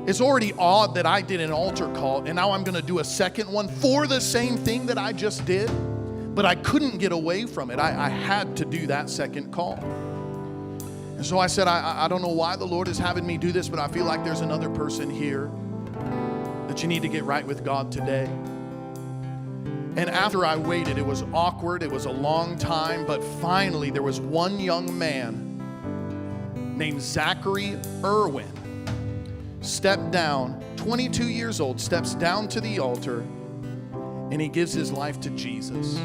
it's 0.10 0.22
already 0.22 0.54
odd 0.58 0.96
that 0.96 1.06
I 1.06 1.22
did 1.22 1.40
an 1.40 1.52
altar 1.52 1.88
call 1.94 2.26
and 2.26 2.36
now 2.36 2.50
I'm 2.50 2.64
going 2.64 2.76
to 2.76 2.82
do 2.82 2.98
a 2.98 3.04
second 3.04 3.48
one 3.48 3.68
for 3.68 4.08
the 4.08 4.20
same 4.20 4.58
thing 4.58 4.88
that 4.88 4.98
I 4.98 5.14
just 5.14 5.46
did. 5.46 5.70
But 6.34 6.46
I 6.46 6.56
couldn't 6.56 6.98
get 6.98 7.12
away 7.12 7.46
from 7.46 7.70
it. 7.70 7.78
I, 7.78 8.08
I 8.08 8.10
had 8.10 8.58
to 8.58 8.66
do 8.66 8.88
that 8.88 9.08
second 9.08 9.52
call. 9.52 9.78
And 11.16 11.24
so 11.24 11.38
I 11.38 11.46
said, 11.46 11.68
I, 11.68 12.06
I 12.06 12.08
don't 12.08 12.24
know 12.24 12.30
why 12.30 12.56
the 12.56 12.66
Lord 12.66 12.88
is 12.88 12.98
having 12.98 13.28
me 13.28 13.38
do 13.38 13.52
this, 13.52 13.70
but 13.70 13.78
I 13.78 13.88
feel 13.88 14.06
like 14.06 14.24
there's 14.24 14.42
another 14.42 14.70
person 14.70 15.12
here 15.12 15.52
that 16.68 16.82
you 16.82 16.88
need 16.88 17.04
to 17.04 17.08
get 17.08 17.24
right 17.24 17.46
with 17.46 17.64
God 17.64 17.92
today. 17.92 18.28
And 19.96 20.10
after 20.10 20.46
I 20.46 20.56
waited, 20.56 20.98
it 20.98 21.06
was 21.06 21.24
awkward, 21.34 21.84
it 21.84 21.92
was 21.92 22.06
a 22.06 22.12
long 22.12 22.58
time, 22.58 23.06
but 23.06 23.24
finally 23.24 23.90
there 23.90 24.04
was 24.04 24.22
one 24.22 24.60
young 24.60 24.98
man 24.98 25.46
named 26.78 27.02
Zachary 27.02 27.78
Irwin 28.04 28.54
stepped 29.62 30.12
down, 30.12 30.64
22 30.78 31.28
years 31.28 31.60
old, 31.60 31.80
steps 31.80 32.16
down 32.16 32.48
to 32.48 32.62
the 32.62 32.80
altar, 32.80 33.20
and 34.32 34.40
he 34.40 34.48
gives 34.48 34.74
his 34.74 34.92
life 34.92 35.20
to 35.22 35.30
Jesus. 35.32 36.00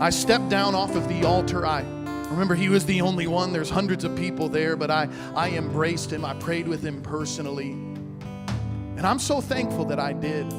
I 0.00 0.10
stepped 0.10 0.48
down 0.48 0.74
off 0.74 0.94
of 0.94 1.08
the 1.08 1.24
altar. 1.24 1.66
I 1.66 1.82
remember 2.30 2.54
he 2.54 2.68
was 2.68 2.84
the 2.84 3.00
only 3.00 3.26
one. 3.26 3.52
There's 3.52 3.70
hundreds 3.70 4.04
of 4.04 4.16
people 4.16 4.48
there, 4.48 4.76
but 4.76 4.90
I, 4.90 5.08
I 5.34 5.50
embraced 5.50 6.12
him. 6.12 6.24
I 6.24 6.34
prayed 6.34 6.66
with 6.66 6.82
him 6.82 7.00
personally. 7.00 7.70
And 8.96 9.06
I'm 9.06 9.18
so 9.18 9.40
thankful 9.40 9.84
that 9.86 9.98
I 9.98 10.12
did. 10.12 10.52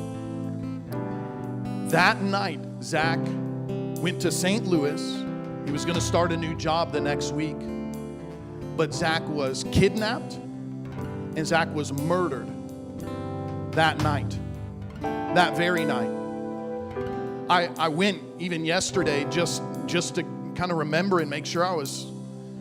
That 1.95 2.21
night, 2.21 2.59
Zach 2.83 3.19
went 4.01 4.19
to 4.19 4.29
St. 4.29 4.67
Louis. 4.67 5.01
He 5.65 5.71
was 5.71 5.85
going 5.85 5.95
to 5.95 6.01
start 6.01 6.33
a 6.33 6.35
new 6.35 6.53
job 6.53 6.91
the 6.91 6.99
next 6.99 7.31
week. 7.31 7.55
But 8.75 8.93
Zach 8.93 9.25
was 9.29 9.63
kidnapped 9.71 10.33
and 10.33 11.47
Zach 11.47 11.73
was 11.73 11.93
murdered 11.93 12.49
that 13.71 13.97
night, 13.99 14.37
that 14.99 15.55
very 15.55 15.85
night. 15.85 16.09
I, 17.49 17.69
I 17.79 17.87
went 17.87 18.21
even 18.39 18.65
yesterday 18.65 19.25
just, 19.29 19.63
just 19.85 20.15
to 20.15 20.23
kind 20.53 20.73
of 20.73 20.77
remember 20.79 21.21
and 21.21 21.29
make 21.29 21.45
sure 21.45 21.63
I 21.63 21.73
was 21.73 22.07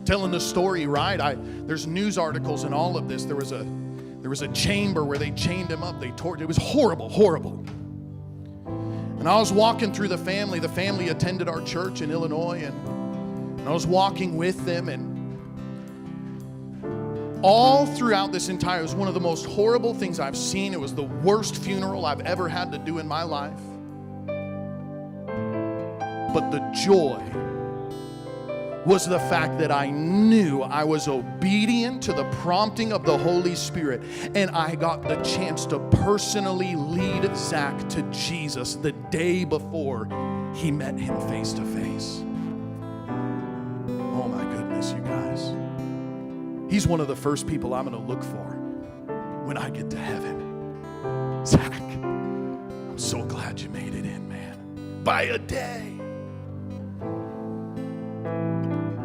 telling 0.05 0.31
the 0.31 0.39
story 0.39 0.87
right. 0.87 1.19
I, 1.19 1.35
there's 1.65 1.85
news 1.85 2.17
articles 2.17 2.63
and 2.63 2.73
all 2.73 2.95
of 2.95 3.09
this. 3.09 3.25
There 3.25 3.35
was 3.35 3.51
a 3.51 3.67
there 4.21 4.29
was 4.29 4.43
a 4.43 4.47
chamber 4.53 5.03
where 5.03 5.17
they 5.17 5.31
chained 5.31 5.69
him 5.69 5.83
up. 5.83 5.99
They 5.99 6.11
tortured. 6.11 6.45
It 6.45 6.47
was 6.47 6.57
horrible, 6.57 7.09
horrible. 7.09 7.65
And 9.25 9.31
I 9.31 9.39
was 9.39 9.51
walking 9.51 9.91
through 9.91 10.09
the 10.09 10.19
family. 10.19 10.59
The 10.59 10.69
family 10.69 11.09
attended 11.09 11.49
our 11.49 11.59
church 11.61 12.01
in 12.01 12.11
Illinois, 12.11 12.61
and, 12.63 13.59
and 13.59 13.67
I 13.67 13.71
was 13.71 13.87
walking 13.87 14.37
with 14.37 14.63
them, 14.67 14.87
and 14.87 15.15
all 17.43 17.87
throughout 17.87 18.31
this 18.31 18.49
entire, 18.49 18.81
it 18.81 18.83
was 18.83 18.93
one 18.93 19.07
of 19.07 19.15
the 19.15 19.19
most 19.19 19.47
horrible 19.47 19.95
things 19.95 20.19
I've 20.19 20.37
seen. 20.37 20.73
It 20.73 20.79
was 20.79 20.93
the 20.93 21.05
worst 21.23 21.55
funeral 21.55 22.05
I've 22.05 22.19
ever 22.19 22.47
had 22.47 22.71
to 22.73 22.77
do 22.77 22.99
in 22.99 23.07
my 23.07 23.23
life. 23.23 23.59
But 26.31 26.51
the 26.51 26.59
joy 26.85 27.19
was 28.85 29.07
the 29.07 29.19
fact 29.19 29.57
that 29.57 29.71
I 29.71 29.89
knew 29.89 30.61
I 30.61 30.83
was 30.83 31.07
obedient 31.07 32.03
to 32.03 32.13
the 32.13 32.25
prompting 32.41 32.93
of 32.93 33.03
the 33.03 33.17
Holy 33.17 33.55
Spirit, 33.55 34.03
and 34.35 34.51
I 34.51 34.75
got 34.75 35.01
the 35.01 35.15
chance 35.23 35.65
to 35.67 35.79
personally 35.89 36.75
lead 36.75 37.35
Zach 37.35 37.89
to 37.89 38.03
Jesus 38.11 38.75
the 38.75 38.91
day 38.91 39.43
before 39.43 40.07
he 40.53 40.71
met 40.71 40.99
him 40.99 41.19
face 41.27 41.51
to 41.53 41.65
face. 41.65 42.21
Oh 43.89 44.27
my 44.27 44.43
goodness, 44.55 44.91
you 44.91 45.01
guys. 45.01 45.53
He's 46.71 46.87
one 46.87 46.99
of 46.99 47.07
the 47.07 47.15
first 47.15 47.47
people 47.47 47.73
I'm 47.73 47.87
going 47.87 47.99
to 47.99 48.07
look 48.07 48.23
for 48.23 48.55
when 49.45 49.57
I 49.57 49.69
get 49.69 49.89
to 49.91 49.97
heaven. 49.97 51.43
Zach, 51.45 51.73
I'm 51.73 52.97
so 52.97 53.23
glad 53.23 53.59
you 53.59 53.69
made 53.69 53.95
it 53.95 54.05
in, 54.05 54.27
man. 54.29 55.03
By 55.03 55.23
a 55.23 55.39
day. 55.39 55.94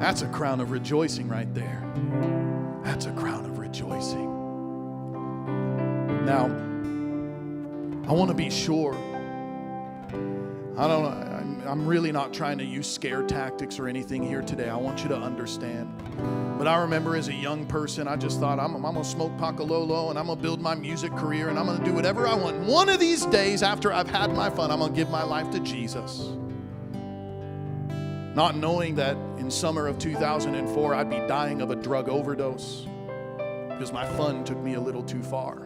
That's 0.00 0.22
a 0.22 0.28
crown 0.28 0.60
of 0.60 0.70
rejoicing 0.70 1.28
right 1.28 1.52
there. 1.54 1.84
That's 2.82 3.04
a 3.04 3.12
crown 3.12 3.44
of 3.44 3.58
rejoicing. 3.58 4.30
Now, 6.24 6.46
I 8.08 8.12
want 8.14 8.30
to 8.30 8.34
be 8.34 8.48
sure. 8.48 8.94
I 10.78 10.88
don't 10.88 11.30
I'm, 11.68 11.86
really 11.86 12.10
not 12.10 12.32
trying 12.32 12.56
to 12.58 12.64
use 12.64 12.90
scare 12.90 13.22
tactics 13.22 13.78
or 13.78 13.88
anything 13.88 14.22
here 14.22 14.40
today. 14.40 14.70
I 14.70 14.76
want 14.76 15.02
you 15.02 15.08
to 15.10 15.16
understand. 15.16 15.92
But 16.56 16.66
I 16.66 16.78
remember 16.78 17.14
as 17.14 17.28
a 17.28 17.34
young 17.34 17.66
person, 17.66 18.08
I 18.08 18.16
just 18.16 18.40
thought, 18.40 18.58
I'm, 18.58 18.74
I'm 18.74 18.82
going 18.82 18.96
to 18.96 19.04
smoke 19.04 19.32
pakalolo 19.36 20.08
and 20.08 20.18
I'm 20.18 20.26
going 20.26 20.38
to 20.38 20.42
build 20.42 20.62
my 20.62 20.74
music 20.74 21.12
career 21.12 21.50
and 21.50 21.58
I'm 21.58 21.66
going 21.66 21.78
to 21.78 21.84
do 21.84 21.92
whatever 21.92 22.26
I 22.26 22.34
want. 22.34 22.58
One 22.60 22.88
of 22.88 22.98
these 22.98 23.26
days, 23.26 23.62
after 23.62 23.92
I've 23.92 24.08
had 24.08 24.34
my 24.34 24.48
fun, 24.48 24.70
I'm 24.70 24.78
going 24.78 24.92
to 24.92 24.96
give 24.96 25.10
my 25.10 25.22
life 25.22 25.50
to 25.50 25.60
Jesus. 25.60 26.30
Not 28.34 28.56
knowing 28.56 28.94
that 28.94 29.16
in 29.38 29.50
summer 29.50 29.88
of 29.88 29.98
2004, 29.98 30.94
I'd 30.94 31.10
be 31.10 31.18
dying 31.26 31.60
of 31.60 31.70
a 31.70 31.76
drug 31.76 32.08
overdose 32.08 32.86
because 33.68 33.92
my 33.92 34.06
fun 34.16 34.44
took 34.44 34.58
me 34.58 34.74
a 34.74 34.80
little 34.80 35.02
too 35.02 35.22
far. 35.22 35.64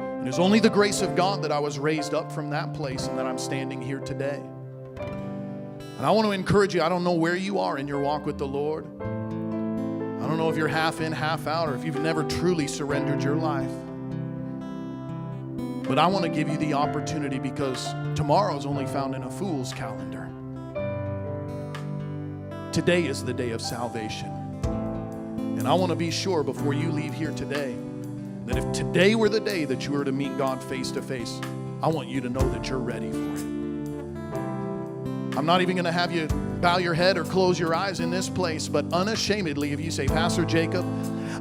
And 0.00 0.26
it 0.26 0.26
was 0.26 0.38
only 0.40 0.58
the 0.58 0.70
grace 0.70 1.02
of 1.02 1.14
God 1.14 1.42
that 1.42 1.52
I 1.52 1.58
was 1.60 1.78
raised 1.78 2.14
up 2.14 2.32
from 2.32 2.50
that 2.50 2.74
place 2.74 3.06
and 3.06 3.16
that 3.16 3.26
I'm 3.26 3.38
standing 3.38 3.80
here 3.80 4.00
today. 4.00 4.42
And 4.98 6.06
I 6.06 6.10
want 6.10 6.26
to 6.26 6.32
encourage 6.32 6.74
you, 6.74 6.82
I 6.82 6.88
don't 6.88 7.04
know 7.04 7.12
where 7.12 7.36
you 7.36 7.58
are 7.58 7.78
in 7.78 7.86
your 7.86 8.00
walk 8.00 8.26
with 8.26 8.38
the 8.38 8.46
Lord. 8.46 8.86
I 9.00 10.26
don't 10.26 10.36
know 10.36 10.50
if 10.50 10.56
you're 10.56 10.68
half 10.68 11.00
in, 11.00 11.12
half 11.12 11.46
out, 11.46 11.68
or 11.68 11.74
if 11.74 11.84
you've 11.84 12.00
never 12.00 12.24
truly 12.24 12.66
surrendered 12.66 13.22
your 13.22 13.36
life. 13.36 13.70
But 15.86 15.98
I 15.98 16.06
want 16.06 16.24
to 16.24 16.30
give 16.30 16.48
you 16.48 16.56
the 16.56 16.74
opportunity 16.74 17.38
because 17.38 17.92
tomorrow 18.14 18.56
is 18.56 18.66
only 18.66 18.86
found 18.86 19.14
in 19.14 19.22
a 19.22 19.30
fool's 19.30 19.72
calendar. 19.72 20.30
Today 22.72 23.06
is 23.06 23.24
the 23.24 23.34
day 23.34 23.50
of 23.50 23.60
salvation. 23.60 24.28
And 25.58 25.66
I 25.66 25.74
want 25.74 25.90
to 25.90 25.96
be 25.96 26.12
sure 26.12 26.44
before 26.44 26.72
you 26.72 26.92
leave 26.92 27.12
here 27.12 27.32
today 27.32 27.74
that 28.46 28.56
if 28.56 28.72
today 28.72 29.16
were 29.16 29.28
the 29.28 29.40
day 29.40 29.64
that 29.64 29.86
you 29.86 29.92
were 29.92 30.04
to 30.04 30.12
meet 30.12 30.38
God 30.38 30.62
face 30.62 30.92
to 30.92 31.02
face, 31.02 31.40
I 31.82 31.88
want 31.88 32.08
you 32.08 32.20
to 32.20 32.28
know 32.28 32.48
that 32.50 32.68
you're 32.68 32.78
ready 32.78 33.10
for 33.10 33.34
it. 33.34 33.40
I'm 35.36 35.44
not 35.44 35.62
even 35.62 35.74
going 35.74 35.84
to 35.84 35.90
have 35.90 36.12
you 36.12 36.28
bow 36.60 36.78
your 36.78 36.94
head 36.94 37.18
or 37.18 37.24
close 37.24 37.58
your 37.58 37.74
eyes 37.74 37.98
in 37.98 38.08
this 38.08 38.28
place, 38.28 38.68
but 38.68 38.84
unashamedly, 38.92 39.72
if 39.72 39.80
you 39.80 39.90
say, 39.90 40.06
Pastor 40.06 40.44
Jacob, 40.44 40.86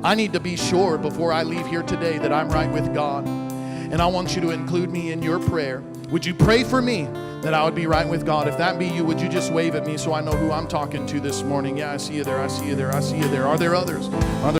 I 0.04 0.16
need 0.16 0.34
to 0.34 0.40
be 0.40 0.56
sure 0.56 0.98
before 0.98 1.32
I 1.32 1.44
leave 1.44 1.68
here 1.68 1.84
today 1.84 2.18
that 2.18 2.34
I'm 2.34 2.50
right 2.50 2.72
with 2.72 2.92
God. 2.92 3.28
And 3.28 4.02
I 4.02 4.08
want 4.08 4.34
you 4.34 4.42
to 4.42 4.50
include 4.50 4.90
me 4.90 5.12
in 5.12 5.22
your 5.22 5.40
prayer. 5.40 5.84
Would 6.12 6.26
you 6.26 6.34
pray 6.34 6.64
for 6.64 6.82
me 6.82 7.08
that 7.44 7.54
I 7.54 7.64
would 7.64 7.76
be 7.76 7.86
right 7.86 8.08
with 8.08 8.26
God? 8.26 8.48
If 8.48 8.58
that 8.58 8.80
be 8.80 8.88
you, 8.88 9.06
would 9.06 9.22
you 9.22 9.30
just 9.30 9.54
wave 9.54 9.76
at 9.76 9.86
me 9.86 9.96
so 9.96 10.12
I 10.12 10.22
know 10.22 10.32
who 10.32 10.52
I'm 10.52 10.68
talking 10.68 11.06
to 11.06 11.20
this 11.20 11.44
morning? 11.44 11.78
Yeah, 11.78 11.92
I 11.92 11.98
see 11.98 12.16
you 12.16 12.24
there. 12.24 12.40
I 12.40 12.48
see 12.48 12.66
you 12.66 12.76
there. 12.76 12.92
I 12.92 13.00
see 13.00 13.18
you 13.18 13.28
there. 13.30 13.46
Are 13.46 13.60
there 13.60 13.76
others? 13.76 14.08
Are 14.44 14.52
there 14.52 14.58